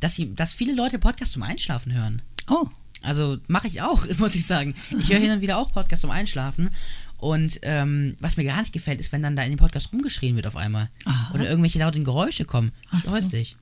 dass, 0.00 0.14
sie, 0.14 0.34
dass 0.34 0.54
viele 0.54 0.74
Leute 0.74 0.98
Podcasts 0.98 1.34
zum 1.34 1.42
Einschlafen 1.42 1.92
hören. 1.92 2.22
Oh, 2.48 2.66
Also 3.02 3.38
mache 3.48 3.66
ich 3.68 3.82
auch, 3.82 4.06
muss 4.18 4.34
ich 4.34 4.46
sagen. 4.46 4.74
Ich 4.98 5.10
höre 5.10 5.18
hin 5.18 5.30
und 5.30 5.40
wieder 5.40 5.58
auch 5.58 5.72
Podcasts 5.72 6.02
zum 6.02 6.10
Einschlafen. 6.10 6.70
Und 7.18 7.58
ähm, 7.62 8.16
was 8.18 8.38
mir 8.38 8.44
gar 8.44 8.60
nicht 8.60 8.72
gefällt, 8.72 8.98
ist, 8.98 9.12
wenn 9.12 9.22
dann 9.22 9.36
da 9.36 9.42
in 9.42 9.50
dem 9.50 9.58
Podcast 9.58 9.92
rumgeschrien 9.92 10.36
wird 10.36 10.46
auf 10.46 10.56
einmal. 10.56 10.88
Aha. 11.04 11.34
Oder 11.34 11.48
irgendwelche 11.48 11.78
lauten 11.78 12.02
Geräusche 12.02 12.46
kommen. 12.46 12.72
Ach 12.90 13.04
so. 13.04 13.12
Scheußlich. 13.12 13.56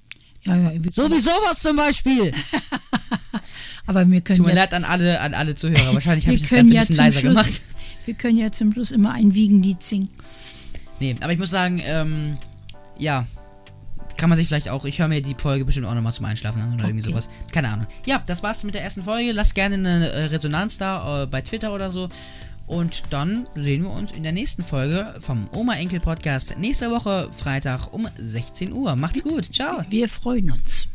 ja, 0.45 0.57
ja. 0.57 0.69
Können, 0.71 1.17
wie 1.17 1.21
sowas 1.21 1.59
zum 1.61 1.77
Beispiel. 1.77 2.33
aber 3.87 4.09
wir 4.09 4.21
können 4.21 4.39
Tut 4.39 4.47
mir 4.47 4.55
leid 4.55 4.73
an 4.73 4.85
alle, 4.85 5.21
an 5.21 5.35
alle 5.35 5.57
Zuhörer. 5.57 5.93
Wahrscheinlich 5.93 6.27
habe 6.27 6.37
ich 6.37 6.43
das 6.43 6.51
Ganze 6.51 6.75
ein 6.75 6.81
bisschen 6.81 6.97
leiser 6.97 7.21
Schluss, 7.21 7.35
gemacht. 7.35 7.63
Wir 8.09 8.15
können 8.15 8.37
ja 8.39 8.51
zum 8.51 8.73
Schluss 8.73 8.91
immer 8.91 9.13
ein 9.13 9.35
Wiegenlied 9.35 9.85
singen. 9.85 10.09
Nee, 10.99 11.15
aber 11.21 11.33
ich 11.33 11.39
muss 11.39 11.51
sagen, 11.51 11.81
ähm, 11.85 12.37
ja, 12.99 13.25
kann 14.17 14.29
man 14.29 14.37
sich 14.37 14.49
vielleicht 14.49 14.69
auch, 14.69 14.85
ich 14.85 14.99
höre 14.99 15.07
mir 15.07 15.23
die 15.23 15.37
Folge 15.37 15.65
bestimmt 15.65 15.87
auch 15.87 15.95
nochmal 15.95 16.13
zum 16.13 16.25
Einschlafen 16.25 16.61
an 16.61 16.75
oder 16.75 16.87
irgendwie 16.87 17.05
Okay. 17.05 17.11
sowas. 17.13 17.29
Keine 17.53 17.69
Ahnung. 17.69 17.87
Ja, 18.05 18.21
das 18.27 18.43
war's 18.43 18.65
mit 18.65 18.75
der 18.75 18.83
ersten 18.83 19.05
Folge. 19.05 19.31
Lasst 19.31 19.55
gerne 19.55 19.77
eine 19.77 20.09
äh, 20.11 20.25
Resonanz 20.25 20.77
da 20.79 21.23
äh, 21.23 21.27
bei 21.27 21.41
Twitter 21.43 21.73
oder 21.73 21.93
so. 21.93 22.09
Und 22.67 23.05
dann 23.11 23.47
sehen 23.55 23.83
wir 23.85 23.91
uns 23.91 24.11
in 24.13 24.25
der 24.25 24.33
nächsten 24.33 24.63
Folge 24.63 25.15
vom 25.21 25.49
Oma-Enkel-Podcast 25.53 26.57
nächste 26.59 26.91
Woche 26.91 27.31
Freitag 27.37 27.93
um 27.95 28.09
16 28.19 28.73
Uhr. 28.73 28.97
Macht's 28.97 29.23
gut. 29.23 29.45
Ciao. 29.55 29.85
Wir 29.89 30.09
freuen 30.09 30.51
uns. 30.51 30.89